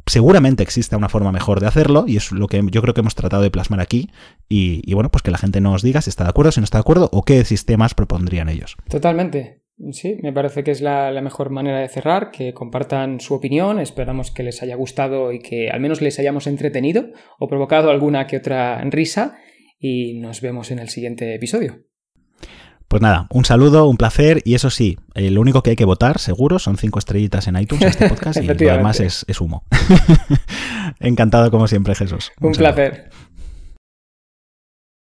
seguramente 0.05 0.63
exista 0.63 0.97
una 0.97 1.09
forma 1.09 1.31
mejor 1.31 1.59
de 1.59 1.67
hacerlo 1.67 2.05
y 2.07 2.17
es 2.17 2.31
lo 2.31 2.47
que 2.47 2.61
yo 2.71 2.81
creo 2.81 2.93
que 2.93 3.01
hemos 3.01 3.15
tratado 3.15 3.43
de 3.43 3.51
plasmar 3.51 3.79
aquí 3.79 4.09
y, 4.49 4.93
bueno, 4.93 5.09
pues 5.09 5.21
que 5.21 5.31
la 5.31 5.37
gente 5.37 5.61
nos 5.61 5.81
diga 5.81 6.01
si 6.01 6.09
está 6.09 6.23
de 6.23 6.29
acuerdo, 6.29 6.51
si 6.51 6.59
no 6.59 6.65
está 6.65 6.77
de 6.77 6.81
acuerdo 6.81 7.09
o 7.11 7.23
qué 7.23 7.43
sistemas 7.45 7.93
propondrían 7.93 8.49
ellos. 8.49 8.75
Totalmente. 8.89 9.61
Sí, 9.91 10.17
me 10.21 10.31
parece 10.31 10.63
que 10.63 10.71
es 10.71 10.81
la, 10.81 11.11
mejor 11.21 11.49
manera 11.49 11.79
de 11.79 11.89
cerrar, 11.89 12.29
que 12.29 12.53
compartan 12.53 13.19
su 13.19 13.33
opinión, 13.33 13.79
esperamos 13.79 14.29
que 14.29 14.43
les 14.43 14.61
haya 14.61 14.75
gustado 14.75 15.31
y 15.31 15.39
que 15.39 15.69
al 15.69 15.79
menos 15.79 16.01
les 16.01 16.19
hayamos 16.19 16.45
entretenido 16.45 17.09
o 17.39 17.47
provocado 17.47 17.89
alguna 17.89 18.27
que 18.27 18.37
otra 18.37 18.79
risa 18.85 19.37
y 19.79 20.19
nos 20.19 20.41
vemos 20.41 20.69
en 20.69 20.77
el 20.77 20.89
siguiente 20.89 21.33
episodio. 21.33 21.79
Pues 22.91 23.01
nada, 23.01 23.27
un 23.29 23.45
saludo, 23.45 23.87
un 23.87 23.95
placer 23.95 24.41
y 24.43 24.53
eso 24.53 24.69
sí, 24.69 24.97
eh, 25.15 25.31
lo 25.31 25.39
único 25.39 25.63
que 25.63 25.69
hay 25.69 25.75
que 25.77 25.85
votar, 25.85 26.19
seguro, 26.19 26.59
son 26.59 26.75
cinco 26.75 26.99
estrellitas 26.99 27.47
en 27.47 27.55
iTunes 27.55 27.85
a 27.85 27.87
este 27.87 28.09
podcast 28.09 28.43
y 28.43 28.45
lo 28.45 28.53
demás 28.53 28.99
es, 28.99 29.23
es 29.29 29.39
humo. 29.39 29.63
Encantado 30.99 31.49
como 31.51 31.69
siempre, 31.69 31.95
Jesús. 31.95 32.33
Un, 32.41 32.47
un 32.47 32.53
placer. 32.53 33.09